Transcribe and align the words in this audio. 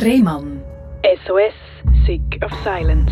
Rehmann. 0.00 0.62
SOS, 1.26 1.54
Sick 2.06 2.40
of 2.44 2.52
Silence. 2.62 3.10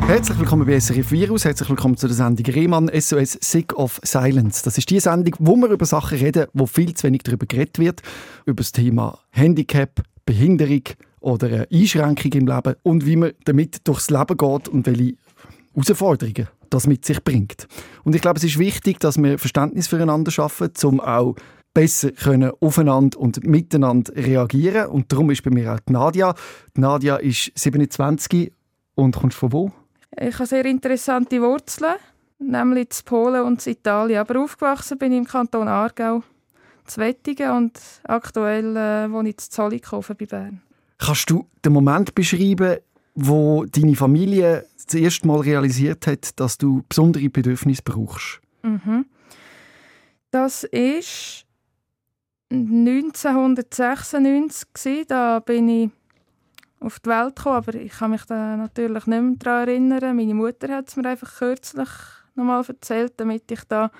Herzlich 0.00 0.36
willkommen 0.36 0.66
bei 0.66 0.78
SRF 0.80 1.12
Virus, 1.12 1.44
herzlich 1.44 1.68
willkommen 1.68 1.96
zu 1.96 2.08
der 2.08 2.16
Sendung 2.16 2.44
Rehmann 2.46 2.90
SOS 2.92 3.38
Sick 3.40 3.72
of 3.74 4.00
Silence. 4.02 4.64
Das 4.64 4.76
ist 4.78 4.90
die 4.90 4.98
Sendung, 4.98 5.36
wo 5.38 5.54
wir 5.54 5.68
über 5.68 5.86
Sachen 5.86 6.18
reden, 6.18 6.46
wo 6.54 6.66
viel 6.66 6.92
zu 6.94 7.06
wenig 7.06 7.22
darüber 7.22 7.46
geredet 7.46 7.78
wird. 7.78 8.02
Über 8.46 8.62
das 8.62 8.72
Thema 8.72 9.20
Handicap, 9.30 10.02
Behinderung 10.26 10.82
oder 11.20 11.68
Einschränkung 11.72 12.32
im 12.32 12.48
Leben 12.48 12.74
und 12.82 13.06
wie 13.06 13.16
man 13.16 13.32
damit 13.44 13.86
durchs 13.86 14.10
Leben 14.10 14.36
geht 14.36 14.68
und 14.68 14.86
welche 14.86 15.14
Herausforderungen 15.74 16.48
das 16.68 16.88
mit 16.88 17.04
sich 17.04 17.22
bringt. 17.22 17.68
Und 18.02 18.16
ich 18.16 18.22
glaube, 18.22 18.38
es 18.38 18.44
ist 18.44 18.58
wichtig, 18.58 18.98
dass 18.98 19.18
wir 19.18 19.38
Verständnis 19.38 19.86
füreinander 19.86 20.32
schaffen, 20.32 20.70
um 20.82 21.00
auch 21.00 21.36
besser 21.78 22.10
können 22.10 22.50
aufeinander 22.60 23.20
und 23.20 23.46
miteinander 23.46 24.12
reagieren. 24.16 24.86
Und 24.86 25.12
darum 25.12 25.30
ist 25.30 25.44
bei 25.44 25.50
mir 25.50 25.74
auch 25.74 25.78
die 25.78 25.92
Nadia. 25.92 26.34
Die 26.76 26.80
Nadia 26.80 27.16
ist 27.18 27.52
27 27.54 28.52
und 28.96 29.14
kommst 29.14 29.36
von 29.36 29.52
wo? 29.52 29.70
Ich 30.20 30.34
habe 30.34 30.46
sehr 30.46 30.64
interessante 30.64 31.40
Wurzeln, 31.40 31.94
nämlich 32.40 32.90
zu 32.90 33.04
Polen 33.04 33.44
und 33.44 33.62
zu 33.62 33.70
Italien. 33.70 34.18
Aber 34.18 34.40
aufgewachsen 34.40 34.98
bin 34.98 35.12
ich 35.12 35.18
im 35.18 35.24
Kanton 35.24 35.68
Aargau, 35.68 36.24
zu 36.84 37.00
Wettigen 37.00 37.52
und 37.52 37.78
aktuell 38.02 38.76
äh, 38.76 39.12
wohne 39.12 39.28
ich 39.28 39.36
in 39.36 39.38
Zollikofen 39.38 40.16
bei 40.16 40.26
Bern. 40.26 40.60
Kannst 40.98 41.30
du 41.30 41.46
den 41.64 41.74
Moment 41.74 42.12
beschreiben, 42.12 42.78
wo 43.14 43.64
deine 43.66 43.94
Familie 43.94 44.66
das 44.84 44.94
erste 44.96 45.28
Mal 45.28 45.42
realisiert 45.42 46.08
hat, 46.08 46.40
dass 46.40 46.58
du 46.58 46.82
besondere 46.88 47.28
Bedürfnisse 47.28 47.82
brauchst? 47.84 48.40
Mhm. 48.64 49.06
Das 50.32 50.64
ist 50.64 51.44
1996 52.50 55.06
Da 55.06 55.38
bin 55.40 55.68
ich 55.68 55.90
auf 56.80 56.98
die 57.00 57.10
Welt 57.10 57.36
gekommen, 57.36 57.56
aber 57.56 57.74
ich 57.74 57.92
kann 57.92 58.12
mich 58.12 58.24
da 58.24 58.56
natürlich 58.56 59.06
nicht 59.06 59.22
mehr 59.22 59.34
daran 59.38 59.68
erinnern. 59.68 60.16
Meine 60.16 60.32
Mutter 60.34 60.68
hat 60.68 60.88
es 60.88 60.96
mir 60.96 61.06
einfach 61.08 61.38
kürzlich 61.38 61.88
nochmal 62.34 62.64
erzählt, 62.66 63.12
damit 63.16 63.50
ich 63.50 63.64
da, 63.64 63.90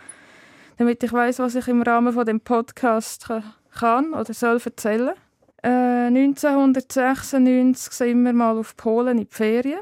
damit 0.77 1.03
ich 1.03 1.13
weiß, 1.13 1.41
was 1.41 1.57
ich 1.57 1.69
im 1.69 1.83
Rahmen 1.83 2.15
von 2.15 2.25
dem 2.25 2.41
Podcast 2.41 3.29
kann 3.73 4.15
oder 4.15 4.33
soll 4.33 4.59
erzählen. 4.65 5.15
Äh, 5.63 6.07
1996 6.07 7.93
sind 7.93 8.23
wir 8.23 8.33
mal 8.33 8.57
auf 8.57 8.75
Polen 8.77 9.19
in 9.19 9.25
die 9.25 9.35
Ferien 9.35 9.81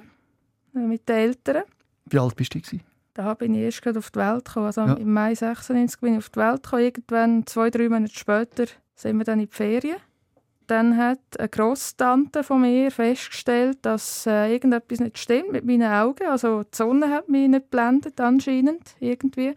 äh, 0.74 0.78
mit 0.78 1.08
den 1.08 1.16
Eltern. 1.16 1.62
Wie 2.06 2.18
alt 2.18 2.34
bist 2.34 2.54
du? 2.54 2.60
Gewesen? 2.60 2.82
Da 3.16 3.32
bin 3.32 3.54
ich 3.54 3.62
erst 3.62 3.80
gerade 3.80 3.98
auf 3.98 4.10
die 4.10 4.18
Welt 4.18 4.44
gekommen. 4.44 4.66
Also 4.66 4.82
ja. 4.82 4.92
Im 4.92 5.10
Mai 5.10 5.34
96 5.34 6.00
bin 6.00 6.12
ich 6.12 6.18
auf 6.18 6.28
die 6.28 6.38
Welt 6.38 6.62
gekommen. 6.62 6.82
Irgendwann, 6.82 7.46
zwei, 7.46 7.70
drei 7.70 7.88
Monate 7.88 8.14
später, 8.14 8.66
sind 8.94 9.16
wir 9.16 9.24
dann 9.24 9.40
in 9.40 9.46
die 9.46 9.54
Ferien. 9.54 9.96
Dann 10.66 10.98
hat 10.98 11.20
eine 11.38 11.48
Grosstante 11.48 12.44
von 12.44 12.60
mir 12.60 12.90
festgestellt, 12.90 13.78
dass 13.80 14.26
äh, 14.26 14.52
irgendetwas 14.52 15.00
nicht 15.00 15.16
stimmt 15.16 15.52
mit 15.52 15.64
meinen 15.64 15.90
Augen. 15.90 16.26
Also 16.26 16.62
die 16.64 16.76
Sonne 16.76 17.08
hat 17.08 17.30
mich 17.30 17.48
nicht 17.48 17.70
blendet 17.70 18.20
anscheinend 18.20 18.82
irgendwie. 19.00 19.54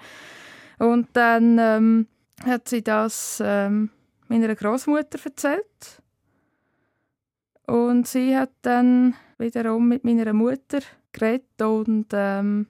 Und 0.78 1.10
dann 1.12 1.58
ähm, 1.60 2.08
hat 2.46 2.70
sie 2.70 2.82
das 2.82 3.44
ähm, 3.44 3.90
meiner 4.30 4.56
Großmutter 4.56 5.20
erzählt. 5.22 6.02
Und 7.66 8.08
sie 8.08 8.38
hat 8.38 8.52
dann 8.62 9.16
wiederum 9.38 9.90
mit 9.90 10.06
meiner 10.06 10.32
Mutter 10.32 10.80
geredet 11.12 11.62
und 11.62 12.08
ähm, 12.14 12.68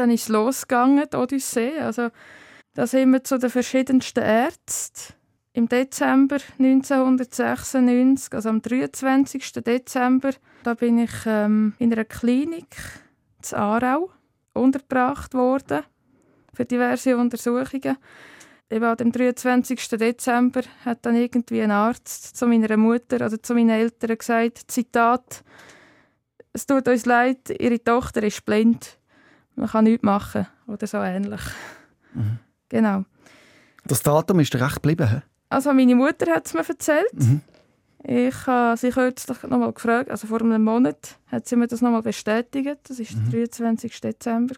dann 0.00 0.10
ist 0.10 0.22
es 0.22 0.28
losgegangen, 0.28 1.04
die 1.12 1.16
Odyssee. 1.16 1.78
Also 1.78 2.08
da 2.74 2.86
sind 2.86 3.12
wir 3.12 3.22
zu 3.22 3.38
den 3.38 3.50
verschiedensten 3.50 4.22
Ärzten 4.22 5.14
im 5.52 5.68
Dezember 5.68 6.38
1996, 6.58 8.32
also 8.32 8.48
am 8.48 8.62
23. 8.62 9.52
Dezember, 9.64 10.30
da 10.62 10.74
bin 10.74 10.98
ich 10.98 11.10
ähm, 11.26 11.74
in 11.78 11.92
einer 11.92 12.04
Klinik 12.04 12.76
in 13.42 13.58
Aarau 13.58 14.10
untergebracht 14.54 15.34
worden 15.34 15.82
für 16.54 16.64
diverse 16.64 17.16
Untersuchungen. 17.16 17.96
Eben 18.70 18.84
am 18.84 19.12
23. 19.12 19.88
Dezember 19.90 20.62
hat 20.84 21.04
dann 21.04 21.16
irgendwie 21.16 21.60
ein 21.60 21.72
Arzt 21.72 22.36
zu 22.36 22.46
meiner 22.46 22.76
Mutter 22.76 23.16
oder 23.16 23.42
zu 23.42 23.54
meinen 23.54 23.70
Eltern 23.70 24.16
gesagt, 24.16 24.70
Zitat, 24.70 25.42
es 26.52 26.66
tut 26.66 26.86
uns 26.86 27.04
leid, 27.04 27.50
ihre 27.58 27.82
Tochter 27.82 28.22
ist 28.22 28.46
blind, 28.46 28.99
man 29.60 29.68
kann 29.68 29.84
nichts 29.84 30.02
machen 30.02 30.46
oder 30.66 30.86
so 30.86 30.96
ähnlich. 30.98 31.40
Mhm. 32.14 32.38
Genau. 32.68 33.04
Das 33.84 34.02
Datum 34.02 34.40
ist 34.40 34.54
recht 34.54 34.76
geblieben, 34.76 35.22
also 35.48 35.72
meine 35.72 35.96
Mutter 35.96 36.32
hat 36.32 36.46
es 36.46 36.54
mir 36.54 36.66
erzählt. 36.66 37.12
Mhm. 37.12 37.40
Ich 38.04 38.46
habe 38.46 38.76
sie 38.76 38.90
kürzlich 38.90 39.42
noch 39.42 39.58
mal 39.58 39.72
gefragt, 39.72 40.10
also 40.10 40.26
vor 40.28 40.40
einem 40.40 40.62
Monat 40.62 41.18
hat 41.26 41.46
sie 41.46 41.56
mir 41.56 41.66
das 41.66 41.82
noch 41.82 41.90
mal 41.90 42.02
bestätigt. 42.02 42.78
Das 42.84 42.98
war 42.98 43.20
mhm. 43.20 43.30
der 43.30 43.48
23. 43.48 44.00
Dezember. 44.00 44.54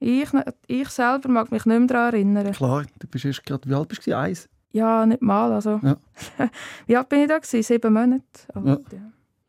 Ich, 0.00 0.28
ich 0.66 0.88
selber 0.88 1.28
mag 1.28 1.50
mich 1.52 1.64
nicht 1.64 1.78
mehr 1.78 1.86
daran 1.86 2.12
erinnern. 2.12 2.52
Klar, 2.52 2.84
du 2.98 3.06
bist 3.06 3.24
erst 3.24 3.46
gerade, 3.46 3.68
wie 3.70 3.74
alt 3.74 3.88
bist 3.88 4.06
du? 4.06 4.18
Eins? 4.18 4.48
Ja, 4.72 5.06
nicht 5.06 5.22
mal. 5.22 5.52
Also. 5.52 5.80
Ja. 5.82 5.96
wie 6.86 6.96
alt 6.96 7.08
bin 7.08 7.20
ich 7.20 7.28
da? 7.28 7.38
Gewesen? 7.38 7.62
Sieben 7.62 7.92
Monate 7.92 8.22
alt, 8.52 8.92
ja. 8.92 8.98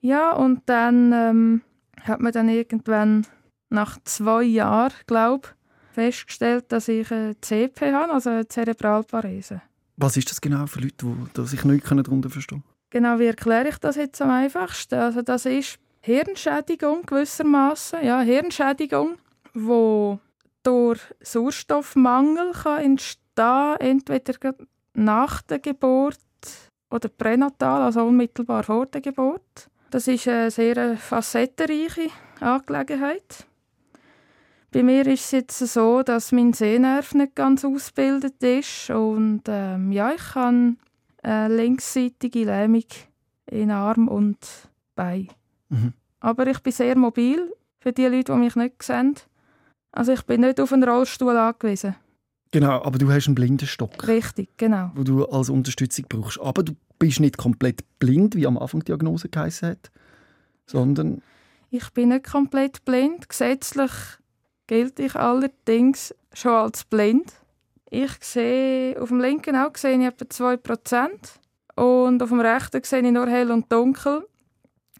ja. 0.02 0.32
und 0.34 0.62
dann 0.68 1.12
ähm, 1.12 1.62
hat 2.02 2.22
man 2.22 2.32
dann 2.32 2.48
irgendwann 2.48 3.26
nach 3.70 3.98
zwei 4.04 4.44
Jahren, 4.44 4.94
glaube 5.08 5.50
festgestellt, 5.96 6.66
dass 6.70 6.88
ich 6.90 7.10
eine 7.12 7.40
CP 7.40 7.94
habe, 7.94 8.14
also 8.14 8.30
eine 8.30 8.48
Zerebralparese. 8.48 9.62
Was 9.98 10.18
ist 10.18 10.30
das 10.30 10.42
genau 10.42 10.68
für 10.68 10.82
Leute, 10.82 11.16
die 11.36 11.48
sich 11.48 11.64
nicht 11.64 11.90
darunter 11.90 12.30
verstehen 12.30 12.64
Genau, 12.90 13.18
wie 13.20 13.26
erkläre 13.26 13.70
ich 13.70 13.78
das 13.78 13.96
jetzt 13.96 14.22
am 14.22 14.30
einfachsten? 14.30 14.96
Also 14.96 15.22
das 15.22 15.46
ist 15.46 15.80
Hirnschädigung 16.02 17.06
gewissermaßen, 17.06 18.06
ja, 18.06 18.22
Hirnschädigung, 18.22 19.18
wo 19.54 20.20
durch 20.64 21.02
Sauerstoffmangel 21.22 22.52
kann 22.52 22.84
entstehen, 22.84 23.76
entweder 23.80 24.54
nach 24.94 25.42
der 25.42 25.60
Geburt 25.60 26.20
oder 26.90 27.10
pränatal, 27.10 27.82
also 27.82 28.06
unmittelbar 28.06 28.64
vor 28.64 28.86
der 28.86 29.02
Geburt. 29.02 29.70
Das 29.90 30.08
ist 30.08 30.28
eine 30.28 30.52
sehr 30.52 30.98
facettenreiche 30.98 32.10
Angelegenheit. 32.40 33.48
Bei 34.76 34.84
mir 34.84 35.08
ist 35.08 35.24
es 35.24 35.32
jetzt 35.32 35.60
so, 35.60 36.04
dass 36.04 36.34
mein 36.34 36.52
Sehnerv 36.52 37.14
nicht 37.14 37.34
ganz 37.34 37.64
ausgebildet 37.64 38.44
ist 38.44 38.90
und 38.90 39.44
ähm, 39.48 39.94
ja, 39.94 40.12
ich 40.12 40.36
habe 40.36 40.76
eine 41.24 41.56
linksseitige 41.56 42.44
Lähmung 42.44 42.84
in 43.50 43.72
Arm 43.72 44.10
und 44.10 44.38
Bein. 44.94 45.30
Mhm. 45.70 45.94
Aber 46.20 46.48
ich 46.48 46.60
bin 46.60 46.74
sehr 46.74 46.98
mobil 46.98 47.54
für 47.80 47.94
die 47.94 48.04
Leute, 48.08 48.34
die 48.34 48.38
mich 48.38 48.58
nicht 48.58 48.84
sehen. 48.84 49.16
Also 49.94 50.12
ich 50.12 50.24
bin 50.24 50.42
nicht 50.42 50.60
auf 50.60 50.74
einen 50.74 50.84
Rollstuhl 50.84 51.38
angewiesen. 51.38 51.96
Genau, 52.52 52.84
aber 52.84 52.98
du 52.98 53.10
hast 53.10 53.28
einen 53.28 53.36
Blindenstock. 53.36 54.06
Richtig, 54.10 54.58
genau. 54.58 54.92
Wo 54.94 55.04
du 55.04 55.26
als 55.26 55.50
Unterstützung 55.50 56.08
brauchst. 56.10 56.42
Aber 56.42 56.64
du 56.64 56.74
bist 57.00 57.22
nicht 57.22 57.38
komplett 57.38 57.86
blind, 58.00 58.36
wie 58.36 58.46
am 58.46 58.58
Anfang 58.58 58.82
die 58.82 58.88
Diagnose 58.88 59.30
geheißen 59.30 59.70
hat, 59.70 59.90
sondern... 60.66 61.22
Ich 61.70 61.92
bin 61.92 62.10
nicht 62.10 62.30
komplett 62.30 62.84
blind. 62.84 63.30
Gesetzlich 63.30 63.92
gilt 64.68 65.00
ich 65.00 65.16
allerdings 65.16 66.14
schon 66.34 66.52
als 66.52 66.84
blind. 66.84 67.34
Ich 67.90 68.12
sehe, 68.22 69.00
auf 69.02 69.10
dem 69.10 69.20
linken 69.20 69.56
Auge 69.56 69.80
sehe 69.80 69.98
ich 69.98 70.06
etwa 70.06 70.26
2% 70.26 71.10
und 71.76 72.22
auf 72.22 72.30
dem 72.30 72.40
rechten 72.40 72.84
sehe 72.84 73.02
ich 73.02 73.12
nur 73.12 73.28
hell 73.28 73.52
und 73.52 73.72
dunkel. 73.72 74.28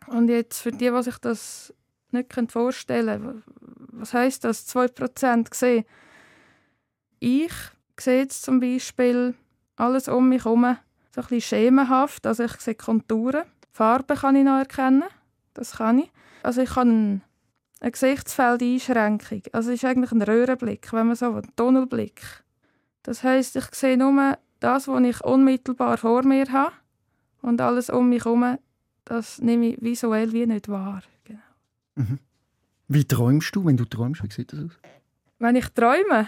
Und 0.08 0.30
jetzt 0.30 0.62
für 0.62 0.72
die, 0.72 0.92
die 0.92 1.04
sich 1.04 1.18
das 1.18 1.74
nicht 2.12 2.34
vorstellen 2.52 3.22
können, 3.22 3.44
was 3.92 4.14
heisst 4.14 4.44
das, 4.44 4.68
2% 4.74 5.54
sehen? 5.54 5.86
Ich 7.20 7.54
sehe 8.00 8.20
jetzt 8.20 8.44
zum 8.44 8.60
Beispiel 8.60 9.34
alles 9.76 10.08
um 10.08 10.30
mich 10.30 10.46
herum 10.46 10.78
so 11.14 11.22
ein 11.22 11.28
bisschen 11.28 11.42
schemenhaft, 11.42 12.28
also 12.28 12.44
ich 12.44 12.54
sehe 12.54 12.76
Konturen. 12.76 13.46
Farben 13.72 14.18
kann 14.18 14.36
ich 14.36 14.44
noch 14.44 14.58
erkennen, 14.58 15.06
das 15.54 15.78
kann 15.78 16.00
ich. 16.00 16.12
Also 16.44 16.62
ich 16.62 16.70
kann 16.70 17.22
eine 17.86 17.92
Gesichtsfeldeinschränkung. 17.92 19.44
Also 19.52 19.70
es 19.70 19.76
ist 19.76 19.86
eigentlich 19.86 20.12
ein 20.12 20.24
Röhrenblick, 20.24 20.92
wenn 20.92 21.08
man 21.08 21.16
so 21.16 21.36
will, 21.36 21.44
ein 21.44 21.56
Tunnelblick. 21.56 22.22
Das 23.04 23.24
heißt, 23.24 23.56
ich 23.58 23.66
sehe 23.76 23.96
nur 23.96 24.40
das, 24.60 24.88
was 24.88 25.04
ich 25.04 25.24
unmittelbar 25.24 25.98
vor 25.98 26.24
mir 26.24 26.52
habe 26.52 26.74
und 27.44 27.62
alles 27.62 27.92
um 27.92 28.10
mich 28.10 28.26
herum, 28.26 28.58
das 29.06 29.40
nehme 29.40 29.68
ich 29.68 29.82
visuell 29.82 30.34
wie 30.34 30.48
nicht 30.48 30.68
wahr. 30.68 31.04
Genau. 31.26 31.40
Mhm. 31.94 32.20
Wie 32.88 33.06
träumst 33.06 33.56
du, 33.56 33.64
wenn 33.66 33.78
du 33.78 33.86
träumst? 33.86 34.24
Wie 34.24 34.34
sieht 34.34 34.52
das 34.52 34.62
aus? 34.62 34.80
Wenn 35.38 35.56
ich 35.56 35.70
träume? 35.70 36.28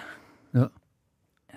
Ja. 0.54 0.70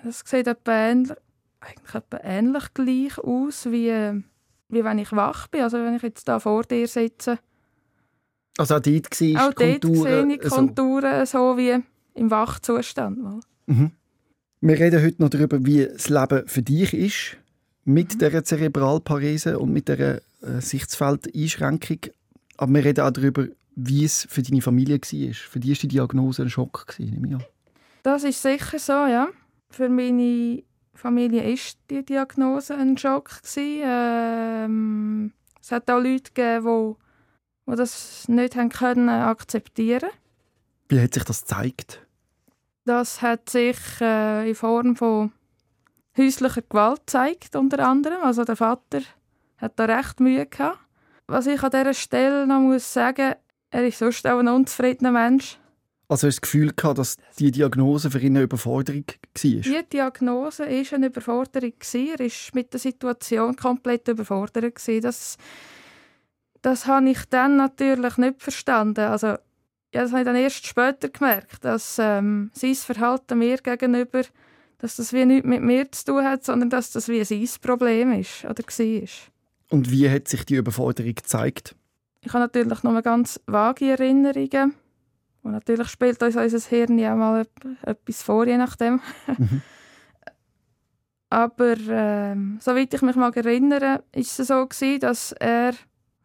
Das 0.03 0.23
sieht 0.25 0.47
etwa 0.47 0.71
ähnlich, 0.71 1.15
eigentlich 1.59 1.93
etwa 1.93 2.19
ähnlich 2.23 2.73
gleich 2.73 3.19
aus, 3.19 3.65
wie, 3.67 4.23
wie 4.69 4.83
wenn 4.83 4.97
ich 4.97 5.11
wach 5.11 5.47
bin. 5.47 5.61
Also 5.61 5.77
wenn 5.77 5.95
ich 5.95 6.01
jetzt 6.01 6.27
da 6.27 6.39
vor 6.39 6.63
dir 6.63 6.87
sitze 6.87 7.37
also 8.57 8.75
auch 8.75 8.79
dort 8.79 9.15
war 9.15 9.37
Auch 9.37 9.53
dort 9.53 9.83
sehe 9.83 10.33
ich 10.33 10.41
Konturen 10.41 11.25
so, 11.25 11.37
so 11.37 11.57
wie 11.57 11.77
im 12.13 12.31
Wachzustand. 12.31 13.19
Mhm. 13.65 13.91
Wir 14.61 14.79
reden 14.79 15.03
heute 15.03 15.21
noch 15.21 15.29
darüber, 15.29 15.65
wie 15.65 15.85
das 15.85 16.09
Leben 16.09 16.47
für 16.47 16.61
dich 16.61 16.93
ist 16.93 17.37
mit 17.83 18.13
mhm. 18.13 18.19
dieser 18.19 18.43
Zerebralparese 18.43 19.57
und 19.57 19.71
mit 19.71 19.87
dieser 19.87 20.21
eine 20.41 20.61
Sichtfeldeinschränkung. 20.61 21.99
Aber 22.57 22.73
wir 22.73 22.85
reden 22.85 23.05
auch 23.05 23.11
darüber, 23.11 23.47
wie 23.75 24.05
es 24.05 24.27
für 24.29 24.43
deine 24.43 24.61
Familie 24.61 24.99
war. 24.99 25.33
Für 25.33 25.59
die 25.59 25.69
war 25.69 25.75
die 25.75 25.87
Diagnose 25.87 26.43
ein 26.43 26.49
Schock, 26.49 26.95
nehme. 26.99 27.39
Das 28.03 28.23
ist 28.23 28.41
sicher 28.41 28.79
so, 28.79 28.91
ja. 28.91 29.29
Für 29.69 29.89
meine 29.89 30.63
Familie 30.93 31.43
war 31.43 31.57
die 31.89 32.05
Diagnose 32.05 32.75
ein 32.75 32.97
Schock. 32.97 33.31
Ähm, 33.57 35.31
es 35.61 35.71
hat 35.71 35.89
auch 35.89 36.01
Leute 36.01 36.31
gegeben, 36.33 36.95
die, 37.75 37.79
das 37.79 38.27
nicht 38.27 38.55
haben 38.55 38.69
können 38.69 39.09
akzeptieren 39.09 40.09
Wie 40.89 41.01
hat 41.01 41.13
sich 41.13 41.23
das 41.23 41.41
gezeigt? 41.41 42.05
Das 42.85 43.21
hat 43.21 43.49
sich 43.49 43.77
äh, 44.01 44.49
in 44.49 44.55
Form 44.55 44.95
von 44.95 45.31
häuslicher 46.17 46.61
Gewalt 46.61 47.01
gezeigt, 47.01 47.55
unter 47.55 47.87
anderem. 47.87 48.21
Also 48.23 48.43
der 48.43 48.55
Vater 48.55 49.01
hat 49.57 49.73
da 49.77 49.85
recht 49.85 50.19
Mühe 50.19 50.45
gehabt. 50.45 50.79
Was 51.27 51.47
ich 51.47 51.61
an 51.63 51.71
dieser 51.71 51.93
Stelle 51.93 52.47
noch 52.47 52.59
muss 52.59 52.91
sagen, 52.91 53.35
er 53.69 53.87
ist 53.87 53.99
sonst 53.99 54.27
auch 54.27 54.39
ein 54.39 54.47
unzufriedener 54.47 55.11
Mensch. 55.11 55.57
Also 56.09 56.27
hast 56.27 56.35
du 56.35 56.39
das 56.39 56.41
Gefühl 56.41 56.73
gehabt, 56.75 56.97
dass 56.97 57.15
die 57.39 57.51
Diagnose 57.51 58.11
für 58.11 58.19
ihn 58.19 58.35
eine 58.35 58.43
Überforderung 58.43 59.05
war? 59.07 59.13
Die 59.33 59.89
Diagnose 59.93 60.63
war 60.63 60.93
eine 60.93 61.05
Überforderung. 61.05 61.73
Er 61.93 62.19
war 62.19 62.31
mit 62.53 62.73
der 62.73 62.79
Situation 62.81 63.55
komplett 63.55 64.09
überfordert. 64.09 64.75
Das, 65.01 65.37
das 66.61 66.85
habe 66.87 67.09
ich 67.09 67.25
dann 67.25 67.57
natürlich 67.57 68.17
nicht 68.17 68.41
verstanden. 68.41 69.05
Also, 69.05 69.27
ja, 69.93 70.01
das 70.03 70.11
habe 70.11 70.21
ich 70.21 70.25
dann 70.25 70.35
erst 70.35 70.65
später 70.65 71.09
gemerkt, 71.09 71.65
dass 71.65 71.97
ähm, 71.99 72.51
sein 72.53 72.75
Verhalten 72.75 73.39
mir 73.39 73.57
gegenüber, 73.57 74.21
dass 74.77 74.95
das 74.95 75.13
wie 75.13 75.25
nichts 75.25 75.47
mit 75.47 75.61
mir 75.61 75.91
zu 75.91 76.05
tun 76.05 76.23
hat, 76.23 76.45
sondern 76.45 76.69
dass 76.69 76.91
das 76.91 77.07
wie 77.07 77.23
sein 77.23 77.47
Problem 77.61 78.13
ist 78.13 78.45
oder 78.45 78.63
war. 78.63 79.09
Und 79.69 79.91
wie 79.91 80.09
hat 80.09 80.27
sich 80.27 80.45
die 80.45 80.55
Überforderung 80.55 81.15
gezeigt? 81.15 81.75
Ich 82.21 82.33
habe 82.33 82.43
natürlich 82.43 82.83
noch 82.83 83.01
ganz 83.03 83.39
vage 83.47 83.91
Erinnerungen. 83.91 84.75
Und 85.43 85.53
natürlich 85.53 85.87
spielt 85.87 86.21
uns 86.21 86.35
unser 86.35 86.69
Hirn 86.69 86.99
ja 86.99 87.15
mal 87.15 87.47
etwas 87.81 88.21
vor, 88.21 88.45
je 88.45 88.57
nachdem. 88.57 89.01
Mhm. 89.37 89.61
Aber 91.29 91.77
ähm, 91.87 92.59
soweit 92.61 92.93
ich 92.93 93.01
mich 93.01 93.15
mal 93.15 93.33
erinnere, 93.33 94.03
ist 94.13 94.39
es 94.39 94.47
so 94.47 94.67
gewesen, 94.67 94.99
dass 94.99 95.31
er 95.31 95.73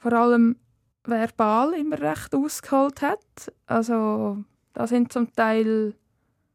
vor 0.08 0.16
allem 0.16 0.56
verbal 1.04 1.74
immer 1.74 2.00
recht 2.00 2.32
ausgeholt 2.32 3.02
hat. 3.02 3.52
Also 3.66 4.38
da 4.72 4.86
sind 4.86 5.12
zum 5.12 5.32
Teil 5.32 5.94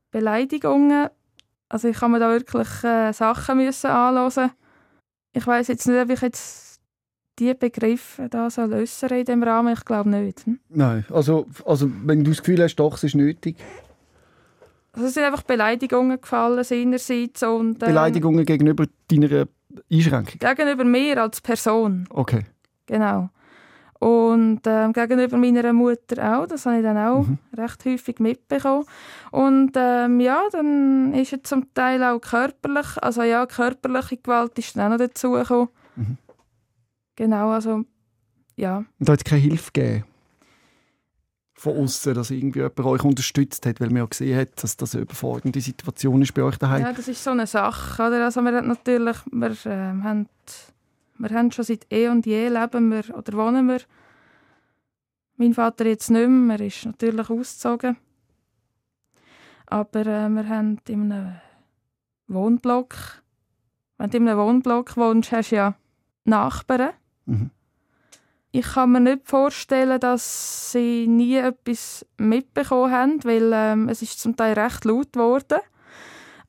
Beleidigungen. 0.09 1.09
Also 1.67 1.89
ich 1.89 1.97
kann 1.97 2.11
mir 2.11 2.19
da 2.19 2.29
wirklich 2.29 2.83
äh, 2.83 3.11
Sachen 3.11 3.57
müssen 3.57 3.89
anhören. 3.89 4.51
Ich 5.33 5.45
weiß 5.45 5.67
jetzt 5.67 5.85
nicht, 5.87 6.01
ob 6.01 6.09
ich 6.09 6.21
jetzt 6.21 6.79
die 7.39 7.53
Begriffe 7.53 8.29
da 8.29 8.49
so 8.49 8.63
lösen 8.63 9.09
in 9.09 9.25
diesem 9.25 9.43
Rahmen? 9.43 9.73
Ich 9.73 9.83
glaube 9.83 10.09
nicht. 10.09 10.45
Hm? 10.45 10.59
Nein, 10.69 11.05
also, 11.09 11.47
also 11.65 11.89
wenn 12.05 12.23
du 12.23 12.31
das 12.31 12.39
Gefühl 12.39 12.63
hast, 12.63 12.75
doch, 12.75 12.95
es 12.95 13.03
ist 13.03 13.15
nötig. 13.15 13.57
Also 14.93 15.07
es 15.07 15.13
sind 15.13 15.23
einfach 15.23 15.43
Beleidigungen 15.43 16.21
gefallen 16.21 16.63
seinerseits. 16.63 17.43
Und, 17.43 17.83
ähm, 17.83 17.89
Beleidigungen 17.89 18.45
gegenüber 18.45 18.85
deiner 19.09 19.47
Einschränkung? 19.91 20.39
Gegenüber 20.39 20.83
mir 20.85 21.21
als 21.21 21.41
Person. 21.41 22.07
Okay. 22.09 22.45
Genau. 22.85 23.29
Und 24.01 24.61
ähm, 24.65 24.93
gegenüber 24.93 25.37
meiner 25.37 25.73
Mutter 25.73 26.41
auch, 26.41 26.47
das 26.47 26.65
habe 26.65 26.77
ich 26.77 26.83
dann 26.83 26.97
auch 26.97 27.21
mhm. 27.21 27.37
recht 27.55 27.85
häufig 27.85 28.19
mitbekommen. 28.19 28.83
Und 29.29 29.73
ähm, 29.75 30.19
ja, 30.19 30.41
dann 30.51 31.13
ist 31.13 31.33
es 31.33 31.43
zum 31.43 31.71
Teil 31.75 32.03
auch 32.03 32.19
körperlich, 32.19 32.97
also 32.99 33.21
ja, 33.21 33.45
körperliche 33.45 34.17
Gewalt 34.17 34.57
ist 34.57 34.75
dann 34.75 34.87
auch 34.87 34.97
noch 34.97 35.05
dazugekommen. 35.05 35.69
Mhm. 35.95 36.17
Genau, 37.15 37.51
also 37.51 37.83
ja. 38.55 38.77
Und 38.77 39.07
da 39.07 39.13
hat 39.13 39.19
es 39.19 39.23
keine 39.23 39.41
Hilfe 39.41 39.69
gegeben? 39.71 40.05
Von 41.53 41.77
außen, 41.77 42.15
dass 42.15 42.31
irgendwie 42.31 42.61
jemand 42.61 42.79
euch 42.79 43.03
unterstützt 43.03 43.67
hat, 43.67 43.79
weil 43.79 43.89
man 43.89 43.97
ja 43.97 44.05
gesehen 44.05 44.35
hat, 44.35 44.63
dass 44.63 44.75
das 44.77 44.95
eine 44.95 45.03
überfordernde 45.03 45.61
Situation 45.61 46.23
ist 46.23 46.33
bei 46.33 46.41
euch 46.41 46.57
daheim. 46.57 46.81
Ja, 46.81 46.91
das 46.91 47.07
ist 47.07 47.23
so 47.23 47.29
eine 47.29 47.45
Sache. 47.45 48.01
Oder? 48.01 48.25
Also 48.25 48.41
wir 48.41 48.51
haben 48.51 48.67
natürlich, 48.67 49.17
wir, 49.31 49.51
äh, 49.71 50.01
haben, 50.01 50.27
wir 51.21 51.29
haben 51.37 51.51
schon 51.51 51.65
seit 51.65 51.85
eh 51.91 52.07
und 52.07 52.25
je 52.25 52.49
leben 52.49 52.91
wir 52.91 53.15
oder 53.15 53.33
wohnen 53.33 53.67
wir. 53.67 53.81
Mein 55.37 55.53
Vater 55.53 55.85
jetzt 55.85 56.09
nicht 56.09 56.27
mehr, 56.27 56.59
er 56.59 56.65
ist 56.65 56.85
natürlich 56.85 57.29
ausgezogen. 57.29 57.97
Aber 59.67 60.01
äh, 60.01 60.29
wir 60.29 60.49
haben 60.49 60.79
in 60.87 61.11
einem 61.11 61.35
Wohnblock, 62.27 62.95
wenn 63.97 64.09
du 64.09 64.17
in 64.17 64.27
einem 64.27 64.39
Wohnblock 64.39 64.97
wohnst, 64.97 65.31
hast 65.31 65.51
du 65.51 65.55
ja 65.55 65.75
Nachbarn. 66.25 66.91
Mhm. 67.25 67.51
Ich 68.51 68.73
kann 68.73 68.91
mir 68.91 68.99
nicht 68.99 69.29
vorstellen, 69.29 69.99
dass 69.99 70.73
sie 70.73 71.07
nie 71.07 71.37
etwas 71.37 72.05
mitbekommen 72.17 72.91
haben, 72.91 73.23
weil 73.23 73.51
ähm, 73.53 73.87
es 73.87 74.01
ist 74.01 74.19
zum 74.19 74.35
Teil 74.35 74.59
recht 74.59 74.83
laut 74.83 75.13
geworden. 75.13 75.59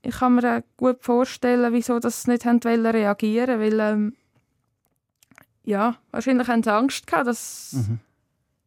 Ich 0.02 0.18
kann 0.18 0.34
mir 0.34 0.58
auch 0.58 0.62
gut 0.76 1.04
vorstellen, 1.04 1.72
wieso 1.72 2.00
das 2.00 2.26
nicht 2.26 2.44
haben 2.44 2.58
reagieren 2.58 3.60
weil 3.60 3.78
ähm, 3.78 4.16
ja, 5.64 5.96
wahrscheinlich 6.10 6.48
haben 6.48 6.62
sie 6.62 6.72
Angst 6.72 7.06
gehabt, 7.06 7.26
dass, 7.26 7.72
mhm. 7.72 7.98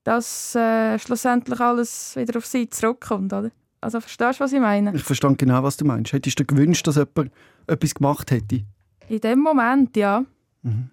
dass 0.04 0.56
äh, 0.56 0.98
schlussendlich 1.00 1.60
alles 1.60 2.16
wieder 2.16 2.38
auf 2.38 2.46
sie 2.46 2.70
zurückkommt, 2.70 3.34
oder? 3.34 3.52
Also 3.82 4.00
verstehst 4.00 4.40
du, 4.40 4.44
was 4.44 4.54
ich 4.54 4.60
meine? 4.60 4.96
Ich 4.96 5.04
verstehe 5.04 5.36
genau, 5.36 5.62
was 5.62 5.78
du 5.78 5.86
meinst. 5.86 6.14
Hättest 6.14 6.40
du 6.40 6.44
dir 6.44 6.56
gewünscht, 6.56 6.88
dass 6.88 6.96
jemand 6.96 7.32
etwas 7.68 7.94
gemacht 7.94 8.32
hätte? 8.32 8.66
In 9.08 9.22
dem 9.22 9.40
Moment, 9.40 9.96
ja. 9.96 10.26
Mhm. 10.64 10.90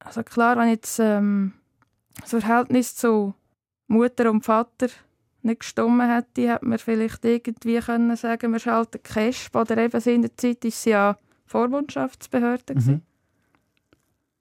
Also 0.00 0.22
klar, 0.22 0.56
wenn 0.56 0.68
jetzt 0.68 0.98
ähm, 0.98 1.52
das 2.20 2.30
Verhältnis 2.30 2.96
zu 2.96 3.34
Mutter 3.86 4.30
und 4.30 4.44
Vater 4.44 4.88
nicht 5.42 5.60
gestimmt 5.60 6.02
hätte, 6.02 6.48
hätte 6.48 6.66
man 6.66 6.78
vielleicht 6.78 7.24
irgendwie 7.24 7.78
können 7.78 8.16
sagen, 8.16 8.52
wir 8.52 8.58
schalten 8.58 9.02
Cash. 9.02 9.48
Oder 9.54 9.78
eben 9.78 10.00
in 10.02 10.22
der 10.22 10.36
Zeit 10.36 10.64
war 10.64 10.68
es 10.68 10.84
ja 10.84 11.18
Vormundschaftsbehörde. 11.46 12.74
Mhm. 12.74 13.02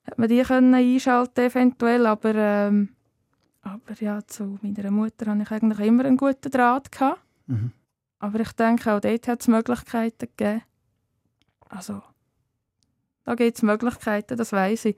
Hätte 0.08 0.22
man 0.22 0.30
die 0.30 0.42
können 0.42 0.74
einschalten 0.74 1.46
eventuell, 1.46 2.06
aber, 2.06 2.36
ähm, 2.36 2.90
aber 3.62 3.94
ja, 4.00 4.26
zu 4.26 4.58
meiner 4.62 4.92
Mutter 4.92 5.32
hatte 5.32 5.44
ich 5.44 5.52
eigentlich 5.52 5.80
immer 5.80 6.06
einen 6.06 6.18
guten 6.18 6.50
Draht. 6.50 6.92
Gehabt. 6.92 7.22
Mhm. 7.48 7.72
Aber 8.20 8.40
ich 8.40 8.52
denke, 8.54 8.94
auch 8.94 9.00
dort 9.00 9.28
hat 9.28 9.42
es 9.42 9.48
Möglichkeiten 9.48 10.30
gegeben. 10.36 10.64
Also, 11.70 12.02
da 13.26 13.36
gibt 13.36 13.58
es 13.58 13.64
Möglichkeiten, 13.64 14.38
das 14.38 14.54
weiß 14.54 14.86
ich 14.86 14.96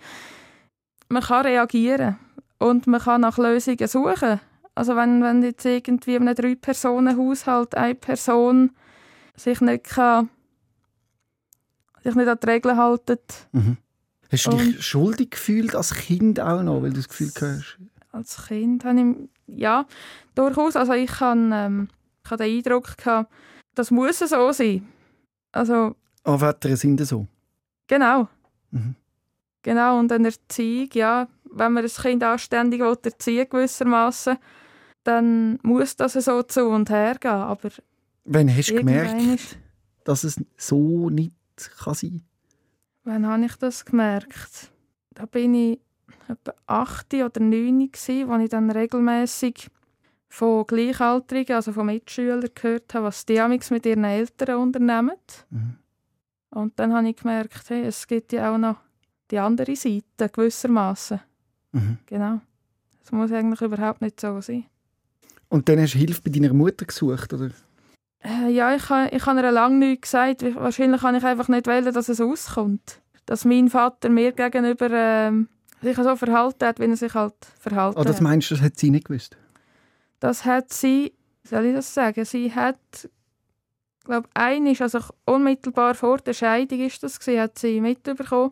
man 1.09 1.23
kann 1.23 1.45
reagieren 1.45 2.17
und 2.59 2.87
man 2.87 3.01
kann 3.01 3.21
nach 3.21 3.37
Lösungen 3.37 3.87
suchen. 3.87 4.39
Also 4.75 4.95
wenn, 4.95 5.21
wenn 5.23 5.43
jetzt 5.43 5.65
irgendwie 5.65 6.15
in 6.15 6.27
einem 6.27 6.35
Drei-Personen-Haushalt 6.35 7.75
eine 7.75 7.95
Person 7.95 8.71
sich 9.35 9.59
nicht, 9.59 9.85
kann, 9.85 10.29
sich 12.03 12.15
nicht 12.15 12.27
an 12.27 12.37
die 12.41 12.49
Regeln 12.49 12.77
hält. 12.77 13.47
Mhm. 13.51 13.77
Hast 14.31 14.45
du 14.45 14.51
dich 14.51 14.85
schuldig 14.85 15.31
gefühlt 15.31 15.75
als 15.75 15.93
Kind 15.93 16.39
auch 16.39 16.61
noch, 16.61 16.81
weil 16.81 16.91
du 16.91 16.97
das 16.97 17.09
Gefühl 17.09 17.31
hast? 17.35 17.79
Als 18.11 18.47
Kind 18.47 18.85
habe 18.85 18.99
ich, 18.99 19.57
ja, 19.59 19.85
durchaus. 20.35 20.75
Also 20.75 20.93
ich 20.93 21.19
habe, 21.19 21.39
ähm, 21.51 21.87
ich 22.23 22.31
habe 22.31 22.43
den 22.43 22.57
Eindruck 22.57 22.97
gehabt, 22.97 23.31
das 23.73 23.91
muss 23.91 24.19
so 24.19 24.51
sein. 24.51 24.87
Also, 25.51 25.95
Anväter 26.23 26.75
sind 26.77 27.03
so? 27.05 27.27
Genau. 27.87 28.27
Mhm. 28.71 28.95
Genau, 29.63 29.99
und 29.99 30.11
eine 30.11 30.27
Erziehung, 30.27 30.89
ja, 30.93 31.27
wenn 31.43 31.73
man 31.73 31.83
ein 31.83 31.89
Kind 31.89 32.23
anständig 32.23 32.81
erziehen 32.81 33.47
gewissermaßen, 33.49 34.37
dann 35.03 35.59
muss 35.63 35.95
das 35.95 36.13
so 36.13 36.43
zu 36.43 36.67
und 36.67 36.89
her 36.89 37.15
gehen. 37.19 37.31
Aber 37.31 37.69
Wann 38.25 38.55
hast 38.55 38.69
du 38.69 38.75
gemerkt, 38.75 39.57
dass 40.03 40.23
es 40.23 40.39
so 40.55 41.09
nicht 41.09 41.33
kann 41.83 41.93
sein 41.95 42.28
Wann 43.09 43.25
habe 43.25 43.43
ich 43.43 43.55
das 43.55 43.85
gemerkt? 43.85 44.69
Da 45.15 45.25
bin 45.25 45.55
ich 45.55 45.79
etwa 46.27 46.53
8 46.67 47.11
oder 47.15 47.41
9 47.41 47.91
gewesen, 47.91 48.29
als 48.29 48.43
ich 48.43 48.49
dann 48.49 48.69
regelmäßig 48.69 49.67
von 50.27 50.67
Gleichaltrigen, 50.67 51.55
also 51.55 51.73
von 51.73 51.87
Mitschülern 51.87 52.51
gehört 52.53 52.93
habe, 52.93 53.05
was 53.05 53.25
die 53.25 53.41
mit 53.71 53.85
ihren 53.87 54.03
Eltern 54.03 54.57
unternehmen. 54.57 55.17
Mhm. 55.49 55.77
Und 56.51 56.79
dann 56.79 56.93
habe 56.93 57.09
ich 57.09 57.15
gemerkt, 57.15 57.67
hey, 57.71 57.81
es 57.81 58.05
gibt 58.05 58.31
ja 58.31 58.53
auch 58.53 58.59
noch 58.59 58.77
die 59.31 59.39
andere 59.39 59.75
Seite 59.75 60.29
gewissermaßen. 60.31 61.19
Mhm. 61.71 61.97
Genau. 62.05 62.41
Das 62.99 63.11
muss 63.11 63.31
eigentlich 63.31 63.61
überhaupt 63.61 64.03
nicht 64.03 64.19
so 64.19 64.39
sein. 64.39 64.65
Und 65.47 65.67
dann 65.67 65.81
hast 65.81 65.95
du 65.95 65.97
Hilfe 65.97 66.21
bei 66.21 66.29
deiner 66.29 66.53
Mutter 66.53 66.85
gesucht, 66.85 67.33
oder? 67.33 67.49
Äh, 68.23 68.49
ja, 68.49 68.75
ich, 68.75 68.83
ich 68.83 69.25
habe 69.25 69.41
ihr 69.41 69.51
lange 69.51 69.77
nichts 69.77 70.11
gesagt. 70.11 70.43
Wahrscheinlich 70.55 71.01
kann 71.01 71.15
ich 71.15 71.23
einfach 71.23 71.47
nicht 71.47 71.67
wählen, 71.67 71.93
dass 71.93 72.09
es 72.09 72.19
auskommt. 72.19 73.01
Dass 73.25 73.45
mein 73.45 73.69
Vater 73.69 74.09
mir 74.09 74.31
gegenüber 74.31 74.89
äh, 74.91 75.31
sich 75.81 75.95
so 75.95 76.15
verhalten 76.15 76.65
hat, 76.65 76.79
wie 76.79 76.85
er 76.85 76.97
sich 76.97 77.13
halt 77.13 77.35
verhalten 77.59 77.99
oh, 77.99 78.03
das 78.03 78.21
meinst 78.21 78.51
du, 78.51 78.55
das 78.55 78.63
hat 78.63 78.77
sie 78.77 78.91
nicht 78.91 79.07
gewusst? 79.07 79.37
Das 80.19 80.45
hat 80.45 80.73
sie, 80.73 81.13
soll 81.43 81.65
ich 81.65 81.73
das 81.73 81.93
sagen, 81.93 82.25
sie 82.25 82.53
hat, 82.53 82.77
glaube 84.03 84.27
ich, 84.65 84.81
also 84.81 84.99
unmittelbar 85.25 85.95
vor 85.95 86.17
der 86.17 86.33
Scheidung 86.33 86.81
ist 86.81 87.01
das 87.03 87.19
gewesen, 87.19 87.41
hat 87.41 87.57
sie 87.57 87.79
mitbekommen, 87.79 88.51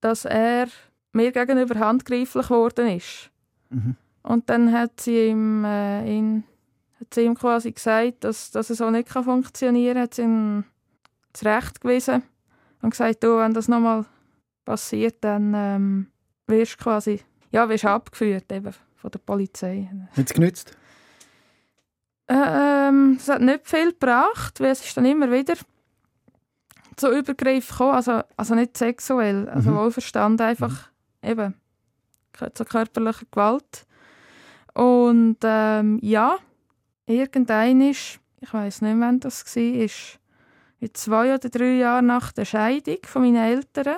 dass 0.00 0.24
er 0.24 0.68
mir 1.12 1.32
gegenüber 1.32 1.78
handgreiflich 1.78 2.48
geworden 2.48 2.88
ist. 2.88 3.30
Mhm. 3.70 3.96
Und 4.22 4.48
dann 4.50 4.72
hat 4.72 5.00
sie 5.00 5.28
ihm, 5.28 5.64
äh, 5.64 6.16
ihn, 6.16 6.44
hat 7.00 7.14
sie 7.14 7.22
ihm 7.22 7.34
quasi 7.34 7.72
gesagt, 7.72 8.24
dass, 8.24 8.50
dass 8.50 8.70
es 8.70 8.78
so 8.78 8.90
nicht 8.90 9.08
kann 9.08 9.24
funktionieren 9.24 9.94
kann, 9.94 10.02
hat 10.02 10.14
sie 10.14 10.22
ihm 10.22 10.64
zurechtgewiesen 11.32 12.22
und 12.82 12.90
gesagt, 12.90 13.22
du, 13.22 13.38
wenn 13.38 13.54
das 13.54 13.68
nochmal 13.68 14.04
passiert, 14.64 15.16
dann 15.22 15.52
ähm, 15.54 16.06
wirst 16.46 16.74
du 16.74 16.84
quasi 16.84 17.20
ja, 17.50 17.68
wirst 17.68 17.84
abgeführt 17.84 18.52
eben 18.52 18.74
von 18.96 19.10
der 19.10 19.18
Polizei. 19.18 19.88
Hat 20.16 20.26
es 20.26 20.34
genützt? 20.34 20.76
Ähm, 22.28 23.16
es 23.18 23.28
hat 23.28 23.40
nicht 23.40 23.66
viel 23.66 23.92
gebracht, 23.92 24.60
weil 24.60 24.72
es 24.72 24.84
ist 24.84 24.96
dann 24.96 25.04
immer 25.04 25.30
wieder 25.30 25.54
zu 26.96 27.10
Übergriffen 27.10 27.70
gekommen, 27.70 27.94
also, 27.94 28.22
also 28.36 28.54
nicht 28.54 28.76
sexuell, 28.76 29.48
also 29.48 29.70
mhm. 29.70 29.76
wohlverstanden, 29.76 30.46
einfach 30.46 30.90
mhm. 31.22 31.30
eben 31.30 31.54
zu 32.54 32.64
körperlicher 32.64 33.26
Gewalt. 33.30 33.86
Und 34.74 35.38
ähm, 35.44 35.98
ja, 36.02 36.36
irgendein 37.06 37.80
ist, 37.80 38.20
ich 38.40 38.52
weiß 38.52 38.82
nicht, 38.82 39.00
wann 39.00 39.20
das 39.20 39.44
war, 39.56 39.62
ist 39.62 40.18
zwei 40.92 41.34
oder 41.34 41.48
drei 41.48 41.76
Jahre 41.76 42.02
nach 42.02 42.32
der 42.32 42.44
Scheidung 42.44 42.98
von 43.04 43.22
meinen 43.22 43.36
Eltern, 43.36 43.96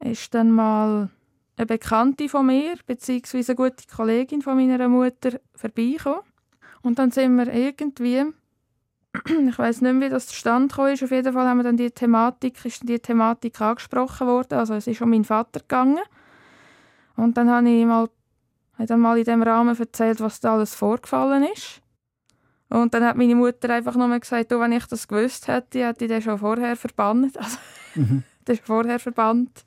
ist 0.00 0.34
dann 0.34 0.50
mal 0.50 1.10
eine 1.56 1.66
Bekannte 1.66 2.28
von 2.28 2.46
mir, 2.46 2.74
beziehungsweise 2.86 3.52
eine 3.52 3.56
gute 3.56 3.86
Kollegin 3.94 4.42
von 4.42 4.56
meiner 4.56 4.88
Mutter, 4.88 5.40
vorbeigekommen. 5.54 6.20
Und 6.82 6.98
dann 6.98 7.10
sind 7.10 7.36
wir 7.36 7.52
irgendwie, 7.52 8.24
ich 9.48 9.58
weiß 9.58 9.80
nicht 9.80 9.92
mehr, 9.94 10.08
wie 10.08 10.12
das 10.12 10.26
zustande 10.26 10.74
kam, 10.74 10.92
auf 10.92 11.00
jeden 11.00 11.32
Fall 11.32 11.48
haben 11.48 11.58
wir 11.58 11.64
dann 11.64 11.76
die 11.76 11.90
Thematik, 11.90 12.64
ist 12.64 12.86
die 12.86 12.98
Thematik 12.98 13.60
angesprochen 13.60 14.26
worden, 14.26 14.58
also 14.58 14.74
es 14.74 14.86
ist 14.86 15.00
um 15.00 15.10
meinen 15.10 15.24
Vater 15.24 15.60
gegangen. 15.60 16.00
Und 17.16 17.36
dann 17.36 17.48
habe 17.48 17.68
ich 17.68 17.86
mal, 17.86 18.10
habe 18.74 18.86
dann 18.86 19.00
mal 19.00 19.18
in 19.18 19.24
dem 19.24 19.42
Rahmen 19.42 19.76
erzählt, 19.78 20.20
was 20.20 20.40
da 20.40 20.54
alles 20.54 20.74
vorgefallen 20.74 21.44
ist. 21.44 21.80
Und 22.68 22.92
dann 22.94 23.04
hat 23.04 23.16
meine 23.16 23.34
Mutter 23.34 23.70
einfach 23.70 23.94
nur 23.94 24.18
gesagt, 24.18 24.52
oh, 24.52 24.60
wenn 24.60 24.72
ich 24.72 24.86
das 24.86 25.06
gewusst 25.06 25.46
hätte, 25.48 25.86
hätte 25.86 26.04
ich 26.04 26.10
den 26.10 26.22
schon 26.22 26.38
vorher 26.38 26.76
verbannt. 26.76 27.36
Also, 27.38 27.58
mhm. 27.94 28.22
den 28.48 28.56
schon 28.56 28.66
vorher 28.66 28.98
verbannt. 28.98 29.64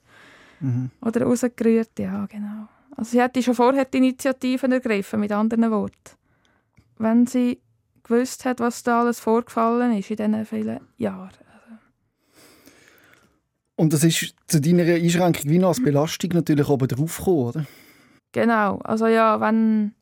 Mhm. 0.60 0.92
Oder 1.02 1.24
rausgerührt, 1.24 1.98
ja, 2.00 2.26
genau. 2.26 2.68
Also 2.96 3.12
sie 3.12 3.22
hätte 3.22 3.42
schon 3.44 3.54
vorher 3.54 3.86
die 3.86 4.00
Initiativen 4.00 4.72
ergriffen, 4.72 5.20
mit 5.20 5.32
anderen 5.32 5.72
Worten. 5.72 6.18
Wenn 6.98 7.28
sie 7.28 7.62
gewusst 8.04 8.44
hat, 8.44 8.60
was 8.60 8.84
da 8.84 9.02
alles 9.02 9.20
vorgefallen 9.20 9.96
ist 9.98 10.10
in 10.10 10.18
diesen 10.18 10.46
vielen 10.46 10.80
Jahren. 10.98 11.30
Und 13.76 13.94
das 13.94 14.04
ist 14.04 14.34
zu 14.48 14.60
deiner 14.60 14.84
Einschränkung 14.84 15.52
wie 15.52 15.60
noch 15.60 15.70
als 15.70 15.84
Belastung 15.84 16.32
natürlich 16.34 16.68
oben 16.68 16.88
drauf 16.88 17.18
gekommen, 17.18 17.38
oder? 17.38 17.66
Genau, 18.32 18.78
also 18.80 19.08
ja, 19.08 19.40
wenn, 19.40 19.94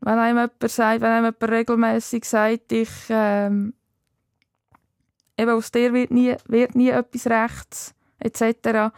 wenn 0.00 0.18
einem 0.18 0.38
jemand 0.38 0.70
sagt, 0.70 1.00
wenn 1.00 1.10
einem 1.10 1.24
jemand 1.26 1.50
regelmäßig 1.50 2.24
sagt, 2.24 2.72
ich, 2.72 2.90
ähm, 3.08 3.74
eben 5.36 5.50
aus 5.50 5.70
dir 5.70 5.92
wird 5.92 6.10
nie, 6.10 6.34
wird 6.46 6.74
nie 6.74 6.90
etwas 6.90 7.26
rechts, 7.26 7.94
etc., 8.18 8.92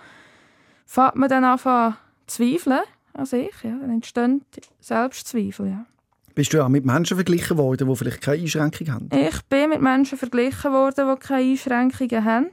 fängt 0.86 1.16
man 1.16 1.28
dann 1.28 1.44
an 1.44 1.58
zu 1.58 1.94
zweifeln 2.26 2.80
an 3.14 3.26
sich. 3.26 3.52
Ja. 3.62 3.76
Dann 3.78 3.90
entstehen 3.90 4.44
Selbstzweifel. 4.80 5.68
Ja. 5.68 5.86
Bist 6.34 6.52
du 6.52 6.62
auch 6.62 6.68
mit 6.68 6.84
Menschen 6.84 7.16
verglichen 7.16 7.56
worden, 7.56 7.88
die 7.88 7.96
vielleicht 7.96 8.20
keine 8.20 8.42
Einschränkungen 8.42 8.92
haben? 8.92 9.08
Ich 9.10 9.42
bin 9.46 9.70
mit 9.70 9.80
Menschen 9.80 10.18
verglichen 10.18 10.70
worden, 10.72 11.08
die 11.08 11.26
keine 11.26 11.50
Einschränkungen 11.50 12.24
haben. 12.24 12.50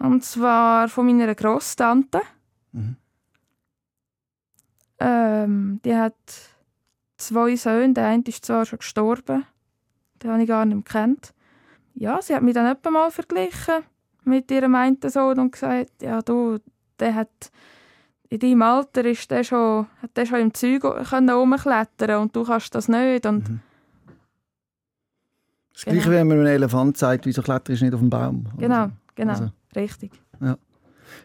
Und 0.00 0.24
zwar 0.24 0.88
von 0.88 1.06
meiner 1.06 1.34
Grosstante. 1.34 2.20
Mhm. 2.72 2.96
Ähm, 5.04 5.80
die 5.84 5.94
hat 5.94 6.14
zwei 7.18 7.56
Söhne. 7.56 7.94
Der 7.94 8.06
eine 8.06 8.22
ist 8.26 8.44
zwar 8.44 8.64
schon 8.64 8.78
gestorben. 8.78 9.44
Den 10.22 10.30
habe 10.30 10.42
ich 10.42 10.48
gar 10.48 10.64
nicht 10.64 10.74
mehr 10.74 10.84
gekannt. 10.84 11.34
Ja, 11.94 12.20
sie 12.22 12.34
hat 12.34 12.42
mich 12.42 12.54
dann 12.54 12.66
etwa 12.66 12.90
mal 12.90 13.10
verglichen 13.10 13.84
mit 14.24 14.50
ihrem 14.50 14.74
einen 14.74 14.98
Sohn 15.06 15.38
und 15.38 15.52
gesagt, 15.52 16.02
ja, 16.02 16.22
du, 16.22 16.58
der 16.98 17.14
hat 17.14 17.50
in 18.30 18.38
deinem 18.40 18.62
Alter 18.62 19.04
ist 19.04 19.30
der 19.30 19.44
schon, 19.44 19.86
hat 20.02 20.16
der 20.16 20.26
schon 20.26 20.40
im 20.40 20.54
Zeug 20.54 20.82
herumklettern 20.82 22.22
und 22.22 22.34
du 22.34 22.42
kannst 22.42 22.74
das 22.74 22.88
nicht. 22.88 23.26
Und 23.26 23.48
mhm. 23.48 23.60
Das 25.72 25.84
genau. 25.84 25.94
Gleiche, 25.96 26.10
wenn 26.10 26.28
man 26.28 26.38
einem 26.38 26.46
Elefant 26.46 26.96
sagt, 26.96 27.26
wieso 27.26 27.42
kletterst 27.42 27.82
du 27.82 27.84
nicht 27.84 27.94
auf 27.94 28.00
den 28.00 28.10
Baum? 28.10 28.46
Genau, 28.56 28.88
genau, 29.14 29.32
also. 29.32 29.50
richtig. 29.76 30.12
Ja. 30.40 30.56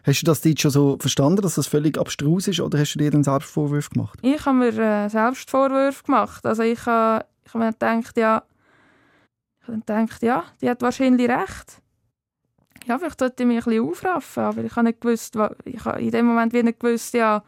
Hast 0.04 0.22
du 0.22 0.26
das 0.26 0.44
jetzt 0.44 0.60
schon 0.60 0.70
so 0.70 0.96
verstanden, 0.98 1.42
dass 1.42 1.56
das 1.56 1.66
völlig 1.66 1.98
abstrus 1.98 2.48
ist, 2.48 2.60
oder 2.60 2.78
hast 2.78 2.94
du 2.94 2.98
dir 2.98 3.10
dann 3.10 3.24
selbst 3.24 3.50
Vorwürfe 3.50 3.90
gemacht? 3.90 4.18
Ich 4.22 4.44
habe 4.44 4.58
mir 4.58 4.78
äh, 4.78 5.08
selbst 5.08 5.50
Vorwürfe 5.50 6.04
gemacht. 6.04 6.44
Also 6.46 6.62
ich, 6.62 6.86
äh, 6.86 7.20
ich 7.44 7.54
habe 7.54 7.64
mir 7.64 7.72
gedacht, 7.72 8.16
ja, 8.16 8.42
ich 9.62 9.68
habe 9.68 9.78
gedacht, 9.78 10.22
ja, 10.22 10.44
die 10.60 10.70
hat 10.70 10.82
wahrscheinlich 10.82 11.28
recht 11.28 11.80
ja, 12.86 12.98
vielleicht 12.98 13.20
sollte 13.20 13.42
ich 13.42 13.46
mich 13.46 13.58
ein 13.58 13.64
bisschen 13.64 13.88
aufraffen, 13.88 14.42
aber 14.42 14.64
ich 14.64 14.74
habe 14.76 14.86
nicht 14.86 15.00
gewusst, 15.00 15.36
ich 15.64 15.84
habe 15.84 16.00
in 16.00 16.10
dem 16.10 16.26
Moment 16.26 16.52
wie 16.52 16.62
nicht 16.62 16.80
gewusst, 16.80 17.14
ja, 17.14 17.42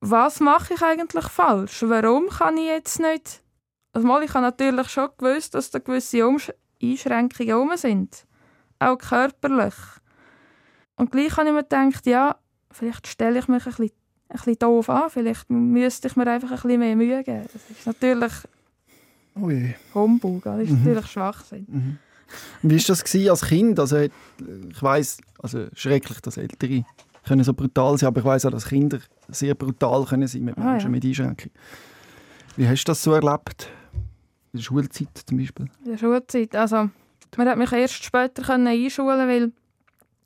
was 0.00 0.40
mache 0.40 0.74
ich 0.74 0.82
eigentlich 0.82 1.26
falsch? 1.26 1.82
Warum 1.82 2.28
kann 2.28 2.56
ich 2.58 2.66
jetzt 2.66 3.00
nicht? 3.00 3.42
Also 3.92 4.06
mal, 4.06 4.22
ich 4.22 4.34
habe 4.34 4.42
natürlich 4.42 4.88
schon 4.88 5.08
gewusst, 5.16 5.54
dass 5.54 5.70
da 5.70 5.78
gewisse 5.78 6.22
Einschränkungen 6.82 7.48
herum 7.48 7.72
sind, 7.76 8.26
auch 8.78 8.98
körperlich. 8.98 9.74
Und 10.96 11.12
gleich 11.12 11.36
habe 11.36 11.48
ich 11.48 11.54
mir 11.54 11.62
gedacht, 11.62 12.06
ja, 12.06 12.36
vielleicht 12.70 13.06
stelle 13.06 13.38
ich 13.38 13.48
mich 13.48 13.66
ein 13.66 13.70
bisschen, 13.70 13.90
ein 14.28 14.36
bisschen 14.36 14.58
doof 14.58 14.90
an, 14.90 15.10
vielleicht 15.10 15.48
müsste 15.50 16.08
ich 16.08 16.16
mir 16.16 16.26
einfach 16.26 16.50
ein 16.50 16.56
bisschen 16.56 16.80
mehr 16.80 16.96
Mühe 16.96 17.22
geben. 17.22 17.46
Das 17.52 17.70
ist 17.70 17.86
natürlich 17.86 18.32
oh 19.40 19.50
Humbug, 19.94 20.44
das 20.44 20.62
ist 20.62 20.70
mhm. 20.70 20.78
natürlich 20.78 21.06
Schwachsinn. 21.06 21.66
Mhm. 21.68 21.98
Wie 22.62 22.76
war 22.76 22.84
das 22.86 23.14
als 23.30 23.42
Kind? 23.42 23.78
Also, 23.78 23.98
ich 23.98 24.10
weiß, 24.82 25.18
also 25.38 25.66
schrecklich, 25.74 26.20
dass 26.20 26.36
Ältere 26.36 26.84
können 27.24 27.44
so 27.44 27.54
brutal 27.54 27.96
sein, 27.98 28.08
aber 28.08 28.20
ich 28.20 28.26
weiß 28.26 28.46
auch, 28.46 28.50
dass 28.50 28.66
Kinder 28.66 28.98
sehr 29.28 29.54
brutal 29.54 30.04
können 30.04 30.26
sein 30.26 30.44
mit 30.44 30.56
Menschen 30.56 30.68
ah, 30.68 30.78
ja. 30.78 30.88
mit 30.88 31.04
Einschränkungen. 31.04 31.54
Wie 32.56 32.68
hast 32.68 32.84
du 32.84 32.90
das 32.90 33.02
so 33.02 33.12
erlebt? 33.12 33.68
In 34.52 34.58
der 34.58 34.62
Schulzeit 34.62 35.08
zum 35.26 35.38
Beispiel? 35.38 35.66
In 35.84 35.92
der 35.92 35.98
Schulzeit, 35.98 36.56
also 36.56 36.88
man 37.36 37.48
hat 37.48 37.58
mich 37.58 37.72
erst 37.72 38.02
später 38.02 38.42
können 38.42 38.66
einschulen, 38.66 39.28
weil 39.28 39.52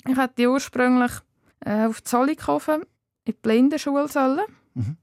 ich 0.09 0.17
hatte 0.17 0.51
ursprünglich 0.51 1.13
äh, 1.61 1.87
auf 1.87 2.03
Zollikofen 2.03 2.83
in 2.83 2.87
die 3.27 3.33
Blindenschule 3.33 4.09
sollen. 4.09 4.47
Mhm. 4.75 4.97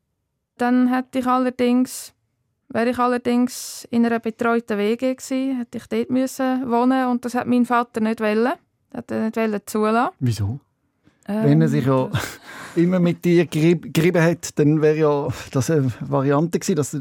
Dann 0.58 0.92
hatte 0.92 1.20
ich 1.20 1.28
allerdings 1.28 2.14
Wäre 2.70 2.90
ich 2.90 3.00
allerdings 3.00 3.88
in 3.92 4.06
einer 4.06 4.20
betreuten 4.20 4.78
WG 4.78 5.16
gewesen, 5.16 5.58
hätte 5.58 5.78
ich 5.78 5.88
dort 5.88 6.10
müssen 6.10 6.70
wohnen 6.70 7.08
und 7.08 7.24
das 7.24 7.34
hat 7.34 7.48
mein 7.48 7.66
Vater 7.66 8.02
nicht 8.02 8.20
wollen. 8.20 8.54
Er 8.92 8.98
hat 8.98 9.10
nicht 9.10 9.38
wollen 9.38 9.62
zulassen. 9.66 10.14
Wieso? 10.20 10.60
Ähm, 11.28 11.44
Wenn 11.46 11.62
er 11.62 11.70
sich 11.70 11.86
ja 11.86 12.10
immer 12.76 13.00
mit 13.00 13.24
dir 13.24 13.46
gerieben 13.46 14.22
hat, 14.22 14.60
dann 14.60 14.82
wäre 14.82 14.98
ja 14.98 15.28
das 15.52 15.72
eine 15.72 15.92
Variante 16.02 16.60
gewesen, 16.60 16.76
dass 16.76 16.98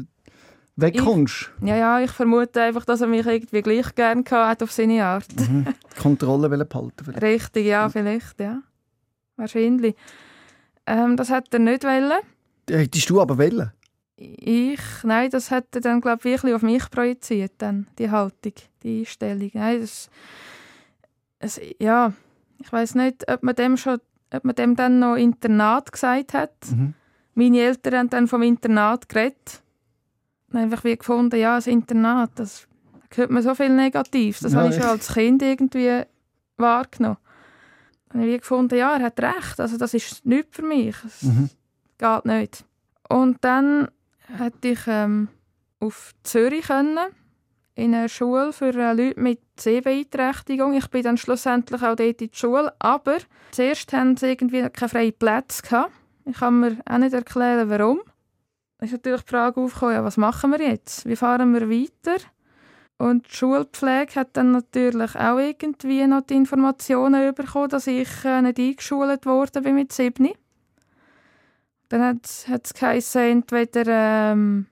wegkommst. 0.77 1.51
Ich, 1.61 1.67
ja, 1.67 1.75
ja, 1.75 1.99
ich 1.99 2.11
vermute 2.11 2.61
einfach, 2.61 2.85
dass 2.85 3.01
er 3.01 3.07
mich 3.07 3.25
irgendwie 3.25 3.61
gleich 3.61 3.93
gerne 3.95 4.23
hat 4.29 4.63
auf 4.63 4.71
seine 4.71 5.03
Art. 5.03 5.27
Mhm. 5.37 5.65
Kontrolle 6.01 6.47
behalten 6.49 7.03
vielleicht. 7.03 7.21
Richtig, 7.21 7.65
ja, 7.65 7.89
vielleicht, 7.89 8.39
ja. 8.39 8.61
Wahrscheinlich. 9.35 9.95
Ähm, 10.85 11.17
das 11.17 11.29
hat 11.29 11.53
er 11.53 11.59
nicht 11.59 11.83
wollen. 11.83 12.19
Hättest 12.69 13.09
du 13.09 13.21
aber 13.21 13.37
wollen? 13.37 13.71
Ich, 14.15 14.81
nein, 15.03 15.29
das 15.29 15.51
hat 15.51 15.65
er 15.75 15.81
dann, 15.81 16.01
glaube 16.01 16.19
ich, 16.19 16.25
wirklich 16.25 16.53
auf 16.53 16.63
mich 16.63 16.89
projiziert, 16.89 17.53
dann, 17.59 17.87
die 17.99 18.09
Haltung, 18.09 18.53
die 18.81 18.99
Einstellung. 19.01 19.51
Nein, 19.53 19.81
das, 19.81 20.09
es, 21.39 21.61
ja, 21.79 22.13
ich 22.59 22.71
weiß 22.71 22.95
nicht, 22.95 23.29
ob 23.31 23.43
man 23.43 23.55
dem 23.55 23.77
schon, 23.77 23.99
ob 24.33 24.43
man 24.43 24.55
dem 24.55 24.75
dann 24.75 24.99
noch 24.99 25.15
Internat 25.15 25.91
gesagt 25.91 26.33
hat. 26.33 26.53
Mhm. 26.71 26.95
Meine 27.35 27.59
Eltern 27.59 27.93
haben 27.93 28.09
dann 28.09 28.27
vom 28.27 28.41
Internat 28.41 29.07
geredet. 29.07 29.61
Einfach 30.53 30.83
wie 30.83 30.97
gefunden, 30.97 31.39
ja, 31.39 31.55
das 31.55 31.67
Internat, 31.67 32.31
das 32.35 32.67
da 33.09 33.17
hört 33.17 33.31
man 33.31 33.43
so 33.43 33.55
viel 33.55 33.69
Negatives. 33.69 34.39
Das 34.41 34.53
ja, 34.53 34.59
habe 34.59 34.69
ich 34.69 34.75
schon 34.75 34.89
als 34.89 35.13
Kind 35.13 35.41
irgendwie 35.41 36.03
wahrgenommen. 36.57 37.17
Dann 38.09 38.21
habe 38.21 38.31
ich 38.31 38.41
gefunden, 38.41 38.77
ja, 38.77 38.95
er 38.95 39.03
hat 39.03 39.19
recht, 39.19 39.59
also 39.59 39.77
das 39.77 39.93
ist 39.93 40.25
nichts 40.25 40.55
für 40.55 40.63
mich. 40.63 40.95
Es 41.05 41.23
mhm. 41.23 41.49
geht 41.97 42.25
nicht. 42.25 42.65
Und 43.09 43.37
dann 43.41 43.89
hätte 44.37 44.69
ich 44.69 44.79
ähm, 44.87 45.29
auf 45.79 46.13
Zürich 46.23 46.67
können, 46.67 46.97
in 47.75 47.93
einer 47.93 48.09
Schule 48.09 48.51
für 48.53 48.73
äh, 48.73 48.93
Leute 48.93 49.19
mit 49.19 49.39
Sehbeeinträchtigung. 49.59 50.73
Ich 50.73 50.87
bin 50.87 51.03
dann 51.03 51.17
schlussendlich 51.17 51.81
auch 51.81 51.95
dort 51.95 52.21
in 52.21 52.29
die 52.29 52.29
Schule, 52.33 52.73
aber 52.79 53.17
zuerst 53.51 53.93
hatten 53.93 54.17
sie 54.17 54.31
irgendwie 54.31 54.67
keine 54.69 54.89
freien 54.89 55.13
Plätze 55.13 55.61
gehabt. 55.61 55.91
Ich 56.25 56.37
kann 56.37 56.59
mir 56.59 56.77
auch 56.89 56.97
nicht 56.97 57.13
erklären, 57.13 57.69
warum. 57.69 58.01
Ist 58.79 58.91
natürlich 58.91 59.21
die 59.21 59.29
Frage 59.29 59.59
aufgekommen, 59.59 59.95
ja, 59.95 60.03
was 60.03 60.17
machen 60.17 60.51
wir 60.51 60.61
jetzt? 60.61 61.05
Wie 61.07 61.15
fahren 61.15 61.53
wir 61.53 61.69
weiter? 61.69 62.23
Und 62.99 63.27
die 63.27 63.35
Schulpflege 63.35 64.15
hat 64.15 64.29
dann 64.33 64.51
natürlich 64.51 65.15
auch 65.15 65.37
irgendwie 65.37 66.05
noch 66.05 66.21
die 66.21 66.35
Informationen 66.35 67.33
bekommen, 67.33 67.69
dass 67.69 67.87
ich 67.87 68.09
äh, 68.25 68.41
nicht 68.41 68.59
eingeschult 68.59 69.25
worden 69.25 69.63
bin 69.63 69.75
mit 69.75 69.93
sieben. 69.93 70.29
Dann 71.89 72.01
hat 72.03 72.65
es 72.65 72.73
geheißen, 72.73 73.21
entweder, 73.21 74.31
ähm, 74.31 74.65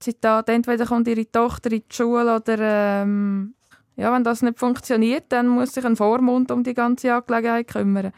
Zitat, 0.00 0.48
entweder 0.48 0.86
kommt 0.86 1.06
ihre 1.06 1.30
Tochter 1.30 1.70
in 1.70 1.82
die 1.88 1.94
Schule 1.94 2.36
oder 2.36 2.58
ähm, 2.58 3.54
ja, 3.96 4.12
wenn 4.12 4.24
das 4.24 4.40
nicht 4.42 4.58
funktioniert, 4.58 5.26
dann 5.28 5.48
muss 5.48 5.74
sich 5.74 5.84
ein 5.84 5.96
Vormund 5.96 6.50
um 6.50 6.64
die 6.64 6.74
ganze 6.74 7.14
Angelegenheit 7.14 7.68
kümmern. 7.68 8.12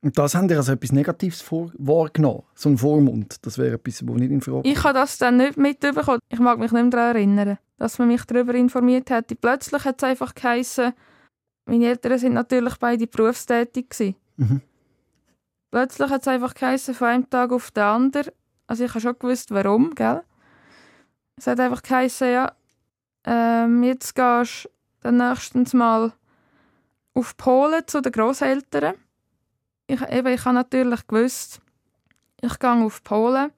Und 0.00 0.16
das 0.16 0.34
haben 0.34 0.48
ihr 0.48 0.56
als 0.56 0.68
etwas 0.68 0.92
Negatives 0.92 1.42
vor 1.42 1.72
wahrgenommen, 1.76 2.44
so 2.54 2.68
ein 2.68 2.78
Vormund. 2.78 3.44
Das 3.44 3.58
wäre 3.58 3.74
etwas, 3.74 3.98
das 3.98 4.16
nicht 4.16 4.30
in 4.30 4.40
Frage 4.40 4.68
Ich 4.68 4.84
habe 4.84 4.94
das 4.94 5.18
dann 5.18 5.38
nicht 5.38 5.56
mitbekommen. 5.56 6.20
Ich 6.28 6.38
mag 6.38 6.58
mich 6.58 6.70
nicht 6.70 6.82
mehr 6.82 6.90
daran 6.90 7.16
erinnern, 7.16 7.58
dass 7.78 7.98
man 7.98 8.08
mich 8.08 8.24
darüber 8.24 8.54
informiert 8.54 9.10
hat. 9.10 9.32
Plötzlich 9.40 9.84
hat 9.84 9.96
es 9.98 10.04
einfach 10.04 10.34
geheißen, 10.34 10.92
meine 11.66 11.86
Eltern 11.86 12.18
sind 12.18 12.34
natürlich 12.34 12.76
beide 12.76 13.06
berufstätig 13.06 13.90
gewesen. 13.90 14.16
Mhm. 14.36 14.62
Plötzlich 15.70 16.10
hat 16.10 16.22
es 16.22 16.28
einfach 16.28 16.54
geheißen, 16.54 16.94
von 16.94 17.08
einem 17.08 17.28
Tag 17.28 17.52
auf 17.52 17.70
den 17.72 17.82
anderen. 17.82 18.32
Also 18.66 18.84
ich 18.84 18.90
habe 18.90 19.00
schon 19.00 19.18
gewusst, 19.18 19.50
warum, 19.50 19.94
gell? 19.94 20.22
Es 21.36 21.46
hat 21.46 21.60
einfach 21.60 21.82
geheißen, 21.82 22.30
ja, 22.30 22.52
ähm, 23.24 23.82
jetzt 23.82 24.14
gehst 24.14 24.64
du 24.64 24.68
dann 25.02 25.18
nächstens 25.18 25.74
mal 25.74 26.12
auf 27.14 27.36
Polen 27.36 27.82
zu 27.86 28.00
den 28.00 28.12
Großeltern. 28.12 28.94
Ich, 29.88 30.00
eben, 30.02 30.28
ich 30.28 30.44
habe 30.44 30.54
natürlich 30.54 31.06
gewusst, 31.06 31.60
ich 32.40 32.58
gehe 32.58 32.70
auf 32.70 33.02
Polen, 33.02 33.50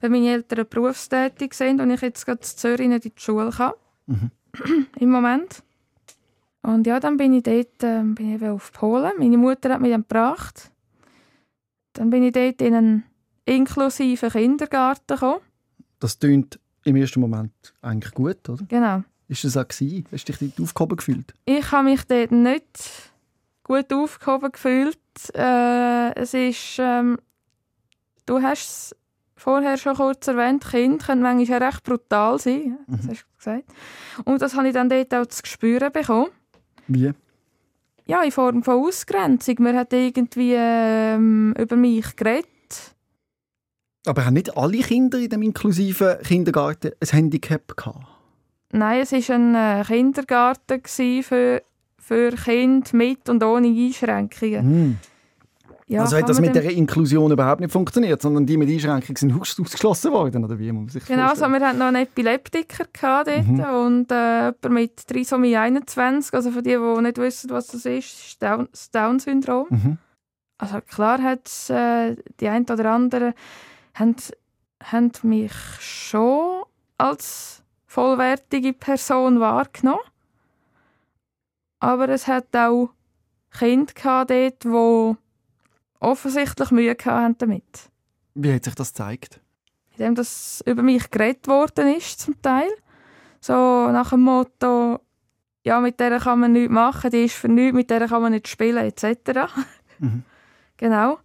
weil 0.00 0.10
meine 0.10 0.30
Eltern 0.30 0.66
berufstätig 0.68 1.54
sind 1.54 1.80
und 1.80 1.90
ich 1.90 2.00
jetzt 2.00 2.24
gerade 2.24 2.40
in 2.40 2.44
Zürich 2.44 2.88
nicht 2.88 3.04
in 3.04 3.12
die 3.14 3.20
Schule 3.20 3.50
kann. 3.50 3.74
Mhm. 4.06 4.30
Im 4.98 5.10
Moment. 5.10 5.62
Und 6.62 6.86
ja, 6.86 6.98
dann 6.98 7.18
bin 7.18 7.34
ich 7.34 7.42
dort 7.42 7.82
äh, 7.82 8.02
bin 8.02 8.34
ich 8.34 8.42
auf 8.42 8.72
Polen. 8.72 9.12
Meine 9.18 9.36
Mutter 9.36 9.74
hat 9.74 9.82
mich 9.82 9.90
dann 9.90 10.00
gebracht. 10.00 10.70
Dann 11.92 12.08
bin 12.10 12.22
ich 12.22 12.32
dort 12.32 12.62
in 12.62 12.74
einen 12.74 13.04
inklusiven 13.44 14.30
Kindergarten 14.30 15.14
gekommen. 15.14 15.40
Das 16.00 16.18
klingt 16.18 16.58
im 16.84 16.96
ersten 16.96 17.20
Moment 17.20 17.74
eigentlich 17.82 18.14
gut, 18.14 18.48
oder? 18.48 18.64
Genau. 18.64 19.04
Ist 19.28 19.44
das 19.44 19.56
auch 19.56 19.68
gewesen? 19.68 20.06
Hast 20.10 20.28
du 20.28 20.32
dich 20.32 20.54
dort 20.54 20.60
aufgehoben 20.60 20.96
gefühlt? 20.96 21.34
Ich 21.44 21.70
habe 21.70 21.84
mich 21.84 22.04
dort 22.04 22.32
nicht 22.32 23.12
gut 23.62 23.92
aufgehoben 23.92 24.52
gefühlt. 24.52 24.98
Äh, 25.34 26.14
es 26.14 26.34
ist, 26.34 26.76
ähm, 26.78 27.18
du 28.26 28.42
hast 28.42 28.68
es 28.68 28.96
vorher 29.36 29.76
schon 29.76 29.96
kurz 29.96 30.26
erwähnt, 30.26 30.64
Kinder 30.64 31.04
können 31.04 31.22
manchmal 31.22 31.62
recht 31.62 31.82
brutal 31.82 32.38
sein, 32.38 32.78
das 32.86 33.02
mhm. 33.02 33.10
hast 33.10 33.20
du 33.20 33.36
gesagt. 33.36 33.64
Und 34.24 34.42
das 34.42 34.54
habe 34.54 34.68
ich 34.68 34.74
dann 34.74 34.88
dort 34.88 35.14
auch 35.14 35.26
zu 35.26 35.42
spüren 35.44 35.92
bekommen. 35.92 36.30
Wie? 36.88 37.12
Ja, 38.06 38.22
in 38.22 38.32
Form 38.32 38.62
von 38.62 38.84
Ausgrenzung. 38.84 39.56
Man 39.60 39.76
hat 39.76 39.92
irgendwie 39.92 40.54
ähm, 40.56 41.54
über 41.58 41.76
mich 41.76 42.16
geredet. 42.16 42.48
Aber 44.06 44.26
haben 44.26 44.34
nicht 44.34 44.56
alle 44.56 44.78
Kinder 44.78 45.18
in 45.18 45.30
dem 45.30 45.42
inklusiven 45.42 46.18
Kindergarten 46.22 46.92
ein 47.00 47.08
Handicap 47.08 47.74
gehabt? 47.76 48.06
Nein, 48.72 49.00
es 49.00 49.12
war 49.12 49.36
ein 49.36 49.54
äh, 49.54 49.84
Kindergarten 49.86 50.82
für, 50.84 51.62
für 52.06 52.30
Kinder 52.32 52.88
mit 52.92 53.28
und 53.28 53.42
ohne 53.42 53.68
Einschränkungen. 53.68 54.90
Mm. 54.90 54.98
Ja, 55.86 56.00
also 56.00 56.16
hat 56.16 56.28
das 56.28 56.40
mit 56.40 56.54
der 56.54 56.64
Inklusion 56.70 57.30
überhaupt 57.30 57.60
nicht 57.60 57.72
funktioniert, 57.72 58.22
sondern 58.22 58.46
die 58.46 58.56
mit 58.56 58.70
Einschränkungen 58.70 59.16
sind 59.16 59.38
ausgeschlossen 59.38 60.12
worden, 60.12 60.44
oder 60.44 60.58
wie 60.58 60.72
man 60.72 60.88
sich 60.88 61.04
Genau, 61.04 61.28
also 61.28 61.46
wir 61.46 61.60
hatten 61.60 61.78
noch 61.78 61.86
einen 61.86 62.04
Epileptiker 62.04 62.86
dort 62.94 63.46
mhm. 63.46 63.60
und 63.60 64.10
äh, 64.10 64.46
jemand 64.46 64.70
mit 64.70 65.06
Trisomie 65.06 65.56
21, 65.56 66.32
also 66.32 66.50
für 66.52 66.62
die, 66.62 66.70
die 66.70 67.02
nicht 67.02 67.18
wissen, 67.18 67.50
was 67.50 67.66
das 67.66 67.84
ist, 67.84 68.26
ist 68.26 68.42
das 68.42 68.90
Down-Syndrom. 68.90 69.66
Mhm. 69.68 69.98
Also 70.56 70.80
klar 70.80 71.22
hat 71.22 71.50
äh, 71.68 72.16
die 72.40 72.48
einen 72.48 72.64
oder 72.64 72.90
anderen 72.90 73.34
haben, 73.94 74.16
haben 74.82 75.12
mich 75.22 75.52
schon 75.80 76.62
als 76.96 77.62
vollwertige 77.86 78.72
Person 78.72 79.38
wahrgenommen. 79.38 80.00
Aber 81.80 82.08
es 82.08 82.26
hat 82.26 82.54
auch 82.56 82.90
Kinder 83.56 84.24
dort, 84.26 84.64
die 84.64 85.16
offensichtlich 86.00 86.70
Mühe 86.70 86.96
hatten 87.04 87.38
damit. 87.38 87.90
Wie 88.34 88.52
hat 88.52 88.64
sich 88.64 88.74
das 88.74 88.92
gezeigt? 88.92 89.40
Indem 89.92 90.14
das 90.14 90.62
über 90.66 90.82
mich 90.82 91.10
geredet 91.10 91.46
worden 91.46 91.94
ist, 91.94 92.20
zum 92.20 92.40
Teil. 92.42 92.70
So 93.40 93.52
nach 93.52 94.10
dem 94.10 94.22
Motto, 94.22 95.00
ja, 95.64 95.80
mit 95.80 96.00
der 96.00 96.18
kann 96.18 96.40
man 96.40 96.52
nichts 96.52 96.72
machen, 96.72 97.10
die 97.10 97.24
ist 97.24 97.36
für 97.36 97.48
nichts, 97.48 97.74
mit 97.74 97.90
der 97.90 98.08
kann 98.08 98.22
man 98.22 98.32
nicht 98.32 98.48
spielen, 98.48 98.84
etc. 98.84 99.50
Mhm. 100.00 100.24
genau. 100.76 101.18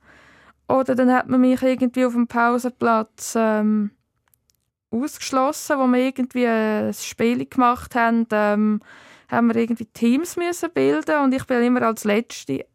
Oder 0.67 0.93
dann 0.93 1.11
hat 1.11 1.27
man 1.27 1.41
mich 1.41 1.63
irgendwie 1.63 2.05
auf 2.05 2.13
dem 2.13 2.27
Pausenplatz 2.27 3.33
ähm, 3.35 3.89
ausgeschlossen, 4.91 5.79
wo 5.79 5.87
wir 5.87 5.99
irgendwie 5.99 6.45
ein 6.45 6.93
Spiel 6.93 7.47
gemacht 7.47 7.95
haben, 7.95 8.27
ähm, 8.31 8.79
haben 9.29 9.47
wir 9.47 9.55
irgendwie 9.55 9.85
Teams 9.85 10.35
müssen 10.35 10.69
bilden 10.73 11.23
und 11.23 11.33
ich 11.33 11.45
bin 11.45 11.63
immer 11.63 11.83
als 11.83 12.03
Letzte 12.03 12.65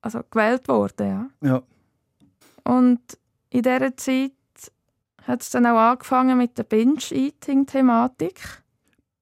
also 0.00 0.20
gewählt 0.30 0.68
worden, 0.68 1.06
ja. 1.06 1.30
ja. 1.48 1.62
Und 2.64 3.00
in 3.50 3.62
dieser 3.62 3.96
Zeit 3.96 4.32
hat 5.22 5.42
es 5.42 5.50
dann 5.50 5.66
auch 5.66 5.78
angefangen 5.78 6.36
mit 6.36 6.58
der 6.58 6.64
Binge-Eating-Thematik. 6.64 8.62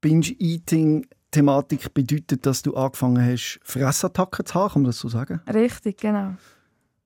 Binge-Eating-Thematik 0.00 1.94
bedeutet, 1.94 2.44
dass 2.46 2.62
du 2.62 2.74
angefangen 2.74 3.24
hast, 3.24 3.60
Fressattacken 3.62 4.44
zu 4.44 4.54
haben, 4.54 4.72
kann 4.72 4.82
man 4.82 4.90
das 4.90 4.98
so 4.98 5.08
sagen? 5.08 5.40
Richtig, 5.52 5.98
genau. 5.98 6.34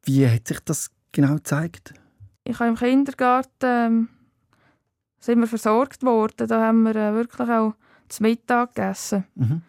Wie 0.05 0.27
hat 0.27 0.49
sich 0.49 0.61
das 0.61 0.91
genau 1.13 1.35
gezeigt? 1.35 1.93
Ich 2.45 2.59
habe 2.59 2.71
im 2.71 2.77
Kindergarten 2.77 3.51
ähm, 3.63 4.09
sind 5.19 5.41
wir 5.41 5.49
versorgt 5.49 6.03
worden. 6.03 6.49
Da 6.49 6.63
haben 6.63 6.85
wir 6.85 6.97
äh, 6.97 7.13
wirklich 7.13 7.49
auch 7.51 7.75
zu 8.09 8.23
Mittag 8.23 8.75
gegessen. 8.75 9.25
Mhm. 9.35 9.63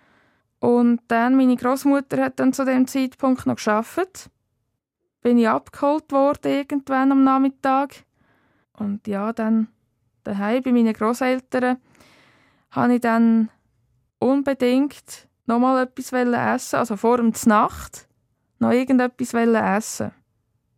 Und 0.59 1.01
dann, 1.07 1.35
meine 1.35 1.55
Großmutter 1.55 2.23
hat 2.23 2.39
dann 2.39 2.53
zu 2.53 2.65
dem 2.65 2.87
Zeitpunkt 2.87 3.45
noch 3.45 3.55
geschafft. 3.55 4.29
Bin 5.21 5.37
ich 5.37 5.47
abgeholt 5.47 6.11
worden 6.11 6.51
irgendwann 6.51 7.11
am 7.11 7.23
Nachmittag. 7.23 8.05
Und 8.73 9.07
ja, 9.07 9.33
dann 9.33 9.67
daheim 10.23 10.63
bei 10.63 10.71
meinen 10.71 10.93
Großeltern 10.93 11.77
habe 12.71 12.95
ich 12.95 13.01
dann 13.01 13.49
unbedingt 14.19 15.27
noch 15.45 15.59
mal 15.59 15.83
etwas 15.83 16.11
essen, 16.11 16.75
also 16.77 16.97
vor 16.97 17.17
dem 17.17 17.33
Nacht 17.45 18.07
noch 18.59 18.71
irgendetwas 18.71 19.33
essen. 19.33 20.11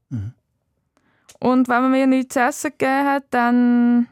Mhm. 0.10 0.34
Und 1.40 1.70
wenn 1.70 1.82
man 1.82 1.92
mir 1.92 2.08
nichts 2.08 2.34
zu 2.34 2.42
essen 2.42 2.72
gegeben 2.72 3.08
hat, 3.08 3.26
dann 3.30 4.08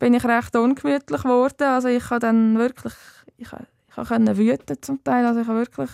bin 0.00 0.14
ich 0.14 0.24
recht 0.24 0.56
ungemütlich 0.56 1.22
geworden. 1.22 1.62
Also 1.62 1.86
ich 1.86 2.10
habe 2.10 2.18
dann 2.18 2.58
wirklich, 2.58 2.94
ich, 3.36 3.48
ich 3.52 4.08
konnte 4.08 4.36
wüten 4.36 4.82
zum 4.82 5.04
Teil. 5.04 5.24
Also 5.24 5.42
ich 5.42 5.46
war 5.46 5.56
wirklich 5.56 5.90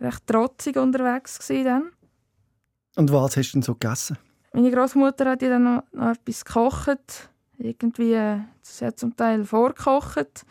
recht 0.00 0.26
trotzig 0.26 0.76
unterwegs 0.76 1.38
dann. 1.48 1.90
Und 2.94 3.10
was 3.10 3.36
hast 3.36 3.48
du 3.48 3.52
denn 3.54 3.62
so 3.62 3.72
gegessen? 3.72 4.18
Meine 4.52 4.70
Großmutter 4.70 5.30
hat 5.30 5.42
ja 5.42 5.48
dann 5.48 5.64
noch, 5.64 5.82
noch 5.92 6.10
etwas 6.10 6.44
gekocht. 6.44 7.30
Irgendwie, 7.56 8.18
sie 8.60 8.86
hat 8.86 8.98
zum 8.98 9.16
Teil 9.16 9.44
vorgekocht. 9.44 10.44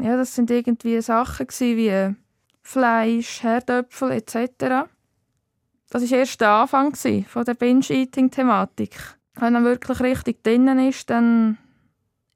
Ja, 0.00 0.16
das 0.16 0.34
sind 0.34 0.50
irgendwie 0.50 1.00
Sachen 1.00 1.46
wie 1.48 2.14
Fleisch, 2.62 3.42
Herdöpfel 3.42 4.10
etc. 4.12 4.88
Das 5.90 6.10
war 6.10 6.18
erst 6.18 6.40
der 6.40 6.50
Anfang 6.50 6.94
von 6.94 7.44
der 7.44 7.54
Binge-Eating-Thematik. 7.54 8.96
Wenn 9.36 9.52
man 9.52 9.64
wirklich 9.64 10.00
richtig 10.00 10.42
drinnen 10.42 10.88
ist, 10.88 11.08
dann 11.08 11.58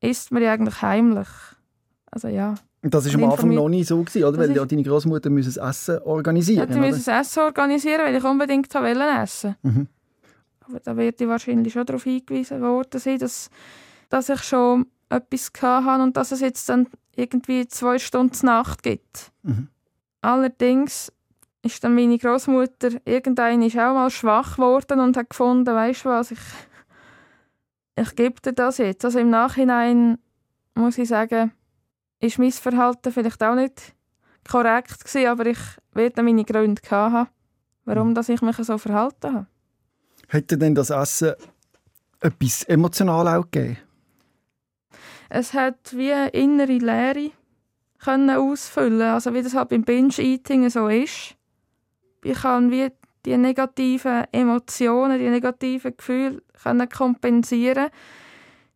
isst 0.05 0.33
man 0.33 0.43
ja 0.43 0.53
eigentlich 0.53 0.81
heimlich. 0.83 1.29
Also 2.11 2.29
ja. 2.29 2.55
Das 2.83 3.07
war 3.07 3.23
am 3.23 3.31
Anfang 3.31 3.55
noch 3.55 3.69
nicht 3.69 3.89
so, 3.89 4.03
gewesen, 4.03 4.25
oder? 4.25 4.39
Weil 4.39 4.55
ja 4.55 4.65
deine 4.65 4.83
Großmutter 4.83 5.31
das 5.31 5.57
Essen 5.57 5.99
organisieren 6.03 6.59
Ja, 6.59 6.67
die 6.67 6.79
müssen 6.79 7.03
das 7.05 7.29
Essen 7.29 7.41
organisieren, 7.41 8.03
weil 8.05 8.15
ich 8.15 8.25
unbedingt 8.25 8.73
wollte 8.75 9.23
essen. 9.23 9.57
Mhm. 9.63 9.89
Aber 10.61 10.81
da 10.81 10.97
wird 10.97 11.21
ich 11.21 11.29
wahrscheinlich 11.29 11.73
schon 11.73 11.87
darauf 11.87 12.05
hingewiesen 12.05 12.61
worden 12.61 13.01
sein, 13.01 13.19
dass, 13.19 13.51
dass 14.11 14.29
ich 14.29 14.43
schon 14.43 14.87
etwas 15.09 15.51
hatte 15.63 16.03
und 16.03 16.17
dass 16.17 16.33
es 16.33 16.41
jetzt 16.41 16.69
dann 16.69 16.87
irgendwie 17.17 17.67
zwei 17.69 17.99
Stunden 17.99 18.47
Nacht 18.47 18.83
gibt. 18.83 19.33
Mhm. 19.43 19.69
Allerdings 20.21 21.13
ist 21.63 21.83
dann 21.85 21.95
meine 21.95 22.19
Großmutter 22.19 22.91
irgendein 23.05 23.63
ist 23.63 23.79
auch 23.79 23.95
mal 23.95 24.11
schwach 24.11 24.57
geworden 24.57 25.01
und 25.01 25.17
hat 25.17 25.31
gefunden, 25.31 25.75
weißt 25.75 26.05
du 26.05 26.09
was, 26.11 26.31
ich 26.31 26.39
ich 27.97 28.15
gebe 28.15 28.41
dir 28.41 28.53
das 28.53 28.79
jetzt. 28.79 29.05
Also 29.05 29.19
im 29.19 29.31
Nachhinein 29.31 30.19
muss 30.75 30.99
ich 30.99 31.09
sagen, 31.09 31.53
ist 32.21 32.39
mein 32.39 32.53
Verhalten 32.53 33.13
vielleicht 33.13 33.43
auch 33.43 33.55
nicht 33.55 33.95
korrekt 34.49 35.05
gewesen, 35.05 35.29
aber 35.29 35.47
ich 35.47 35.59
werde 35.93 36.23
meine 36.23 36.45
Gründe 36.45 36.83
haben, 36.91 37.29
warum 37.85 38.11
mhm. 38.11 38.15
dass 38.15 38.29
ich 38.29 38.43
mich 38.43 38.57
so 38.57 38.79
verhalten 38.79 39.35
habe. 39.35 39.47
Hätte 40.29 40.59
denn 40.59 40.75
das 40.75 40.91
Essen 40.91 41.35
etwas 42.21 42.65
emotional 42.65 43.29
auch 43.29 43.51
gegeben? 43.51 43.79
es 45.35 45.53
hat 45.53 45.97
wie 45.97 46.13
eine 46.13 46.29
innere 46.29 46.79
Leere 46.79 47.31
können 47.99 48.31
ausfüllen, 48.31 49.03
also 49.03 49.35
wie 49.35 49.43
das 49.43 49.55
halt 49.55 49.71
beim 49.71 49.83
Binge-Eating 49.83 50.69
so 50.71 50.89
ist. 50.89 51.35
Ich 52.23 52.41
kann 52.41 52.71
wie 52.71 52.91
die 53.25 53.37
negativen 53.37 54.25
Emotionen, 54.33 55.19
die 55.19 55.31
negativen 55.31 55.97
Gefühle 55.97 56.43
können 56.63 56.89
kompensieren. 56.89 57.89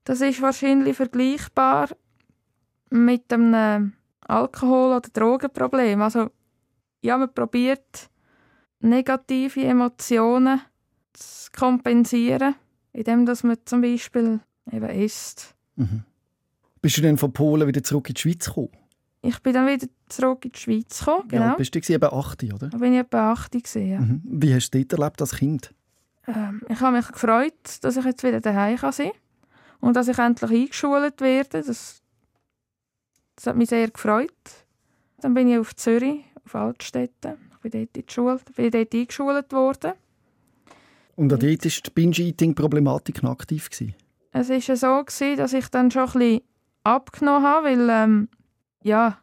Das 0.04 0.20
ist 0.20 0.40
wahrscheinlich 0.40 0.96
vergleichbar 0.96 1.88
mit 2.90 3.32
einem 3.32 3.92
Alkohol- 4.26 4.96
oder 4.96 5.08
Drogenproblem. 5.12 6.00
Also 6.00 6.30
ja, 7.02 7.16
man 7.18 7.32
probiert 7.32 8.10
negative 8.80 9.64
Emotionen 9.64 10.60
zu 11.12 11.50
kompensieren, 11.52 12.54
indem 12.92 13.24
man 13.24 13.58
zum 13.64 13.80
Beispiel 13.80 14.40
eben 14.70 14.88
isst. 14.88 15.54
Mhm. 15.76 16.04
Bist 16.80 16.96
du 16.96 17.02
dann 17.02 17.18
von 17.18 17.32
Polen 17.32 17.66
wieder 17.66 17.82
zurück 17.82 18.08
in 18.08 18.14
die 18.14 18.20
Schweiz 18.20 18.46
gekommen? 18.46 18.70
Ich 19.20 19.40
bin 19.40 19.52
dann 19.52 19.66
wieder 19.66 19.86
zurück 20.08 20.44
in 20.44 20.52
die 20.52 20.58
Schweiz 20.58 21.00
gekommen, 21.00 21.28
genau. 21.28 21.44
Ja, 21.44 21.54
bist 21.54 21.74
du 21.74 21.92
eben 21.92 22.12
8, 22.12 22.44
oder? 22.44 22.68
Da 22.68 22.78
bin 22.78 22.92
ich 22.92 23.00
etwa 23.00 23.32
8 23.32 23.52
gewesen, 23.52 23.88
ja. 23.88 24.00
Mhm. 24.00 24.22
Wie 24.24 24.54
hast 24.54 24.70
du 24.70 24.84
das 24.84 24.98
erlebt 24.98 25.20
als 25.20 25.34
Kind? 25.36 25.74
Ähm, 26.28 26.62
ich 26.68 26.80
habe 26.80 26.96
mich 26.96 27.08
gefreut, 27.08 27.78
dass 27.80 27.96
ich 27.96 28.04
jetzt 28.04 28.22
wieder 28.22 28.40
daheim 28.40 28.76
kann 28.76 28.92
sein 28.92 29.10
und 29.80 29.96
dass 29.96 30.08
ich 30.08 30.18
endlich 30.18 30.50
eingeschult 30.50 31.20
werde. 31.20 31.62
Das, 31.62 32.02
das 33.36 33.46
hat 33.46 33.56
mich 33.56 33.70
sehr 33.70 33.90
gefreut. 33.90 34.30
Dann 35.20 35.34
bin 35.34 35.48
ich 35.48 35.58
auf 35.58 35.74
Zürich, 35.74 36.20
auf 36.44 36.54
Altstädte. 36.54 37.38
Ich 37.52 37.58
bin 37.58 37.70
dort, 37.72 37.96
in 37.96 38.06
die 38.06 38.12
Schule, 38.12 38.40
bin 38.54 38.70
dort 38.70 38.94
eingeschult 38.94 39.52
worden. 39.52 39.92
Und 41.16 41.32
auch 41.32 41.38
dort 41.38 41.64
war 41.64 41.82
die 41.86 41.90
Binge-Eating-Problematik 41.90 43.24
noch 43.24 43.32
aktiv? 43.32 43.68
Gewesen? 43.70 43.94
Es 44.30 44.48
war 44.48 44.76
so, 44.76 45.04
gewesen, 45.04 45.36
dass 45.36 45.52
ich 45.52 45.68
dann 45.68 45.90
schon 45.90 46.02
ein 46.02 46.12
bisschen 46.12 46.42
abgenommen 46.84 47.42
habe, 47.42 47.66
weil 47.66 47.88
ähm, 47.90 48.28
ja, 48.82 49.18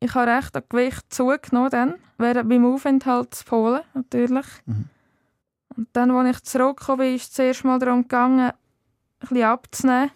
ich 0.00 0.14
habe 0.14 0.30
recht 0.30 0.56
an 0.56 0.62
Gewicht 0.68 1.12
zugenommen 1.12 1.70
dann, 1.70 1.94
während 2.18 2.48
meinem 2.48 2.66
Aufenthalt 2.66 3.40
in 3.40 3.46
Polen 3.46 3.80
natürlich. 3.94 4.46
Mhm. 4.66 4.84
Und 5.76 5.88
dann, 5.92 6.10
als 6.10 6.38
ich 6.38 6.44
zurückgekommen 6.44 6.98
bin, 6.98 7.14
ist 7.14 7.22
es 7.22 7.32
zuerst 7.32 7.64
mal 7.64 7.78
darum 7.78 8.02
gegangen, 8.02 8.50
ein 8.50 8.54
bisschen 9.20 9.44
abzunehmen 9.44 10.10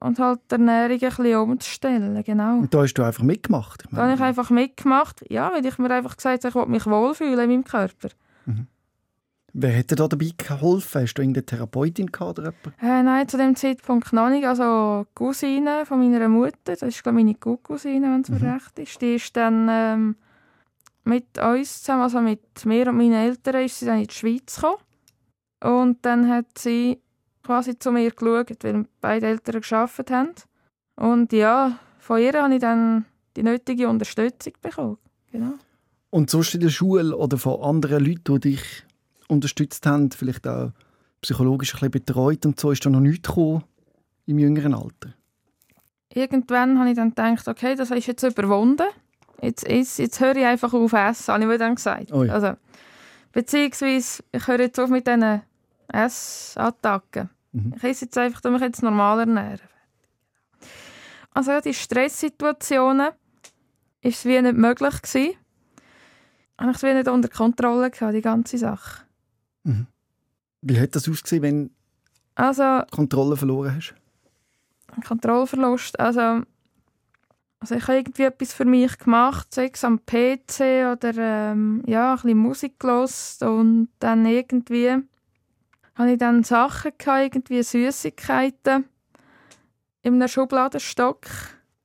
und 0.00 0.18
halt 0.18 0.40
die 0.50 0.54
Ernährung 0.54 0.92
ein 0.92 0.98
bisschen 0.98 1.36
umzustellen, 1.36 2.22
genau. 2.24 2.58
Und 2.58 2.74
da 2.74 2.82
hast 2.82 2.94
du 2.94 3.02
einfach 3.02 3.22
mitgemacht? 3.22 3.84
Da 3.90 4.02
habe 4.02 4.14
ich 4.14 4.20
einfach 4.20 4.50
mitgemacht, 4.50 5.24
ja, 5.30 5.52
weil 5.52 5.64
ich 5.64 5.78
mir 5.78 5.90
einfach 5.90 6.16
gesagt 6.16 6.44
habe, 6.44 6.48
ich 6.48 6.54
will 6.54 6.66
mich 6.66 6.86
wohlfühlen 6.86 7.38
in 7.38 7.48
meinem 7.48 7.64
Körper. 7.64 8.08
Mhm. 8.46 8.66
Wer 9.56 9.78
hat 9.78 9.90
dir 9.92 9.94
da 9.94 10.08
dabei 10.08 10.30
geholfen? 10.36 11.02
Hast 11.02 11.14
du 11.14 11.22
irgendeine 11.22 11.46
Therapeutin 11.46 12.10
gehabt 12.10 12.40
oder 12.40 12.52
äh, 12.82 13.02
Nein, 13.02 13.28
zu 13.28 13.36
dem 13.36 13.54
Zeitpunkt 13.54 14.12
noch 14.12 14.28
nicht. 14.28 14.44
Also 14.44 15.04
die 15.04 15.14
Cousine 15.14 15.86
von 15.86 16.00
meiner 16.00 16.28
Mutter, 16.28 16.56
das 16.64 16.82
ist 16.82 17.04
glaube 17.04 17.20
ich 17.20 17.24
meine 17.24 17.58
Cousine, 17.58 18.06
wenn 18.06 18.22
es 18.22 18.30
mir 18.30 18.40
mhm. 18.40 18.52
recht 18.52 18.78
ist, 18.80 19.00
die 19.00 19.14
ist 19.14 19.36
dann 19.36 19.68
ähm, 19.70 20.16
mit 21.04 21.38
uns 21.38 21.82
zusammen, 21.82 22.02
also 22.02 22.20
mit 22.20 22.64
mir 22.64 22.88
und 22.88 22.96
meinen 22.96 23.12
Eltern, 23.12 23.64
ist 23.64 23.78
sie 23.78 23.86
dann 23.86 24.00
in 24.00 24.08
die 24.08 24.14
Schweiz 24.14 24.56
gekommen. 24.56 24.82
Und 25.62 26.04
dann 26.04 26.28
hat 26.28 26.58
sie 26.58 27.00
quasi 27.44 27.78
zu 27.78 27.92
mir 27.92 28.10
geschaut, 28.10 28.64
weil 28.64 28.86
beide 29.00 29.28
Eltern 29.28 29.60
gearbeitet 29.60 30.10
haben. 30.10 30.30
Und 30.96 31.32
ja, 31.32 31.78
von 32.00 32.20
ihr 32.20 32.32
habe 32.32 32.54
ich 32.54 32.60
dann 32.60 33.04
die 33.36 33.44
nötige 33.44 33.88
Unterstützung 33.88 34.54
bekommen. 34.60 34.98
Genau. 35.30 35.54
Und 36.10 36.28
sonst 36.28 36.54
in 36.54 36.60
der 36.60 36.70
Schule 36.70 37.16
oder 37.16 37.38
von 37.38 37.60
anderen 37.60 38.04
Leuten, 38.04 38.40
die 38.40 38.50
dich 38.50 38.84
unterstützt 39.28 39.86
haben, 39.86 40.10
vielleicht 40.10 40.46
auch 40.46 40.72
psychologisch 41.20 41.74
ein 41.74 41.90
bisschen 41.90 41.90
betreut 41.90 42.46
und 42.46 42.60
so, 42.60 42.70
ist 42.70 42.84
da 42.84 42.90
noch 42.90 43.00
nichts 43.00 43.28
gekommen 43.28 43.64
im 44.26 44.38
jüngeren 44.38 44.74
Alter? 44.74 45.14
Irgendwann 46.12 46.78
habe 46.78 46.90
ich 46.90 46.96
dann 46.96 47.10
gedacht, 47.10 47.48
okay, 47.48 47.74
das 47.74 47.90
ist 47.90 48.06
jetzt 48.06 48.22
überwunden. 48.22 48.86
Jetzt, 49.42 49.68
jetzt, 49.68 49.98
jetzt 49.98 50.20
höre 50.20 50.36
ich 50.36 50.44
einfach 50.44 50.72
auf 50.72 50.92
essen, 50.92 51.32
habe 51.32 51.42
ich 51.42 51.48
mir 51.48 51.58
dann 51.58 51.74
gesagt. 51.74 52.12
Ui. 52.12 52.30
Also, 52.30 52.52
beziehungsweise, 53.32 54.22
ich 54.30 54.46
höre 54.46 54.60
jetzt 54.60 54.78
auf 54.78 54.90
mit 54.90 55.06
diesen 55.06 55.42
Essattacken. 55.88 57.30
Mhm. 57.52 57.74
Ich 57.76 57.84
esse 57.84 58.04
jetzt 58.04 58.16
einfach, 58.16 58.42
mich 58.50 58.60
jetzt 58.60 58.82
normal 58.82 59.20
ernähren. 59.20 59.68
Also 61.32 61.50
ja, 61.50 61.60
die 61.60 61.74
Stresssituationen 61.74 63.10
ist 64.02 64.18
es 64.18 64.24
wie 64.24 64.40
nicht 64.40 64.56
möglich 64.56 65.02
gewesen. 65.02 65.34
Habe 66.58 66.70
ich 66.70 66.76
es 66.76 66.82
wie 66.84 66.94
nicht 66.94 67.08
unter 67.08 67.28
Kontrolle 67.28 67.90
gehabt, 67.90 68.14
die 68.14 68.20
ganze 68.20 68.56
Sache. 68.56 69.02
Mhm. 69.64 69.86
Wie 70.62 70.80
hat 70.80 70.94
das 70.94 71.08
ausgesehen, 71.08 71.42
wenn 71.42 71.70
also, 72.36 72.62
du 72.62 72.86
Kontrolle 72.90 73.36
verloren 73.36 73.76
hast? 73.76 73.94
Kontrollverlust. 75.06 75.98
Also, 75.98 76.42
also 77.60 77.74
ich 77.74 77.82
habe 77.84 77.98
irgendwie 77.98 78.22
etwas 78.22 78.52
für 78.52 78.64
mich 78.64 78.98
gemacht, 78.98 79.52
sei 79.52 79.70
es 79.72 79.84
am 79.84 80.00
PC 80.04 80.92
oder 80.92 81.12
ähm, 81.16 81.82
ja, 81.86 82.12
ein 82.12 82.16
bisschen 82.16 82.38
Musik 82.38 82.78
gelost 82.78 83.42
und 83.42 83.88
dann 83.98 84.26
irgendwie 84.26 84.96
habe 85.96 86.12
ich 86.12 86.18
dann 86.18 86.42
Sachen 86.42 86.92
gehabt, 86.98 87.22
irgendwie 87.22 87.62
Süßigkeiten 87.62 88.84
in 90.02 90.14
einem 90.14 90.28
Schubladenstock 90.28 91.26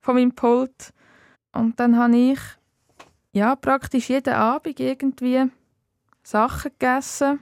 von 0.02 0.16
meinem 0.16 0.34
Pult 0.34 0.94
und 1.54 1.80
dann 1.80 1.98
habe 1.98 2.18
ich 2.18 2.40
ja 3.32 3.56
praktisch 3.56 4.10
jeden 4.10 4.34
Abend 4.34 4.80
irgendwie 4.80 5.52
Sachen 6.24 6.72
gegessen 6.72 7.40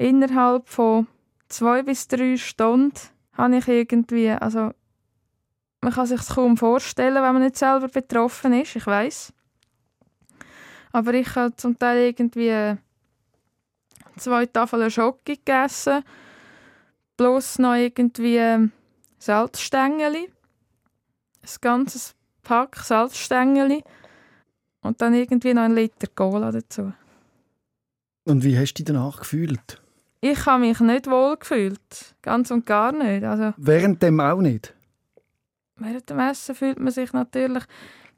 innerhalb 0.00 0.66
von 0.68 1.06
zwei 1.48 1.82
bis 1.82 2.08
drei 2.08 2.36
Stunden 2.38 2.98
habe 3.34 3.58
ich 3.58 3.68
irgendwie, 3.68 4.30
also 4.30 4.72
man 5.82 5.92
kann 5.92 6.06
sich 6.06 6.26
kaum 6.26 6.56
vorstellen, 6.56 7.22
wenn 7.22 7.34
man 7.34 7.42
nicht 7.42 7.56
selber 7.56 7.88
betroffen 7.88 8.54
ist, 8.54 8.76
ich 8.76 8.86
weiß. 8.86 9.32
Aber 10.92 11.14
ich 11.14 11.36
habe 11.36 11.54
zum 11.56 11.78
Teil 11.78 12.08
irgendwie 12.08 12.78
zwei 14.16 14.46
Tafeln 14.46 14.90
Schoki 14.90 15.36
gegessen, 15.36 16.02
plus 17.16 17.58
noch 17.58 17.74
irgendwie 17.74 18.70
Salzstängeli, 19.18 20.30
ein 21.42 21.48
ganzes 21.60 22.14
Pack 22.42 22.76
Salzstängeli 22.76 23.84
und 24.80 25.00
dann 25.02 25.12
irgendwie 25.12 25.52
noch 25.52 25.62
ein 25.62 25.74
Liter 25.74 26.08
Cola 26.14 26.50
dazu. 26.50 26.92
Und 28.24 28.44
wie 28.44 28.58
hast 28.58 28.74
du 28.74 28.82
dich 28.82 28.86
danach 28.86 29.18
gefühlt? 29.18 29.80
Ich 30.20 30.46
habe 30.46 30.60
mich 30.60 30.80
nicht 30.80 31.06
wohl 31.06 31.36
gefühlt. 31.36 32.14
Ganz 32.22 32.50
und 32.50 32.66
gar 32.66 32.92
nicht. 32.92 33.24
Also, 33.24 33.54
während 33.56 34.02
dem 34.02 34.20
auch 34.20 34.40
nicht? 34.40 34.74
Während 35.76 36.10
dem 36.10 36.18
Essen 36.18 36.54
fühlt 36.54 36.78
man 36.78 36.92
sich 36.92 37.12
natürlich... 37.12 37.64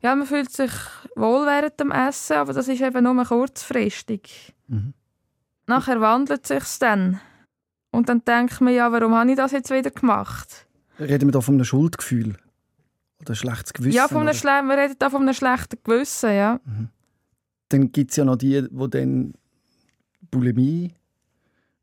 Ja, 0.00 0.16
man 0.16 0.26
fühlt 0.26 0.50
sich 0.50 0.72
wohl 1.14 1.46
während 1.46 1.78
dem 1.78 1.92
Essen, 1.92 2.36
aber 2.38 2.52
das 2.52 2.66
ist 2.66 2.80
eben 2.80 3.04
nur 3.04 3.24
kurzfristig. 3.24 4.52
Mhm. 4.66 4.94
Nachher 5.68 6.00
wandelt 6.00 6.42
es 6.42 6.48
sich 6.48 6.78
dann. 6.80 7.20
Und 7.92 8.08
dann 8.08 8.24
denkt 8.24 8.60
man, 8.60 8.74
ja, 8.74 8.90
warum 8.90 9.14
habe 9.14 9.30
ich 9.30 9.36
das 9.36 9.52
jetzt 9.52 9.70
wieder 9.70 9.92
gemacht? 9.92 10.66
Reden 10.98 11.28
wir 11.28 11.32
da 11.32 11.40
von 11.40 11.54
einem 11.54 11.64
Schuldgefühl? 11.64 12.36
Oder 13.20 13.30
ein 13.30 13.36
schlechtes 13.36 13.72
Gewissen? 13.72 13.96
Ja, 13.96 14.08
von 14.08 14.22
einem 14.22 14.34
Schle 14.34 14.62
wir 14.64 14.76
reden 14.76 14.96
da 14.98 15.08
von 15.08 15.22
einem 15.22 15.34
schlechten 15.34 15.78
Gewissen, 15.84 16.34
ja. 16.34 16.60
Mhm. 16.64 16.88
Dann 17.68 17.92
gibt 17.92 18.10
es 18.10 18.16
ja 18.16 18.24
noch 18.24 18.36
die, 18.36 18.60
die 18.68 18.90
dann 18.90 19.34
Bulimie 20.32 20.92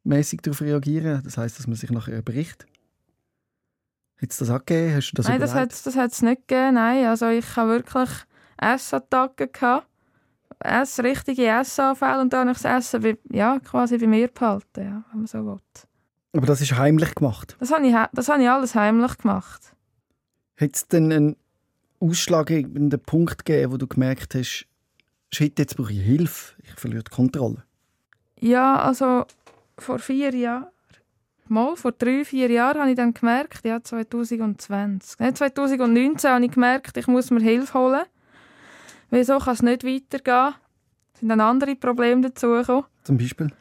mäßig 0.09 0.41
darauf 0.41 0.61
reagieren. 0.61 1.21
Das 1.23 1.37
heißt, 1.37 1.57
dass 1.57 1.67
man 1.67 1.75
sich 1.75 1.89
nachher 1.91 2.21
bericht. 2.21 2.65
Hat 4.21 4.31
es 4.31 4.37
das 4.37 4.49
auch 4.49 4.65
gegeben? 4.65 4.95
Hast 4.95 5.11
du 5.11 5.15
das 5.15 5.27
Nein, 5.27 5.41
überlegt? 5.41 5.85
das 5.85 5.95
hat 5.95 6.11
es 6.11 6.21
nicht 6.21 6.47
gegeben. 6.47 6.73
Nein, 6.73 7.05
also 7.05 7.29
ich 7.29 7.55
habe 7.55 7.69
wirklich 7.71 8.09
Essattacken 8.57 9.51
gehabt. 9.51 9.87
Ess, 10.61 10.99
richtige 10.99 11.47
Essanfälle 11.47 12.19
und 12.19 12.33
dann 12.33 12.49
habe 12.49 12.51
ich 12.51 12.61
das 12.61 12.79
Essen 12.79 13.01
bei, 13.01 13.17
ja, 13.31 13.59
quasi 13.59 13.97
bei 13.97 14.07
mir 14.07 14.27
behalten, 14.27 14.83
ja, 14.83 15.03
wenn 15.11 15.19
man 15.19 15.27
so 15.27 15.45
will. 15.45 15.59
Aber 16.33 16.45
das 16.45 16.59
ist 16.59 16.77
heimlich 16.77 17.15
gemacht? 17.15 17.55
Das 17.61 17.71
habe 17.71 17.87
ich, 17.87 17.95
das 18.11 18.27
habe 18.27 18.43
ich 18.43 18.49
alles 18.49 18.75
heimlich 18.75 19.17
gemacht. 19.17 19.73
Hat 20.59 20.75
es 20.75 20.87
denn 20.89 21.13
einen 21.13 21.35
ausschlaggebenden 22.01 22.99
Punkt 22.99 23.45
gegeben, 23.45 23.71
wo 23.71 23.77
du 23.77 23.87
gemerkt 23.87 24.35
hast, 24.35 24.67
shit, 25.33 25.57
jetzt 25.57 25.77
brauche 25.77 25.93
ich 25.93 26.01
Hilfe, 26.01 26.55
ich 26.61 26.73
verliere 26.73 27.03
die 27.03 27.11
Kontrolle? 27.11 27.63
Ja, 28.41 28.81
also 28.81 29.25
vor 29.81 29.99
vier 29.99 30.33
Jahren, 30.35 30.67
mal 31.47 31.75
vor 31.75 31.91
drei, 31.91 32.23
vier 32.23 32.49
Jahren 32.49 32.79
habe 32.79 32.89
ich 32.91 32.95
dann 32.95 33.13
gemerkt, 33.13 33.65
ja 33.65 33.81
2020, 33.81 35.19
Nein, 35.19 35.35
2019 35.35 36.29
habe 36.29 36.45
ich 36.45 36.51
gemerkt, 36.51 36.97
ich 36.97 37.07
muss 37.07 37.31
mir 37.31 37.41
Hilfe 37.41 37.77
holen, 37.77 38.05
weil 39.09 39.23
so 39.23 39.39
kann 39.39 39.53
es 39.53 39.61
nicht 39.61 39.83
weitergehen. 39.83 40.55
Es 41.13 41.19
sind 41.19 41.29
dann 41.29 41.41
andere 41.41 41.75
Probleme 41.75 42.21
dazugekommen. 42.21 42.85
Zum 43.03 43.17
Beispiel? 43.17 43.51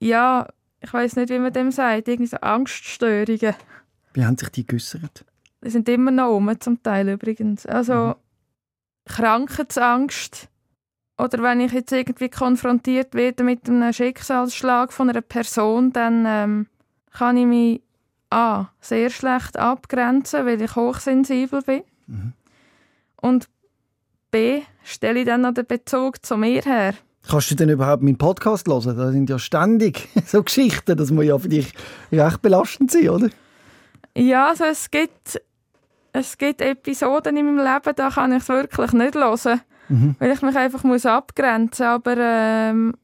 Ja, 0.00 0.48
ich 0.80 0.92
weiß 0.92 1.16
nicht, 1.16 1.30
wie 1.30 1.38
man 1.38 1.52
dem 1.52 1.70
sagt, 1.70 2.08
irgendwie 2.08 2.26
so 2.26 2.38
Angststörungen. 2.38 3.54
Wie 4.12 4.24
haben 4.24 4.36
sich 4.36 4.48
die 4.50 4.66
geäussert? 4.66 5.24
Die 5.62 5.70
sind 5.70 5.88
immer 5.88 6.10
noch 6.10 6.36
um, 6.36 6.58
zum 6.60 6.82
Teil 6.82 7.08
übrigens. 7.08 7.66
Also 7.66 7.94
mhm. 7.94 8.14
Krankheitsangst, 9.06 10.49
oder 11.20 11.42
wenn 11.42 11.60
ich 11.60 11.72
jetzt 11.72 11.92
irgendwie 11.92 12.28
konfrontiert 12.28 13.14
werde 13.14 13.44
mit 13.44 13.68
einem 13.68 13.92
Schicksalsschlag 13.92 14.92
von 14.92 15.10
einer 15.10 15.20
Person, 15.20 15.92
dann 15.92 16.24
ähm, 16.26 16.66
kann 17.12 17.36
ich 17.36 17.46
mich 17.46 17.82
A. 18.30 18.66
sehr 18.80 19.10
schlecht 19.10 19.58
abgrenzen, 19.58 20.46
weil 20.46 20.62
ich 20.62 20.76
hochsensibel 20.76 21.62
bin. 21.62 21.82
Mhm. 22.06 22.32
Und 23.16 23.48
B. 24.30 24.62
stelle 24.84 25.20
ich 25.20 25.26
dann 25.26 25.42
noch 25.42 25.54
den 25.54 25.66
Bezug 25.66 26.24
zu 26.24 26.36
mir 26.36 26.62
her. 26.62 26.94
Kannst 27.28 27.50
du 27.50 27.54
denn 27.54 27.68
überhaupt 27.68 28.02
meinen 28.02 28.16
Podcast 28.16 28.66
hören? 28.66 28.96
Da 28.96 29.10
sind 29.10 29.28
ja 29.28 29.38
ständig 29.38 30.08
so 30.26 30.42
Geschichten, 30.42 30.96
das 30.96 31.10
muss 31.10 31.26
ja 31.26 31.38
für 31.38 31.48
dich 31.48 31.72
recht 32.10 32.40
belastend 32.40 32.90
sein, 32.90 33.10
oder? 33.10 33.28
Ja, 34.16 34.48
also 34.48 34.64
es 34.64 34.90
gibt, 34.90 35.40
es 36.12 36.38
gibt 36.38 36.60
Episoden 36.60 37.36
in 37.36 37.46
meinem 37.46 37.58
Leben, 37.58 37.94
da 37.94 38.10
kann 38.10 38.32
ich 38.32 38.42
es 38.42 38.48
wirklich 38.48 38.92
nicht 38.92 39.14
hören, 39.14 39.60
mhm. 39.90 40.16
weil 40.18 40.32
ich 40.32 40.42
mich 40.42 40.56
einfach 40.56 40.84
muss 40.84 41.04
abgrenzen 41.04 41.86
muss. 41.86 41.94
Aber 41.94 42.16
ähm, 42.16 42.94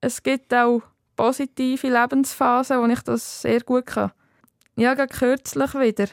es 0.00 0.22
gibt 0.22 0.52
auch 0.52 0.82
positive 1.14 1.88
Lebensphasen, 1.88 2.80
wo 2.80 2.86
ich 2.86 3.00
das 3.02 3.42
sehr 3.42 3.60
gut 3.60 3.86
kann. 3.86 4.12
Ja, 4.76 4.94
gerade 4.94 5.14
kürzlich 5.14 5.74
wieder, 5.74 6.06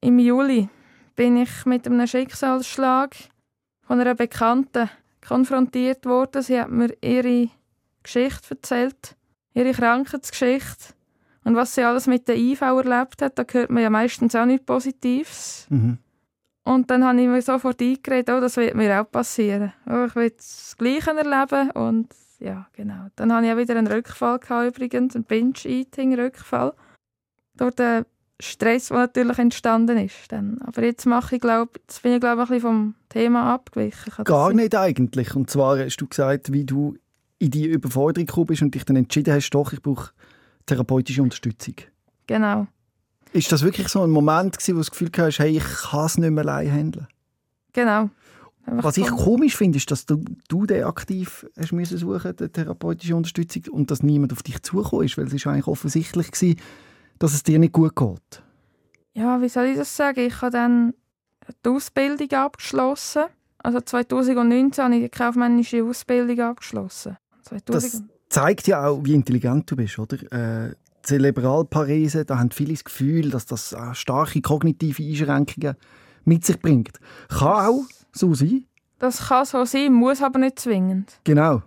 im 0.00 0.18
Juli, 0.18 0.68
bin 1.16 1.36
ich 1.36 1.66
mit 1.66 1.86
einem 1.86 2.06
Schicksalsschlag 2.06 3.14
von 3.82 4.00
einer 4.00 4.14
Bekannten 4.14 4.88
konfrontiert 5.26 6.06
worden. 6.06 6.42
Sie 6.42 6.60
hat 6.60 6.70
mir 6.70 6.94
ihre 7.02 7.48
Geschichte 8.02 8.50
erzählt, 8.54 9.16
ihre 9.54 9.72
Krankheitsgeschichte. 9.72 10.94
Und 11.44 11.56
was 11.56 11.74
sie 11.74 11.82
alles 11.82 12.06
mit 12.06 12.28
der 12.28 12.36
IV 12.36 12.62
erlebt 12.62 13.22
hat, 13.22 13.38
da 13.38 13.44
hört 13.50 13.70
man 13.70 13.82
ja 13.82 13.90
meistens 13.90 14.34
auch 14.34 14.46
nichts 14.46 14.64
Positives. 14.64 15.66
Mhm. 15.68 15.98
Und 16.64 16.90
dann 16.90 17.04
habe 17.04 17.20
ich 17.20 17.28
mir 17.28 17.42
sofort 17.42 17.80
eingeredet, 17.80 18.30
oh, 18.30 18.40
das 18.40 18.56
wird 18.56 18.74
mir 18.74 19.00
auch 19.00 19.10
passieren. 19.10 19.72
Oh, 19.86 20.06
ich 20.06 20.14
will 20.16 20.30
das 20.30 20.74
Gleiche 20.78 21.10
erleben 21.10 21.70
und 21.72 22.08
ja, 22.40 22.66
genau. 22.72 23.06
Dann 23.16 23.32
hatte 23.32 23.46
ich 23.46 23.52
auch 23.52 23.56
wieder 23.58 23.76
einen 23.76 23.86
Rückfall 23.86 24.38
gehabt, 24.38 24.76
übrigens, 24.76 25.14
einen 25.14 25.24
Binge-Eating-Rückfall. 25.24 26.72
Durch 27.56 27.74
den 27.74 28.04
Stress, 28.40 28.88
der 28.88 28.98
natürlich 29.06 29.38
entstanden 29.38 29.98
ist. 29.98 30.30
Dann. 30.30 30.60
Aber 30.62 30.82
jetzt 30.82 31.06
mache 31.06 31.36
ich, 31.36 31.40
glaub, 31.40 31.76
jetzt 31.78 32.02
bin 32.02 32.14
ich 32.14 32.20
glaube 32.20 32.42
ein 32.42 32.48
bisschen 32.48 32.60
vom 32.60 32.94
Thema 33.08 33.54
abgewichen. 33.54 34.24
Gar 34.24 34.52
nicht 34.52 34.74
eigentlich. 34.74 35.36
Und 35.36 35.50
zwar 35.50 35.78
hast 35.78 35.98
du 35.98 36.06
gesagt, 36.06 36.52
wie 36.52 36.64
du 36.64 36.96
in 37.38 37.50
die 37.50 37.66
Überforderung 37.66 38.26
gekommen 38.26 38.46
bist 38.46 38.62
und 38.62 38.74
dich 38.74 38.84
dann 38.84 38.96
entschieden 38.96 39.34
hast, 39.34 39.50
doch, 39.50 39.72
ich 39.72 39.82
brauche 39.82 40.10
therapeutische 40.66 41.22
Unterstützung. 41.22 41.74
Genau. 42.26 42.66
Ist 43.34 43.50
das 43.50 43.62
wirklich 43.62 43.88
so 43.88 44.00
ein 44.00 44.10
Moment 44.10 44.56
gewesen, 44.56 44.74
wo 44.74 44.78
du 44.78 44.80
das 44.80 44.90
Gefühl 44.92 45.10
hast, 45.18 45.40
hey, 45.40 45.56
ich 45.56 45.64
kann 45.64 46.06
es 46.06 46.18
nicht 46.18 46.30
mehr 46.30 46.44
allein 46.44 46.70
handeln? 46.70 47.08
Genau. 47.72 48.08
Einfach 48.64 48.84
Was 48.84 48.96
ich 48.96 49.08
komisch 49.08 49.56
finde, 49.56 49.76
ist, 49.76 49.90
dass 49.90 50.06
du, 50.06 50.24
du 50.48 50.66
den 50.66 50.84
aktiv 50.84 51.44
hast 51.58 51.72
müssen 51.72 51.98
suchen, 51.98 52.36
die 52.36 52.48
therapeutische 52.48 53.16
Unterstützung, 53.16 53.64
und 53.72 53.90
dass 53.90 54.04
niemand 54.04 54.32
auf 54.32 54.44
dich 54.44 54.62
zugekommen 54.62 55.04
ist, 55.04 55.18
weil 55.18 55.26
es 55.26 55.32
ist 55.32 55.48
eigentlich 55.48 55.66
offensichtlich 55.66 56.30
gewesen, 56.30 56.60
dass 57.18 57.34
es 57.34 57.42
dir 57.42 57.58
nicht 57.58 57.72
gut 57.72 57.96
geht. 57.96 58.42
Ja, 59.14 59.42
wie 59.42 59.48
soll 59.48 59.66
ich 59.66 59.76
das 59.76 59.94
sagen? 59.96 60.20
Ich 60.20 60.40
habe 60.40 60.52
dann 60.52 60.94
die 61.64 61.70
Ausbildung 61.70 62.30
abgeschlossen. 62.30 63.24
Also 63.58 63.80
2019 63.80 64.84
habe 64.84 64.94
ich 64.94 65.02
die 65.02 65.08
kaufmännische 65.08 65.82
Ausbildung 65.82 66.38
abgeschlossen. 66.38 67.16
2000. 67.42 67.68
Das 67.68 68.02
zeigt 68.28 68.68
ja 68.68 68.86
auch, 68.86 69.04
wie 69.04 69.14
intelligent 69.14 69.68
du 69.68 69.74
bist, 69.74 69.98
oder? 69.98 70.18
Äh, 70.32 70.74
Zerebralparese, 71.04 72.24
da 72.24 72.38
haben 72.38 72.50
viele 72.50 72.72
das 72.72 72.84
Gefühl, 72.84 73.30
dass 73.30 73.46
das 73.46 73.72
äh, 73.72 73.94
starke 73.94 74.40
kognitive 74.40 75.02
Einschränkungen 75.02 75.76
mit 76.24 76.44
sich 76.44 76.58
bringt. 76.58 76.98
Kann 77.28 77.66
auch 77.66 77.84
so 78.12 78.34
sein. 78.34 78.64
Das 78.98 79.28
kann 79.28 79.44
so 79.44 79.64
sein, 79.64 79.92
muss 79.92 80.22
aber 80.22 80.38
nicht 80.38 80.58
zwingend. 80.58 81.20
Genau. 81.24 81.62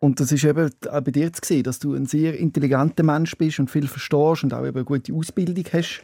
Und 0.00 0.20
das 0.20 0.32
ist 0.32 0.44
eben 0.44 0.70
auch 0.90 1.00
bei 1.00 1.10
dir 1.10 1.32
zu 1.32 1.40
sehen, 1.44 1.64
dass 1.64 1.78
du 1.78 1.94
ein 1.94 2.06
sehr 2.06 2.38
intelligenter 2.38 3.02
Mensch 3.02 3.36
bist 3.36 3.58
und 3.58 3.70
viel 3.70 3.88
verstehst 3.88 4.44
und 4.44 4.54
auch 4.54 4.64
eben 4.64 4.76
eine 4.76 4.84
gute 4.84 5.12
Ausbildung 5.12 5.64
hast 5.72 6.02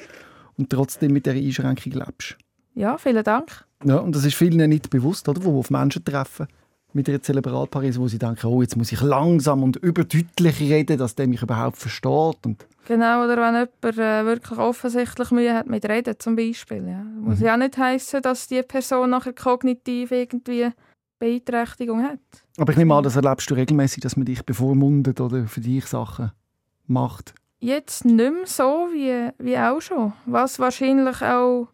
und 0.59 0.71
trotzdem 0.71 1.13
mit 1.13 1.27
dieser 1.27 1.37
Einschränkung 1.37 1.93
lebst. 1.93 2.37
Ja, 2.75 2.99
vielen 2.99 3.23
Dank. 3.23 3.65
Ja, 3.85 3.99
und 3.99 4.17
das 4.17 4.25
ist 4.25 4.35
vielen 4.35 4.69
nicht 4.69 4.91
bewusst, 4.91 5.29
oder? 5.29 5.45
Wo 5.45 5.59
auf 5.61 5.71
Menschen 5.71 6.05
treffen 6.05 6.49
mit 6.95 7.09
ihrer 7.09 7.21
Zerebralparese, 7.21 8.01
wo 8.01 8.09
sie 8.09 8.19
denken, 8.19 8.47
oh, 8.47 8.63
jetzt 8.63 8.77
muss 8.77 8.93
ich 8.93 9.01
langsam 9.01 9.63
und 9.63 9.77
überdeutlich 9.77 10.61
reden, 10.61 10.97
dass 10.97 11.15
der 11.15 11.27
mich 11.27 11.43
überhaupt 11.43 11.77
versteht. 11.77 12.47
Und 12.47 12.67
genau, 12.87 13.25
oder 13.25 13.37
wenn 13.37 13.55
jemand 13.55 13.99
äh, 13.99 14.25
wirklich 14.25 14.59
offensichtlich 14.59 15.31
Mühe 15.33 15.55
hat 15.55 15.67
mit 15.67 15.89
Reden 15.89 16.15
zum 16.19 16.37
Beispiel. 16.37 16.87
Ja. 16.87 17.03
Muss 17.03 17.41
mhm. 17.41 17.45
ja 17.45 17.55
auch 17.55 17.59
nicht 17.59 17.77
heißen, 17.77 18.23
dass 18.23 18.47
die 18.47 18.63
Person 18.63 19.11
nachher 19.11 19.33
kognitiv 19.33 20.13
irgendwie 20.13 20.71
Beeinträchtigung 21.19 22.03
hat. 22.03 22.21
Aber 22.59 22.73
ich 22.73 22.79
nehme 22.79 22.95
an, 22.95 23.03
das 23.03 23.17
erlebst 23.17 23.51
du 23.51 23.55
regelmäßig, 23.55 24.03
dass 24.03 24.17
man 24.17 24.27
dich 24.27 24.45
bevormundet 24.45 25.21
oder 25.21 25.47
für 25.47 25.61
dich 25.61 25.87
Sachen 25.87 26.31
macht. 26.87 27.35
Jetzt 27.59 28.05
nicht 28.05 28.17
mehr 28.17 28.47
so 28.47 28.89
wie, 28.93 29.31
wie 29.39 29.59
auch 29.59 29.81
schon. 29.81 30.13
Was 30.27 30.59
wahrscheinlich 30.59 31.23
auch, 31.23 31.69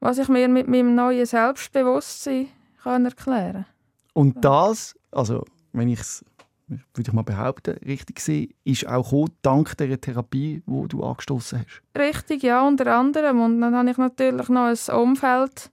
was 0.00 0.18
ich 0.18 0.28
mir 0.28 0.48
mit 0.48 0.68
meinem 0.68 0.94
neuen 0.94 1.26
Selbstbewusstsein 1.26 2.48
kann 2.82 3.04
erklären 3.04 3.66
Und 4.12 4.44
das, 4.44 4.94
also 5.10 5.44
wenn 5.72 5.88
ich 5.88 6.00
es, 6.00 6.24
würde 6.68 7.08
ich 7.08 7.12
mal 7.12 7.22
behaupten, 7.22 7.76
richtig 7.84 8.20
sehe, 8.20 8.48
ist 8.64 8.86
auch 8.86 9.04
gekommen, 9.04 9.32
dank 9.42 9.76
der 9.76 10.00
Therapie, 10.00 10.62
die 10.66 10.88
du 10.88 11.02
angestoßen 11.02 11.60
hast. 11.60 11.82
Richtig, 11.98 12.42
ja, 12.42 12.66
unter 12.66 12.94
anderem. 12.94 13.40
Und 13.40 13.60
dann 13.60 13.74
habe 13.74 13.90
ich 13.90 13.98
natürlich 13.98 14.48
noch 14.48 14.66
ein 14.66 14.94
Umfeld, 14.94 15.70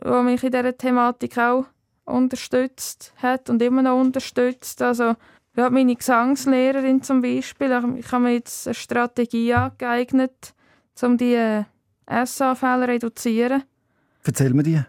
das 0.00 0.24
mich 0.24 0.42
in 0.42 0.50
dieser 0.50 0.76
Thematik 0.76 1.38
auch 1.38 1.66
unterstützt 2.04 3.14
hat 3.16 3.48
und 3.48 3.62
immer 3.62 3.82
noch 3.82 4.00
unterstützt. 4.00 4.82
Also 4.82 5.14
ja, 5.56 5.70
meine 5.70 5.94
Gesangslehrerin 5.94 7.02
zum 7.02 7.22
Beispiel, 7.22 7.68
ich 7.98 8.12
habe 8.12 8.24
mir 8.24 8.34
jetzt 8.34 8.66
eine 8.66 8.74
Strategie 8.74 9.54
angeeignet, 9.54 10.54
um 11.02 11.16
die 11.16 11.34
äh, 11.34 11.64
SA-Fälle 12.06 12.86
zu 12.86 12.90
reduzieren. 12.90 13.62
Erzähl 14.24 14.52
mir 14.52 14.62
die. 14.62 14.82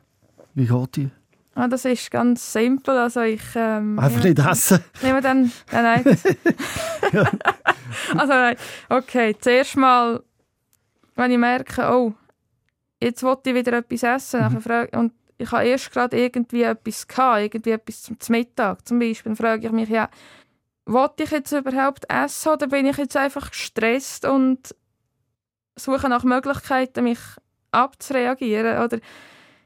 Wie 0.54 0.66
geht 0.66 0.96
die? 0.96 1.10
Ah, 1.58 1.70
das 1.70 1.86
ist 1.86 2.12
ganz 2.12 2.52
simpel. 2.52 2.98
Also 2.98 3.22
ich, 3.22 3.42
ähm, 3.56 3.98
Einfach 3.98 4.24
nicht 4.24 4.38
essen? 4.38 4.84
Nehmen 5.02 5.16
wir 5.16 5.22
dann... 5.22 5.52
Nein, 5.72 6.04
nein. 6.04 6.18
also 8.18 8.34
nein. 8.34 8.58
Okay, 8.90 9.36
zuerst 9.40 9.78
mal, 9.78 10.22
wenn 11.16 11.32
ich 11.32 11.38
merke, 11.38 11.90
oh, 11.94 12.14
jetzt 13.02 13.24
wollte 13.24 13.52
ich 13.52 13.56
wieder 13.56 13.78
etwas 13.78 14.04
essen, 14.04 14.42
mhm. 14.42 15.00
und 15.00 15.14
ich 15.38 15.50
habe 15.52 15.66
erst 15.66 15.92
gerade 15.92 16.18
irgendwie 16.20 16.64
etwas 16.64 17.08
gehabt, 17.08 17.42
irgendwie 17.42 17.72
etwas 17.72 18.04
zum 18.04 18.18
Mittag 18.30 18.86
zum 18.86 19.00
Beispiel, 19.00 19.32
dann 19.32 19.38
frage 19.38 19.68
ich 19.68 19.72
mich, 19.72 19.90
ja, 19.90 20.10
wollte 20.86 21.24
ich 21.24 21.32
jetzt 21.32 21.54
überhaupt 21.54 22.06
essen 22.10 22.52
oder 22.52 22.68
bin 22.68 22.86
ich 22.86 22.98
jetzt 22.98 23.18
einfach 23.18 23.50
gestresst 23.50 24.26
und 24.26 24.76
suche 25.78 26.10
nach 26.10 26.24
Möglichkeiten, 26.24 27.06
mich 27.06 27.20
abzureagieren 27.72 28.84
oder 28.84 29.00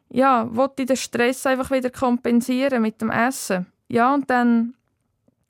ja, 0.10 0.48
wollte 0.56 0.84
ich 0.84 0.88
den 0.88 0.98
Stress 0.98 1.46
einfach 1.46 1.72
wieder 1.72 1.90
kompensieren 1.90 2.82
mit 2.82 3.02
dem 3.02 3.12
Essen. 3.12 3.68
Ja, 3.88 4.14
und 4.14 4.30
dann, 4.30 4.74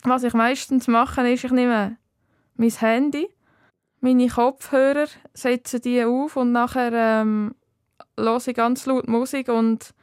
was 0.04 0.24
ich 0.24 0.34
meistens 0.34 0.88
mache, 0.88 1.30
ist, 1.30 1.44
ich 1.44 1.52
nehme 1.52 1.98
mein 2.56 2.70
Handy, 2.70 3.30
meine 4.02 4.28
Kopfhörer, 4.28 5.08
setze 5.34 5.80
die 5.80 6.04
auf 6.04 6.36
und 6.36 6.52
nachher 6.52 6.92
ähm, 6.94 7.56
höre 8.18 8.42
ich 8.46 8.56
ganz 8.56 8.86
laut 8.86 9.08
Musik 9.08 9.50
und 9.50 9.94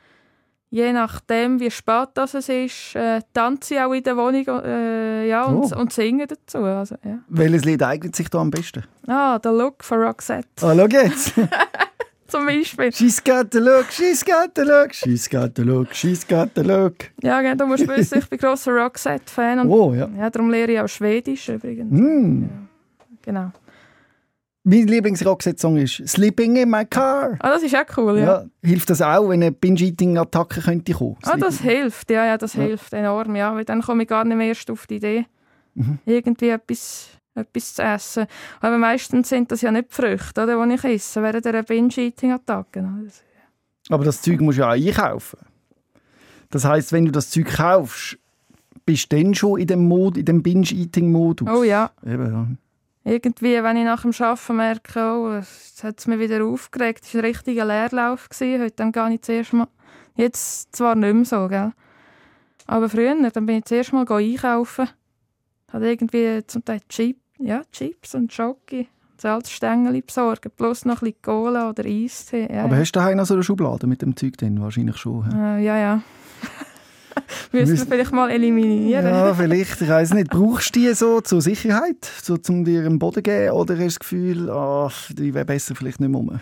je 0.70 0.92
nachdem, 0.92 1.60
wie 1.60 1.70
spät 1.70 2.08
das 2.14 2.34
es 2.34 2.48
ist, 2.48 2.94
äh, 2.94 3.20
tanze 3.32 3.74
ich 3.74 3.80
auch 3.80 3.92
in 3.92 4.02
der 4.02 4.16
Wohnung 4.16 4.46
äh, 4.64 5.28
ja, 5.28 5.44
und, 5.44 5.72
oh. 5.72 5.78
und 5.78 5.92
singe 5.92 6.26
dazu. 6.26 6.58
Also, 6.58 6.96
ja. 7.04 7.18
Welches 7.28 7.64
Lied 7.64 7.82
eignet 7.82 8.16
sich 8.16 8.28
da 8.28 8.38
am 8.38 8.50
besten? 8.50 8.84
Ah, 9.06 9.38
«The 9.42 9.50
Look» 9.50 9.84
von 9.84 10.02
Roxette. 10.02 10.48
Ah, 10.62 10.74
schau 10.74 10.86
jetzt. 10.86 11.34
Zum 12.28 12.46
Beispiel. 12.46 12.92
«She's 12.92 13.22
got 13.22 13.52
the 13.52 13.58
look, 13.58 13.86
she's 13.90 14.24
got 14.24 14.50
the 14.56 14.62
look, 14.62 14.92
she's 14.92 15.28
got 15.28 15.54
the 15.56 15.62
look, 15.62 15.94
she's 15.94 16.26
got 16.26 16.50
the 16.54 16.62
look». 16.62 17.10
Ja, 17.22 17.40
genau, 17.40 17.54
du 17.54 17.66
musst 17.66 17.86
wissen, 17.88 18.18
ich 18.18 18.28
bin 18.28 18.38
grosser 18.38 18.72
Roxette-Fan. 18.72 19.68
Oh, 19.68 19.94
ja. 19.94 20.08
ja. 20.16 20.30
Darum 20.30 20.50
lehre 20.50 20.72
ich 20.72 20.80
auch 20.80 20.88
Schwedisch 20.88 21.48
übrigens. 21.48 21.90
Mm. 21.90 22.42
Ja. 22.42 22.48
Genau. 23.22 23.52
Mein 24.68 24.88
Lieblingsrockset-Song 24.88 25.76
ist 25.76 26.02
«Sleeping 26.08 26.56
in 26.56 26.68
my 26.68 26.84
car». 26.84 27.36
Ah, 27.38 27.50
das 27.50 27.62
ist 27.62 27.76
auch 27.76 27.96
cool, 27.96 28.18
ja. 28.18 28.24
ja 28.24 28.44
hilft 28.64 28.90
das 28.90 29.00
auch, 29.00 29.28
wenn 29.28 29.40
eine 29.40 29.52
Binge-Eating-Attacke 29.52 30.60
könnte 30.60 30.92
kommen? 30.92 31.16
Ah, 31.22 31.36
das 31.36 31.60
hilft, 31.60 32.10
ja, 32.10 32.26
ja, 32.26 32.36
das 32.36 32.54
hilft 32.54 32.92
enorm, 32.92 33.36
ja. 33.36 33.54
Weil 33.54 33.64
dann 33.64 33.80
komme 33.80 34.02
ich 34.02 34.08
gar 34.08 34.24
nicht 34.24 34.36
mehr 34.36 34.48
erst 34.48 34.68
auf 34.68 34.88
die 34.88 34.96
Idee, 34.96 35.26
mhm. 35.74 36.00
irgendwie 36.04 36.48
etwas, 36.48 37.10
etwas 37.36 37.74
zu 37.74 37.82
essen. 37.82 38.26
Aber 38.60 38.78
meistens 38.78 39.28
sind 39.28 39.50
das 39.52 39.60
ja 39.60 39.70
nicht 39.70 39.90
die 39.90 39.94
Früchte, 39.94 40.46
die 40.46 40.74
ich 40.74 40.84
esse, 40.84 41.22
während 41.22 41.46
einer 41.46 41.62
Binge-Eating-Attacke. 41.62 42.88
Aber 43.88 44.04
das 44.04 44.22
Zeug 44.22 44.40
musst 44.40 44.58
du 44.58 44.62
ja 44.62 44.68
auch 44.68 44.72
einkaufen. 44.72 45.38
Das 46.50 46.64
heisst, 46.64 46.92
wenn 46.92 47.04
du 47.04 47.12
das 47.12 47.30
Zeug 47.30 47.46
kaufst, 47.46 48.18
bist 48.84 49.12
du 49.12 49.16
dann 49.16 49.34
schon 49.34 49.60
in 49.60 49.66
dem, 49.66 49.86
Mod, 49.86 50.16
in 50.16 50.24
dem 50.24 50.42
Binge-Eating-Modus? 50.42 51.48
Oh 51.48 51.62
ja. 51.62 51.90
Eben, 52.04 52.32
ja 52.32 52.46
irgendwie, 53.06 53.62
wenn 53.62 53.76
ich 53.76 53.84
nach 53.84 54.02
dem 54.02 54.12
Arbeiten 54.18 54.56
merke, 54.56 55.00
oh, 55.00 55.36
jetzt 55.36 55.84
hat 55.84 56.00
es 56.00 56.08
mich 56.08 56.18
wieder 56.18 56.44
aufgeregt, 56.44 57.04
es 57.04 57.14
war 57.14 57.22
ein 57.22 57.26
richtiger 57.26 57.64
Leerlauf. 57.64 58.28
Gewesen. 58.28 58.60
Heute 58.60 58.74
dann 58.74 58.90
gar 58.90 59.08
nicht 59.08 59.24
zuerst 59.24 59.52
mal. 59.52 59.68
Jetzt 60.16 60.74
zwar 60.74 60.96
nicht 60.96 61.14
mehr 61.14 61.24
so, 61.24 61.46
gell? 61.46 61.72
aber 62.66 62.88
früher 62.88 63.14
dann 63.30 63.46
bin 63.46 63.58
ich 63.58 63.64
zuerst 63.64 63.92
mal 63.92 64.06
einkaufen. 64.10 64.88
Hatte 65.72 65.86
irgendwie 65.86 66.44
zum 66.46 66.64
Teil 66.64 66.80
Chip, 66.88 67.18
ja, 67.38 67.62
Chips 67.72 68.14
und 68.14 68.32
Schoki. 68.32 68.88
Salzstängel 69.18 70.02
besorgen, 70.02 70.50
plus 70.54 70.84
noch 70.84 71.00
ein 71.00 71.06
bisschen 71.06 71.22
Cola 71.22 71.70
oder 71.70 71.84
Eistee. 71.84 72.52
Ja, 72.52 72.64
Aber 72.64 72.76
hast 72.76 72.92
du 72.92 73.00
daheim 73.00 73.16
noch 73.16 73.24
so 73.26 73.34
eine 73.34 73.42
Schublade 73.42 73.86
mit 73.86 74.02
dem 74.02 74.14
Zeug 74.14 74.36
drin? 74.36 74.60
Wahrscheinlich 74.60 74.96
schon. 74.98 75.24
Äh, 75.32 75.64
ja, 75.64 75.78
ja. 75.78 76.02
Müssen 77.52 77.78
wir 77.78 77.86
vielleicht 77.86 78.12
mal 78.12 78.30
eliminieren. 78.30 79.06
Ja, 79.06 79.32
vielleicht. 79.32 79.80
Ich 79.80 79.88
weiß 79.88 80.12
nicht. 80.12 80.30
Brauchst 80.30 80.76
du 80.76 80.80
die 80.80 80.92
so 80.92 81.22
zur 81.22 81.40
Sicherheit, 81.40 82.04
so 82.22 82.36
zum 82.36 82.64
dir 82.64 82.84
einen 82.84 82.98
Boden 82.98 83.22
geben? 83.22 83.52
Oder 83.52 83.74
hast 83.74 83.80
du 83.80 83.86
das 83.86 83.98
Gefühl, 84.00 84.50
oh, 84.50 84.90
die 85.10 85.32
wäre 85.32 85.46
besser 85.46 85.74
vielleicht 85.74 85.98
nicht 85.98 86.10
mehr 86.10 86.18
rum? 86.18 86.38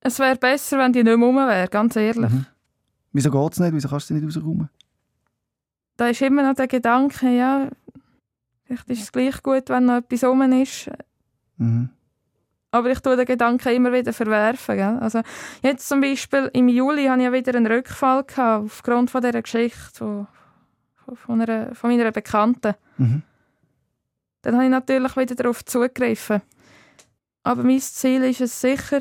Es 0.00 0.18
wäre 0.18 0.36
besser, 0.36 0.78
wenn 0.78 0.92
die 0.92 1.02
nicht 1.02 1.16
mehr 1.16 1.26
rum 1.26 1.36
wäre, 1.36 1.68
ganz 1.68 1.94
ehrlich. 1.96 2.30
Mhm. 2.30 2.46
Wieso 3.12 3.30
geht 3.30 3.52
es 3.52 3.60
nicht? 3.60 3.74
Wieso 3.74 3.88
kannst 3.88 4.08
du 4.08 4.14
sie 4.14 4.20
nicht 4.20 4.36
rausräumen? 4.36 4.70
Da 5.96 6.08
ist 6.08 6.22
immer 6.22 6.42
noch 6.42 6.54
der 6.54 6.68
Gedanke, 6.68 7.28
ja, 7.36 7.68
vielleicht 8.66 8.88
ist 8.90 9.02
es 9.02 9.12
gleich 9.12 9.42
gut, 9.42 9.68
wenn 9.68 9.86
noch 9.86 9.98
etwas 9.98 10.24
rum 10.24 10.42
ist. 10.52 10.90
Mhm. 11.56 11.90
Aber 12.70 12.90
ich 12.90 13.00
tue 13.00 13.16
den 13.16 13.24
Gedanken 13.24 13.74
immer 13.74 13.92
wieder 13.92 14.12
verwerfen. 14.12 14.76
Gell? 14.76 14.98
Also 15.00 15.22
jetzt 15.62 15.88
zum 15.88 16.00
Beispiel 16.00 16.50
im 16.52 16.68
Juli 16.68 17.06
hatte 17.06 17.20
ich 17.20 17.24
ja 17.24 17.32
wieder 17.32 17.54
einen 17.54 17.66
Rückfall 17.66 18.24
gehabt, 18.24 18.64
aufgrund 18.66 19.10
von 19.10 19.22
dieser 19.22 19.40
Geschichte 19.40 19.94
von, 19.94 20.26
von, 21.14 21.40
einer, 21.40 21.74
von 21.74 21.90
meiner 21.90 22.10
Bekannten. 22.10 22.74
Mhm. 22.98 23.22
Dann 24.42 24.54
habe 24.54 24.64
ich 24.64 24.70
natürlich 24.70 25.16
wieder 25.16 25.34
darauf 25.34 25.64
zugegriffen. 25.64 26.42
Aber 27.42 27.62
mein 27.62 27.80
Ziel 27.80 28.24
ist 28.24 28.40
es 28.40 28.60
sicher, 28.60 29.00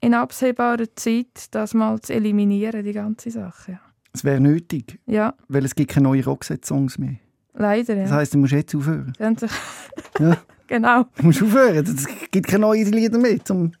in 0.00 0.14
absehbarer 0.14 0.94
Zeit 0.96 1.54
das 1.54 1.74
mal 1.74 2.00
zu 2.00 2.14
eliminieren, 2.14 2.84
die 2.84 2.92
ganze 2.92 3.30
Sache. 3.30 3.78
Es 4.12 4.24
wäre 4.24 4.40
nötig. 4.40 5.00
Ja. 5.06 5.34
Weil 5.48 5.64
es 5.64 5.74
gibt 5.74 5.92
keine 5.92 6.04
neuen 6.04 6.24
Rockset-Songs 6.24 6.98
mehr. 6.98 7.16
Leider, 7.54 7.94
ja. 7.94 8.02
Das 8.02 8.12
heisst, 8.12 8.34
du 8.34 8.38
musst 8.38 8.52
jetzt 8.52 8.74
aufhören. 8.74 9.12
ja. 10.18 10.36
Genau. 10.66 11.04
Du 11.16 11.26
musst 11.26 11.42
aufhören, 11.42 11.84
es 11.84 12.06
gibt 12.30 12.48
keine 12.48 12.62
neuen 12.62 12.90
Lieder 12.90 13.18
mehr. 13.18 13.44
Zum 13.44 13.72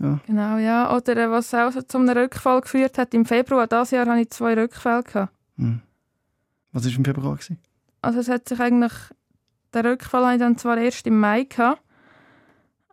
ja. 0.00 0.18
Genau, 0.26 0.58
ja. 0.58 0.94
Oder 0.94 1.16
äh, 1.16 1.30
was 1.30 1.54
auch 1.54 1.72
zu 1.86 1.98
einem 1.98 2.08
Rückfall 2.08 2.60
geführt 2.60 2.98
hat, 2.98 3.14
im 3.14 3.24
Februar 3.24 3.66
dieses 3.66 3.92
Jahr 3.92 4.06
hatte 4.06 4.20
ich 4.20 4.30
zwei 4.30 4.54
Rückfälle. 4.54 5.04
Gehabt. 5.04 5.32
Hm. 5.56 5.80
Was 6.72 6.84
war 6.84 6.92
im 6.92 7.04
Februar? 7.04 7.34
Gewesen? 7.34 7.58
Also 8.02 8.20
es 8.20 8.28
hat 8.28 8.48
sich 8.48 8.60
eigentlich, 8.60 8.92
der 9.72 9.84
Rückfall 9.84 10.24
hatte 10.24 10.34
ich 10.34 10.40
dann 10.40 10.58
zwar 10.58 10.78
erst 10.78 11.06
im 11.06 11.18
Mai, 11.18 11.44
gehabt, 11.44 11.82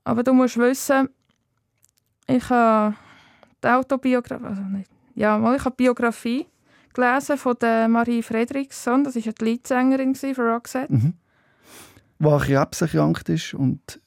aber 0.03 0.23
du 0.23 0.33
musst 0.33 0.57
wissen, 0.57 1.09
ich 2.27 2.49
habe 2.49 2.95
die 3.63 3.67
Autobiografie, 3.67 4.45
also 4.45 4.61
nicht, 4.61 4.89
ja, 5.13 5.37
mal, 5.37 5.55
ich 5.55 5.65
habe 5.65 5.75
Biografie 5.75 6.47
gelesen 6.95 7.37
von 7.37 7.55
der 7.61 7.87
Marie 7.87 8.23
Fredriksson, 8.23 9.03
das 9.03 9.15
war 9.15 9.21
ja 9.21 9.31
die 9.31 9.45
Leadsängerin 9.45 10.15
für 10.15 10.35
Roxette. 10.37 10.93
Mhm 10.93 11.13
die 12.19 12.25
an 12.27 12.39
Krebs 12.39 12.81
erkrankt 12.81 13.29
ist 13.29 13.53
und 13.53 14.01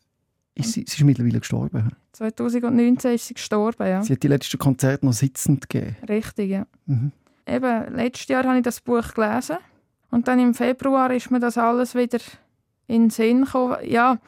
ist, 0.54 0.72
sie, 0.72 0.84
sie 0.86 0.96
ist 0.96 1.04
mittlerweile 1.04 1.38
gestorben. 1.38 1.92
2019 2.12 3.14
ist 3.14 3.28
sie 3.28 3.34
gestorben, 3.34 3.86
ja. 3.86 4.02
Sie 4.02 4.14
hat 4.14 4.22
die 4.22 4.28
letzten 4.28 4.58
Konzerte 4.58 5.06
noch 5.06 5.12
sitzend 5.12 5.68
gegeben. 5.68 5.96
Richtig, 6.08 6.50
ja. 6.50 6.66
Mhm. 6.86 7.12
Eben, 7.46 7.94
letztes 7.94 8.28
Jahr 8.28 8.44
habe 8.44 8.58
ich 8.58 8.64
das 8.64 8.80
Buch 8.80 9.14
gelesen 9.14 9.58
und 10.10 10.26
dann 10.26 10.38
im 10.40 10.54
Februar 10.54 11.12
ist 11.12 11.30
mir 11.30 11.38
das 11.38 11.56
alles 11.56 11.94
wieder 11.94 12.18
in 12.86 13.04
den 13.04 13.10
Sinn 13.10 13.44
gekommen. 13.44 13.76
Ja, 13.84 14.18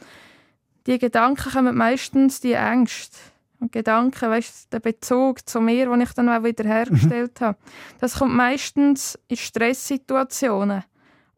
die 0.86 0.98
Gedanken 0.98 1.50
kommen 1.50 1.76
meistens 1.76 2.40
die 2.40 2.52
Ängste. 2.52 3.16
Und 3.60 3.72
Gedanken, 3.72 4.30
weißt, 4.30 4.72
der 4.72 4.80
Bezug 4.80 5.46
zu 5.46 5.60
mir, 5.60 5.86
den 5.86 6.00
ich 6.00 6.12
dann 6.12 6.28
auch 6.28 6.42
wieder 6.42 6.64
hergestellt 6.64 7.40
mhm. 7.40 7.44
habe, 7.44 7.58
das 8.00 8.18
kommt 8.18 8.34
meistens 8.34 9.18
in 9.28 9.36
Stresssituationen. 9.36 10.82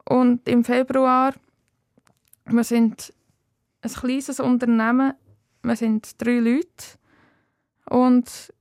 Und 0.05 0.47
im 0.47 0.63
Februar 0.63 1.33
wir 2.45 2.63
sind 2.63 3.13
ein 3.81 3.91
kleines 3.91 4.39
Unternehmen. 4.39 5.13
Wir 5.61 5.75
sind 5.75 6.21
drei 6.21 6.39
Leute. 6.39 6.97
Und 7.89 8.53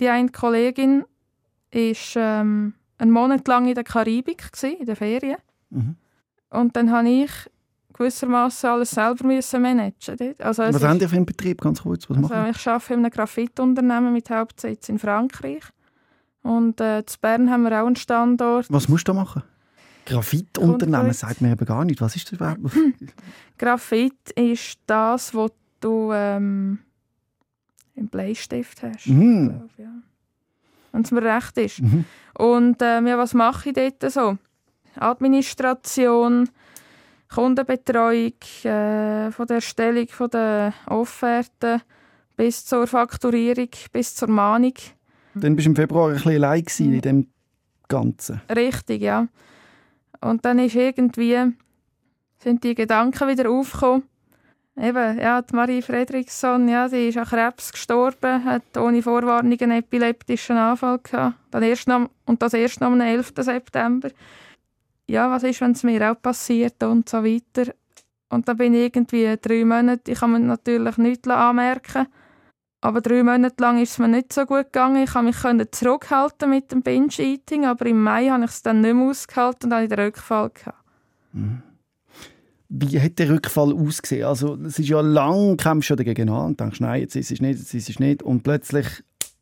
die 0.00 0.08
eine 0.08 0.30
Kollegin 0.30 1.04
war 1.72 2.16
ähm, 2.16 2.74
einen 2.98 3.10
Monat 3.10 3.46
lang 3.48 3.66
in 3.66 3.74
der 3.74 3.84
Karibik, 3.84 4.52
gewesen, 4.52 4.78
in 4.78 4.86
der 4.86 4.96
Ferien. 4.96 5.38
Mhm. 5.70 5.96
Und 6.50 6.76
dann 6.76 6.90
habe 6.90 7.08
ich 7.08 7.30
gewissermaßen 7.98 8.70
alles 8.70 8.92
selber 8.92 9.26
müssen 9.26 9.60
managen. 9.60 10.34
Also 10.38 10.62
was 10.62 10.82
haben 10.82 11.00
Sie 11.00 11.08
für 11.08 11.16
einen 11.16 11.26
Betrieb, 11.26 11.60
ganz 11.60 11.82
kurz? 11.82 12.08
Was 12.08 12.16
also 12.30 12.50
ich 12.50 12.68
arbeite 12.68 12.94
in 12.94 13.00
einem 13.00 13.10
Grafitunternehmen 13.10 14.12
mit 14.12 14.30
Hauptsitz 14.30 14.88
in 14.88 14.98
Frankreich. 14.98 15.62
Und 16.42 16.80
äh, 16.80 17.00
in 17.00 17.04
Bern 17.20 17.50
haben 17.50 17.64
wir 17.64 17.82
auch 17.82 17.86
einen 17.86 17.96
Standort. 17.96 18.66
Was 18.70 18.88
musst 18.88 19.08
du 19.08 19.12
da 19.12 19.18
machen? 19.18 19.42
Graphitunternehmen 20.06 21.12
sagt 21.12 21.42
mir 21.42 21.52
eben 21.52 21.66
gar 21.66 21.84
nicht. 21.84 22.00
Was 22.00 22.16
ist 22.16 22.26
das 22.26 22.32
überhaupt? 22.32 22.60
Graphit 23.58 24.30
ist 24.36 24.78
das, 24.86 25.34
was 25.34 25.50
du 25.80 26.12
ähm, 26.14 26.78
im 27.94 28.08
Bleistift 28.08 28.82
hast. 28.82 29.04
Glaub, 29.04 29.68
ja. 29.76 29.92
Wenn 30.92 31.02
es 31.02 31.10
mir 31.10 31.22
recht 31.22 31.58
ist. 31.58 31.82
Mhm. 31.82 32.04
Und 32.38 32.78
ähm, 32.80 33.06
ja, 33.06 33.18
was 33.18 33.34
mache 33.34 33.68
ich 33.68 33.74
dort 33.74 34.10
so? 34.10 34.38
Administration, 34.96 36.48
Kundenbetreuung, 37.32 38.32
äh, 38.64 39.30
von 39.30 39.46
der 39.46 39.56
Erstellung 39.56 40.08
von 40.08 40.30
der 40.30 40.72
Offerten 40.86 41.82
bis 42.36 42.64
zur 42.64 42.86
Fakturierung, 42.86 43.68
bis 43.92 44.14
zur 44.14 44.28
Mahnung. 44.28 44.74
Dann 45.34 45.56
bist 45.56 45.66
du 45.66 45.70
im 45.70 45.76
Februar 45.76 46.08
ein 46.08 46.14
bisschen 46.14 46.44
allein 46.44 46.64
in 46.78 47.00
dem 47.00 47.26
Ganzen. 47.88 48.40
Richtig, 48.54 49.02
ja. 49.02 49.28
Und 50.20 50.44
dann 50.44 50.58
ist 50.58 50.74
irgendwie, 50.74 51.36
sind 52.38 52.64
die 52.64 52.74
Gedanken 52.74 53.28
wieder 53.28 53.50
aufgekommen. 53.50 54.04
Eben, 54.80 55.18
ja, 55.18 55.42
die 55.42 55.56
Marie 55.56 55.82
Fredriksson, 55.82 56.68
ja, 56.68 56.88
die 56.88 57.08
ist 57.08 57.18
an 57.18 57.24
Krebs 57.24 57.72
gestorben, 57.72 58.44
hat 58.44 58.76
ohne 58.76 59.02
Vorwarnung 59.02 59.58
einen 59.60 59.78
epileptischen 59.78 60.56
Anfall 60.56 61.00
gehabt. 61.02 61.34
Dann 61.50 61.64
erst 61.64 61.88
noch, 61.88 62.08
und 62.26 62.40
das 62.40 62.54
erst 62.54 62.80
am 62.80 63.00
11. 63.00 63.32
September. 63.38 64.10
Ja, 65.08 65.30
was 65.30 65.42
ist, 65.42 65.60
wenn 65.60 65.72
es 65.72 65.82
mir 65.82 66.10
auch 66.10 66.20
passiert 66.20 66.82
und 66.82 67.08
so 67.08 67.24
weiter. 67.24 67.72
Und 68.28 68.46
dann 68.46 68.56
bin 68.58 68.74
ich 68.74 68.94
irgendwie 68.94 69.36
drei 69.40 69.64
Monate, 69.64 70.12
ich 70.12 70.18
kann 70.20 70.32
mir 70.32 70.40
natürlich 70.40 70.98
nichts 70.98 71.28
anmerken 71.28 72.06
aber 72.80 73.00
drei 73.00 73.22
Monate 73.22 73.60
lang 73.60 73.82
ist 73.82 73.92
es 73.92 73.98
mir 73.98 74.08
nicht 74.08 74.32
so 74.32 74.46
gut 74.46 74.66
gegangen. 74.66 75.02
Ich 75.02 75.10
konnte 75.10 75.54
mich 75.54 75.70
zurückhalten 75.72 76.50
mit 76.50 76.70
dem 76.70 76.82
Binge-Eating, 76.82 77.64
aber 77.64 77.86
im 77.86 78.02
Mai 78.02 78.28
habe 78.28 78.44
ich 78.44 78.50
es 78.50 78.62
dann 78.62 78.80
nicht 78.80 78.94
mehr 78.94 79.08
ausgehalten 79.08 79.70
und 79.70 79.76
hatte 79.76 79.88
den 79.88 79.98
Rückfall. 79.98 80.50
Gehabt. 80.50 80.84
Mhm. 81.32 81.62
Wie 82.68 83.00
hat 83.00 83.18
der 83.18 83.30
Rückfall 83.30 83.72
ausgesehen? 83.72 84.26
Also, 84.26 84.56
es 84.64 84.78
ist 84.78 84.88
ja 84.88 85.00
lang, 85.00 85.56
kämpfst 85.56 85.90
du 85.90 85.96
dagegen 85.96 86.28
an 86.28 86.46
und 86.46 86.60
denkst, 86.60 86.80
nein, 86.80 87.00
jetzt 87.00 87.16
ist 87.16 87.32
es 87.32 87.40
nicht, 87.40 87.58
jetzt 87.58 87.74
ist 87.74 87.88
es 87.88 87.98
nicht. 87.98 88.22
Und 88.22 88.42
plötzlich 88.42 88.86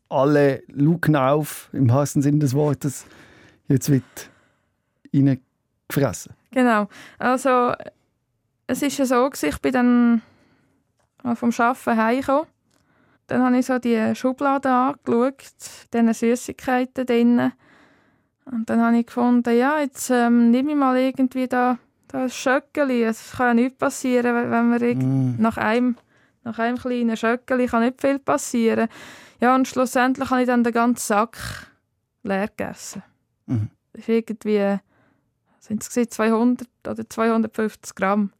alle 0.09 0.63
luken 0.67 1.15
auf, 1.15 1.69
im 1.73 1.89
wahrsten 1.89 2.21
Sinne 2.21 2.39
des 2.39 2.53
Wortes, 2.53 3.05
jetzt 3.67 3.91
wird 3.91 4.03
ihnen 5.11 5.41
gefressen. 5.87 6.33
Genau. 6.51 6.87
Also, 7.19 7.73
es 8.67 8.81
ist 8.81 8.97
ja 8.97 9.05
so, 9.05 9.29
ich 9.41 9.61
bin 9.61 9.71
dann 9.73 10.21
vom 11.35 11.51
Arbeiten 11.57 11.97
heimgekommen 11.97 12.47
dann 13.27 13.43
habe 13.43 13.59
ich 13.59 13.65
so 13.65 13.77
die 13.77 14.15
Schublade 14.15 14.69
angeschaut, 14.69 15.35
diese 15.93 16.13
Süßigkeiten 16.13 17.05
drin. 17.05 17.51
Und 18.45 18.69
dann 18.69 18.81
habe 18.81 18.97
ich 18.97 19.05
gefunden, 19.05 19.57
ja, 19.57 19.79
jetzt 19.81 20.09
ähm, 20.09 20.51
nehme 20.51 20.71
ich 20.71 20.77
mal 20.77 20.97
irgendwie 20.97 21.47
da, 21.47 21.77
da 22.07 22.23
ein 22.23 22.29
Schöckeli. 22.29 23.03
Es 23.03 23.33
kann 23.33 23.47
ja 23.47 23.53
nichts 23.65 23.77
passieren, 23.77 24.33
wenn 24.33 24.69
man 24.69 24.79
mm. 24.79 25.41
nach, 25.41 25.57
einem, 25.57 25.97
nach 26.45 26.57
einem 26.57 26.77
kleinen 26.77 27.17
Schöckeli 27.17 27.67
kann 27.67 27.83
nicht 27.83 27.99
viel 27.99 28.19
passieren. 28.19 28.87
Ja, 29.41 29.53
und 29.53 29.67
schlussendlich 29.67 30.29
habe 30.29 30.41
ich 30.41 30.47
dann 30.47 30.63
den 30.63 30.73
ganzen 30.73 31.05
Sack 31.05 31.37
leer 32.23 32.47
gegessen. 32.47 33.03
Mm. 33.47 33.65
Das 33.91 34.03
ist 34.03 34.09
irgendwie, 34.09 34.79
sind 35.67 35.83
es 35.83 36.09
200 36.09 36.67
oder 36.87 37.09
250 37.09 37.95
Gramm 37.95 38.31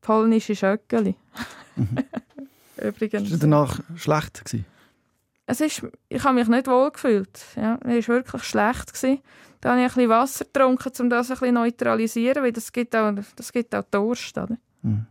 polnische 0.00 0.54
Schöckeli. 0.54 1.16
Mhm. 1.76 1.98
übrigens. 2.82 3.30
War 3.30 3.38
danach 3.38 3.80
schlecht? 3.96 4.44
Gewesen? 4.44 4.66
Es 5.46 5.60
ist, 5.60 5.82
ich 6.08 6.24
habe 6.24 6.34
mich 6.34 6.48
nicht 6.48 6.66
wohl 6.66 6.90
gefühlt. 6.90 7.40
Ja, 7.56 7.78
es 7.84 8.08
war 8.08 8.16
wirklich 8.16 8.44
schlecht. 8.44 8.92
Gewesen. 8.92 9.20
Dann 9.60 9.72
habe 9.72 9.80
ich 9.80 9.92
ein 9.92 9.94
bisschen 9.94 10.10
Wasser 10.10 10.44
getrunken, 10.44 10.92
um 11.00 11.10
das 11.10 11.30
ein 11.30 11.38
bisschen 11.38 11.54
neutralisieren, 11.54 12.42
weil 12.42 12.52
das 12.52 12.72
gibt 12.72 12.94
auch, 12.96 13.12
das 13.36 13.52
gibt 13.52 13.74
auch 13.74 13.84
Durst. 13.90 14.36
Oder? 14.36 14.56
Mhm. 14.82 15.06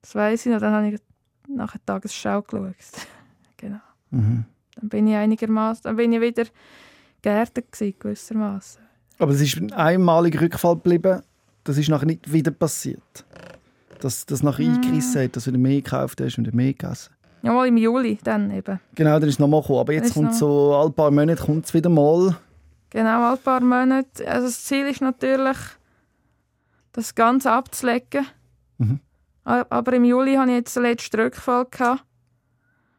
Das 0.00 0.14
weiss 0.14 0.46
ich 0.46 0.52
noch. 0.52 0.60
Dann 0.60 0.72
habe 0.72 0.88
ich 0.88 1.00
nach 1.48 1.72
der 1.72 1.84
Tagesschau 1.84 2.42
geschaut. 2.42 2.74
genau. 3.56 3.80
Mhm. 4.10 4.44
Dann 4.76 4.88
bin 4.88 5.06
ich 5.06 5.14
einigermaßen, 5.14 5.82
dann 5.84 5.96
bin 5.96 6.12
ich 6.12 6.20
wieder 6.20 6.44
geerdet 7.22 7.70
gewesen, 7.72 7.94
gewissermaßen. 7.98 8.83
Aber 9.18 9.32
es 9.32 9.40
ist 9.40 9.56
ein 9.56 9.72
einmaliger 9.72 10.40
Rückfall 10.40 10.74
geblieben. 10.74 11.22
Das 11.64 11.78
ist 11.78 11.88
nachher 11.88 12.06
nicht 12.06 12.32
wieder 12.32 12.50
passiert 12.50 13.24
dass 14.04 14.26
das 14.26 14.42
nachher 14.42 14.66
mm. 14.66 14.74
eingerissen 14.74 15.22
hat, 15.22 15.36
dass 15.36 15.44
du 15.44 15.52
mehr 15.52 15.76
gekauft 15.76 16.20
hast 16.20 16.36
und 16.36 16.52
mehr 16.52 16.72
gegessen. 16.74 17.12
Ja, 17.42 17.52
mal 17.52 17.66
im 17.66 17.76
Juli 17.76 18.18
dann 18.22 18.50
eben. 18.50 18.78
Genau, 18.94 19.18
dann 19.18 19.28
ist 19.28 19.36
es 19.36 19.38
nochmal 19.38 19.62
gekommen. 19.62 19.80
Aber 19.80 19.92
jetzt 19.92 20.14
kommt 20.14 20.34
so, 20.34 20.74
alle 20.74 20.90
paar 20.90 21.10
Monate 21.10 21.42
kommt 21.42 21.64
es 21.64 21.74
wieder 21.74 21.88
mal. 21.90 22.36
Genau, 22.90 23.28
alle 23.28 23.36
paar 23.38 23.60
Monate. 23.60 24.26
Also 24.28 24.46
das 24.46 24.64
Ziel 24.64 24.86
ist 24.86 25.00
natürlich, 25.00 25.56
das 26.92 27.14
Ganze 27.14 27.50
abzulegen. 27.50 28.26
Mhm. 28.78 29.00
Aber 29.44 29.92
im 29.92 30.04
Juli 30.04 30.36
hatte 30.36 30.50
ich 30.50 30.56
jetzt 30.56 30.76
den 30.76 30.84
letzten 30.84 31.20
Rückfall. 31.20 31.66
Gehabt. 31.70 32.04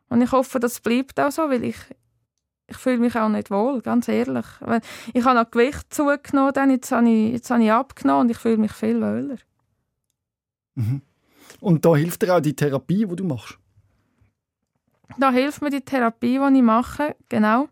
Und 0.09 0.21
ich 0.21 0.31
hoffe, 0.31 0.59
das 0.59 0.79
bleibt 0.79 1.19
auch 1.19 1.31
so, 1.31 1.43
weil 1.43 1.63
ich, 1.63 1.77
ich 2.67 2.77
fühle 2.77 2.97
mich 2.97 3.15
auch 3.15 3.29
nicht 3.29 3.51
wohl, 3.51 3.81
ganz 3.81 4.07
ehrlich. 4.07 4.45
Ich 5.13 5.23
habe 5.23 5.39
noch 5.39 5.51
Gewicht 5.51 5.93
zugenommen, 5.93 6.53
dann, 6.53 6.71
jetzt, 6.71 6.91
habe 6.91 7.09
ich, 7.09 7.33
jetzt 7.33 7.51
habe 7.51 7.63
ich 7.63 7.71
abgenommen 7.71 8.21
und 8.21 8.31
ich 8.31 8.37
fühle 8.37 8.57
mich 8.57 8.71
viel 8.71 8.97
wohler. 9.01 9.37
Mhm. 10.75 11.01
Und 11.61 11.85
da 11.85 11.95
hilft 11.95 12.21
dir 12.21 12.35
auch 12.35 12.41
die 12.41 12.55
Therapie, 12.55 13.05
die 13.05 13.15
du 13.15 13.23
machst? 13.23 13.57
Da 15.17 15.31
hilft 15.31 15.61
mir 15.61 15.69
die 15.69 15.81
Therapie, 15.81 16.39
die 16.39 16.57
ich 16.57 16.63
mache, 16.63 17.15
genau. 17.29 17.69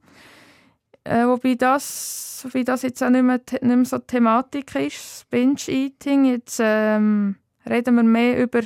Äh, 1.04 1.26
wobei, 1.26 1.56
das, 1.56 2.42
wobei 2.44 2.64
das 2.64 2.84
jetzt 2.84 3.04
auch 3.04 3.10
nicht 3.10 3.24
mehr, 3.24 3.42
nicht 3.50 3.64
mehr 3.64 3.86
so 3.86 3.98
Thematik 3.98 4.74
ist, 4.76 4.96
das 4.96 5.26
Binge-Eating. 5.30 6.26
Jetzt 6.26 6.60
ähm, 6.64 7.36
reden 7.70 7.96
wir 7.96 8.04
mehr 8.04 8.42
über, 8.42 8.62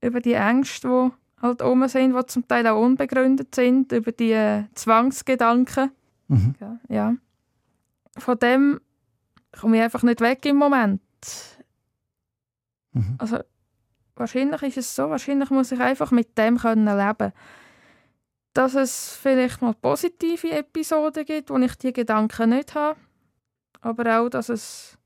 über 0.00 0.20
die 0.20 0.32
Ängste, 0.32 0.88
die 0.88 1.12
halt 1.40 1.62
oben 1.62 1.88
sind, 1.88 2.16
die 2.16 2.26
zum 2.26 2.46
Teil 2.48 2.66
auch 2.66 2.80
unbegründet 2.80 3.54
sind, 3.54 3.92
über 3.92 4.12
die 4.12 4.32
äh, 4.32 4.64
Zwangsgedanken. 4.74 5.90
Mhm. 6.28 6.54
Ja, 6.60 6.78
ja. 6.88 7.14
Von 8.16 8.38
dem 8.38 8.80
komme 9.58 9.76
ich 9.76 9.82
einfach 9.82 10.02
nicht 10.02 10.20
weg 10.20 10.44
im 10.46 10.56
Moment. 10.56 11.00
Mhm. 12.92 13.14
Also 13.18 13.38
wahrscheinlich 14.16 14.62
ist 14.62 14.78
es 14.78 14.96
so, 14.96 15.10
wahrscheinlich 15.10 15.50
muss 15.50 15.72
ich 15.72 15.80
einfach 15.80 16.10
mit 16.10 16.36
dem 16.36 16.58
können 16.58 16.96
leben 16.96 17.32
dass 18.58 18.74
es 18.74 19.14
vielleicht 19.14 19.62
mal 19.62 19.72
positive 19.74 20.50
Episoden 20.50 21.24
gibt, 21.24 21.48
wo 21.48 21.58
ich 21.58 21.76
die 21.76 21.92
Gedanken 21.92 22.50
nicht 22.50 22.74
habe, 22.74 22.98
aber 23.80 24.18
auch, 24.18 24.28
dass 24.28 24.48
es 24.48 24.98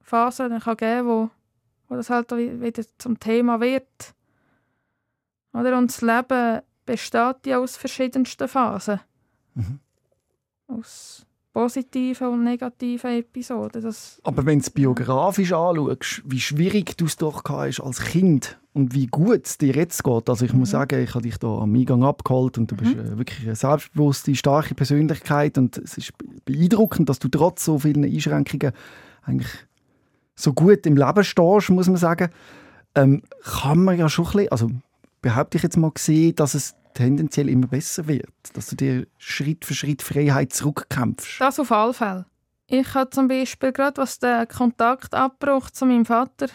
Phasen 0.00 0.58
kann 0.58 0.76
geben 0.78 1.06
wo, 1.06 1.30
wo 1.88 1.96
das 1.96 2.08
halt 2.08 2.30
wieder 2.30 2.82
zum 2.96 3.20
Thema 3.20 3.60
wird. 3.60 4.14
Oder? 5.58 5.76
Und 5.76 5.90
das 5.90 6.02
Leben 6.02 6.60
besteht 6.84 7.46
ja 7.46 7.58
aus 7.58 7.76
verschiedensten 7.76 8.48
Phasen. 8.48 9.00
Mhm. 9.54 9.80
Aus 10.68 11.26
positiven 11.52 12.28
und 12.28 12.44
negativen 12.44 13.18
Episoden. 13.18 13.82
Das, 13.82 14.20
Aber 14.22 14.46
wenn 14.46 14.58
du 14.58 14.62
es 14.62 14.70
biografisch 14.70 15.52
anschaust, 15.52 16.22
wie 16.24 16.40
schwierig 16.40 16.96
du 16.96 17.06
es 17.06 17.16
doch 17.16 17.42
hast 17.48 17.80
als 17.80 18.00
Kind 18.00 18.58
und 18.74 18.94
wie 18.94 19.06
gut 19.06 19.44
es 19.44 19.58
dir 19.58 19.74
jetzt 19.74 20.04
geht. 20.04 20.30
Also 20.30 20.44
ich 20.44 20.52
mhm. 20.52 20.60
muss 20.60 20.70
sagen, 20.70 21.02
ich 21.02 21.14
habe 21.14 21.22
dich 21.22 21.36
da 21.38 21.48
am 21.48 21.74
Eingang 21.74 22.04
abgeholt 22.04 22.58
und 22.58 22.70
du 22.70 22.76
mhm. 22.76 22.78
bist 22.78 22.94
äh, 22.94 23.18
wirklich 23.18 23.44
eine 23.44 23.56
selbstbewusste, 23.56 24.36
starke 24.36 24.76
Persönlichkeit 24.76 25.58
und 25.58 25.76
es 25.78 25.98
ist 25.98 26.12
beeindruckend, 26.44 27.08
dass 27.08 27.18
du 27.18 27.28
trotz 27.28 27.64
so 27.64 27.80
vielen 27.80 28.04
Einschränkungen 28.04 28.72
eigentlich 29.22 29.50
so 30.36 30.52
gut 30.52 30.86
im 30.86 30.96
Leben 30.96 31.24
stehst, 31.24 31.70
muss 31.70 31.88
man 31.88 31.96
sagen. 31.96 32.28
Ähm, 32.94 33.22
kann 33.42 33.82
man 33.82 33.98
ja 33.98 34.08
schon 34.08 34.26
ein 34.26 34.32
bisschen, 34.32 34.52
also 34.52 34.70
behaupte 35.20 35.56
ich 35.56 35.62
jetzt 35.62 35.76
mal 35.76 35.90
gesehen, 35.90 36.34
dass 36.36 36.54
es 36.54 36.74
tendenziell 36.94 37.48
immer 37.48 37.66
besser 37.66 38.06
wird, 38.08 38.32
dass 38.54 38.68
du 38.68 38.76
dir 38.76 39.06
Schritt 39.18 39.64
für 39.64 39.74
Schritt 39.74 40.02
Freiheit 40.02 40.52
zurückkämpfst. 40.52 41.40
Das 41.40 41.60
auf 41.60 41.70
alle 41.70 41.94
Fälle. 41.94 42.26
Ich 42.66 42.94
habe 42.94 43.10
zum 43.10 43.28
Beispiel 43.28 43.72
gerade, 43.72 44.00
was 44.00 44.18
den 44.18 44.46
Kontaktabbruch 44.48 45.70
zu 45.70 45.86
meinem 45.86 46.04
Vater 46.04 46.48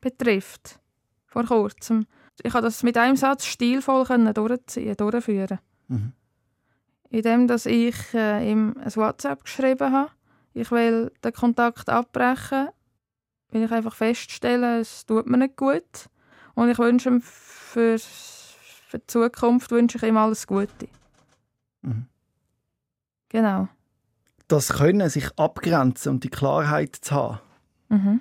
betrifft, 0.00 0.80
vor 1.26 1.44
kurzem. 1.44 2.06
Ich 2.42 2.52
konnte 2.52 2.68
das 2.68 2.82
mit 2.82 2.96
einem 2.96 3.16
Satz 3.16 3.44
stilvoll 3.44 4.04
durchziehen, 4.32 4.96
durchführen. 4.96 5.58
Mhm. 5.88 6.12
Indem 7.10 7.48
dass 7.48 7.66
ich 7.66 7.96
äh, 8.14 8.50
ihm 8.50 8.74
ein 8.78 8.96
WhatsApp 8.96 9.44
geschrieben 9.44 9.92
habe. 9.92 10.10
Ich 10.54 10.70
will 10.70 11.12
den 11.22 11.32
Kontakt 11.32 11.88
abbrechen, 11.88 12.68
weil 13.50 13.64
ich 13.64 13.70
einfach 13.72 13.94
feststelle, 13.94 14.80
es 14.80 15.04
tut 15.04 15.26
mir 15.26 15.36
nicht 15.36 15.56
gut. 15.56 16.08
Und 16.54 16.70
ich 16.70 16.78
wünsche 16.78 17.08
ihm 17.08 17.20
für, 17.20 17.98
für 17.98 18.98
die 18.98 19.06
Zukunft 19.06 19.70
wünsche 19.70 19.98
ich 19.98 20.04
ihm 20.04 20.16
alles 20.16 20.46
Gute. 20.46 20.88
Mhm. 21.82 22.06
Genau. 23.28 23.68
Das 24.48 24.70
Können, 24.70 25.08
sich 25.08 25.30
abgrenzen 25.38 26.12
und 26.12 26.24
die 26.24 26.28
Klarheit 26.28 26.96
zu 26.96 27.14
haben, 27.14 27.40
mhm. 27.88 28.20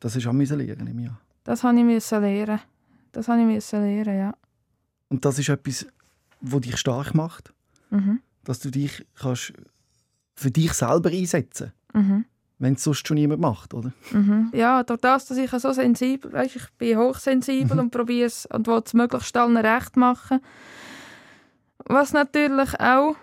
das 0.00 0.16
ist 0.16 0.26
auch 0.26 0.32
lernen 0.32 0.86
im 0.86 0.98
Jahr. 0.98 1.20
Das 1.44 1.62
habe 1.62 1.78
ich 1.78 2.10
lernen. 2.10 2.60
Das 3.12 3.28
habe 3.28 3.52
ich 3.52 3.72
lernen, 3.72 4.18
ja. 4.18 4.34
Und 5.08 5.24
das 5.24 5.38
ist 5.38 5.48
etwas, 5.48 5.86
was 6.40 6.60
dich 6.60 6.76
stark 6.76 7.14
macht? 7.14 7.52
Mhm. 7.90 8.20
Dass 8.44 8.60
du 8.60 8.70
dich 8.70 9.06
kannst 9.14 9.52
für 10.34 10.50
dich 10.50 10.72
selber 10.72 11.10
einsetzen 11.10 11.72
mhm. 11.92 12.24
Wenn 12.58 12.74
es 12.74 12.82
sonst 12.82 13.06
schon 13.06 13.14
niemand 13.14 13.40
macht, 13.40 13.72
oder? 13.72 13.92
Mhm. 14.10 14.50
Ja, 14.52 14.82
durch 14.82 15.00
das, 15.00 15.26
dass 15.26 15.36
ich 15.36 15.50
so 15.50 15.72
sensibel 15.72 16.32
weißt, 16.32 16.56
ich 16.56 16.70
bin 16.76 16.98
hochsensibel 16.98 17.74
mhm. 17.76 17.84
und 17.84 17.90
probiere 17.90 18.26
es 18.26 18.46
und 18.46 18.66
will 18.66 18.82
es 18.84 18.94
möglichst 18.94 19.36
allen 19.36 19.56
recht 19.56 19.96
machen. 19.96 20.40
Was 21.84 22.12
natürlich 22.12 22.78
auch 22.80 23.14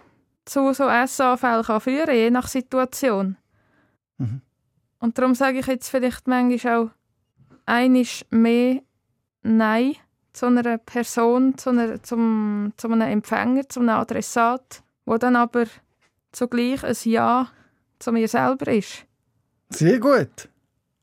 zu 0.45 0.73
so 0.73 0.87
Essanfällen 0.87 1.63
kann 1.63 1.81
führen 1.81 2.15
je 2.15 2.29
nach 2.29 2.47
Situation. 2.47 3.35
Mhm. 4.17 4.41
Und 4.99 5.17
darum 5.17 5.35
sage 5.35 5.59
ich 5.59 5.67
jetzt 5.67 5.89
vielleicht 5.89 6.27
manchmal 6.27 6.77
auch, 6.77 6.89
einisch 7.65 8.25
mehr 8.29 8.81
Nein 9.41 9.95
zu 10.33 10.47
einer 10.47 10.77
Person, 10.77 11.57
zu, 11.57 11.69
einer, 11.71 12.01
zum, 12.03 12.73
zu 12.77 12.87
einem 12.87 13.01
Empfänger, 13.01 13.67
zu 13.69 13.79
einem 13.79 13.89
Adressat, 13.89 14.83
wo 15.05 15.17
dann 15.17 15.35
aber 15.35 15.65
zugleich 16.31 16.83
ein 16.83 16.95
Ja 17.03 17.49
zu 17.99 18.11
mir 18.11 18.27
selber 18.27 18.71
ist. 18.71 19.05
Sehr 19.69 19.99
gut. 19.99 20.49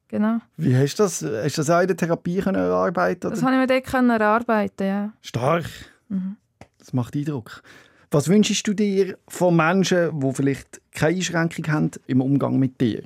Genau. 0.09 0.41
Wie 0.59 0.77
hast 0.77 0.99
du 0.99 1.05
das? 1.05 1.23
Hast 1.23 1.57
du 1.57 1.63
das 1.63 1.71
auch 1.71 1.81
in 1.81 1.87
der 1.87 1.97
Therapie 1.97 2.39
erarbeiten 2.39 3.31
Das 3.31 3.43
habe 3.43 3.53
ich 3.53 3.59
mir 3.59 3.67
dort 3.67 4.21
erarbeiten 4.21 4.87
ja. 4.87 5.13
Stark. 5.23 5.65
Mhm. 6.09 6.37
Das 6.79 6.93
macht 6.93 7.17
Eindruck. 7.17 7.63
Was 8.11 8.29
wünschst 8.29 8.67
du 8.69 8.75
dir 8.75 9.17
von 9.27 9.57
Menschen, 9.57 10.21
die 10.21 10.35
vielleicht 10.35 10.83
keine 10.93 11.17
Einschränkung 11.17 11.67
haben 11.69 11.91
im 12.07 12.21
Umgang 12.21 12.59
mit 12.59 12.79
dir? 12.79 13.05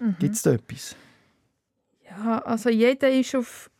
Mhm. 0.00 0.16
Gibt 0.18 0.34
es 0.34 0.42
da 0.42 0.52
etwas? 0.52 0.96
Ja, 2.04 2.38
also 2.40 2.68
jeder 2.68 3.10
ist 3.10 3.36
auf, 3.36 3.70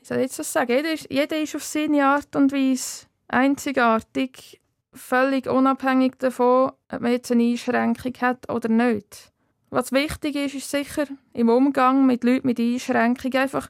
wie 0.00 0.04
soll 0.04 0.16
ich 0.18 0.24
jetzt 0.24 0.38
das 0.40 0.52
sagen, 0.52 0.72
jeder 0.72 0.92
ist, 0.92 1.06
jeder 1.08 1.40
ist 1.40 1.54
auf 1.54 1.62
seine 1.62 2.04
Art 2.06 2.34
und 2.34 2.52
Weise 2.52 3.06
einzigartig, 3.28 4.60
völlig 4.92 5.46
unabhängig 5.46 6.14
davon, 6.18 6.72
ob 6.90 7.00
man 7.00 7.12
jetzt 7.12 7.30
eine 7.30 7.44
Einschränkung 7.44 8.14
hat 8.20 8.50
oder 8.50 8.68
nicht. 8.68 9.32
Was 9.74 9.90
wichtig 9.90 10.36
ist, 10.36 10.54
ist 10.54 10.70
sicher 10.70 11.06
im 11.32 11.48
Umgang 11.48 12.06
mit 12.06 12.22
Leuten 12.22 12.46
mit 12.46 12.60
Einschränkungen 12.60 13.36
einfach 13.36 13.68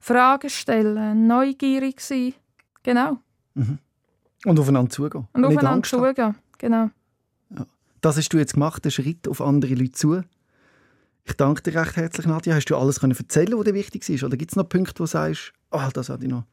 Fragen 0.00 0.48
stellen, 0.48 1.26
neugierig 1.26 2.00
sein. 2.00 2.32
Genau. 2.82 3.18
Mhm. 3.52 3.78
Und 4.46 4.58
aufeinander 4.58 4.90
zugehen. 4.90 5.28
Und, 5.34 5.44
und 5.44 5.54
aufeinander 5.54 5.86
zugehen, 5.86 6.34
genau. 6.56 6.88
Ja. 7.50 7.66
Das 8.00 8.16
hast 8.16 8.30
du 8.30 8.38
jetzt 8.38 8.54
gemacht, 8.54 8.86
den 8.86 8.90
Schritt 8.90 9.28
auf 9.28 9.42
andere 9.42 9.74
Leute 9.74 9.92
zu. 9.92 10.22
Ich 11.24 11.34
danke 11.34 11.60
dir 11.60 11.78
recht 11.78 11.96
herzlich, 11.96 12.24
Nadja. 12.24 12.54
Hast 12.54 12.64
du 12.64 12.76
alles 12.78 13.00
können 13.00 13.14
erzählen, 13.14 13.52
was 13.52 13.64
dir 13.64 13.74
wichtig 13.74 14.08
ist? 14.08 14.24
Oder 14.24 14.38
gibt 14.38 14.52
es 14.52 14.56
noch 14.56 14.66
Punkte, 14.66 14.94
wo 15.00 15.04
du 15.04 15.08
sagst, 15.08 15.52
oh, 15.72 15.88
das 15.92 16.08
hatte 16.08 16.24
ich 16.24 16.30
noch? 16.30 16.44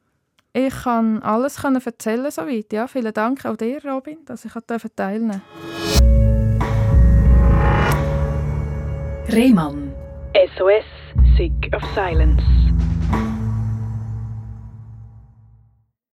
Ich 0.52 0.82
kann 0.82 1.22
alles 1.22 1.56
können 1.56 1.80
erzählen 1.82 2.30
soweit. 2.30 2.70
Ja, 2.74 2.86
vielen 2.86 3.14
Dank 3.14 3.46
auch 3.46 3.56
dir, 3.56 3.82
Robin, 3.86 4.18
dass 4.26 4.44
ich 4.44 4.52
teilnehmen 4.52 5.40
durfte. 5.40 6.21
SOS, 10.34 10.84
Sick 11.38 11.72
of 11.72 11.80
Silence. 11.94 12.61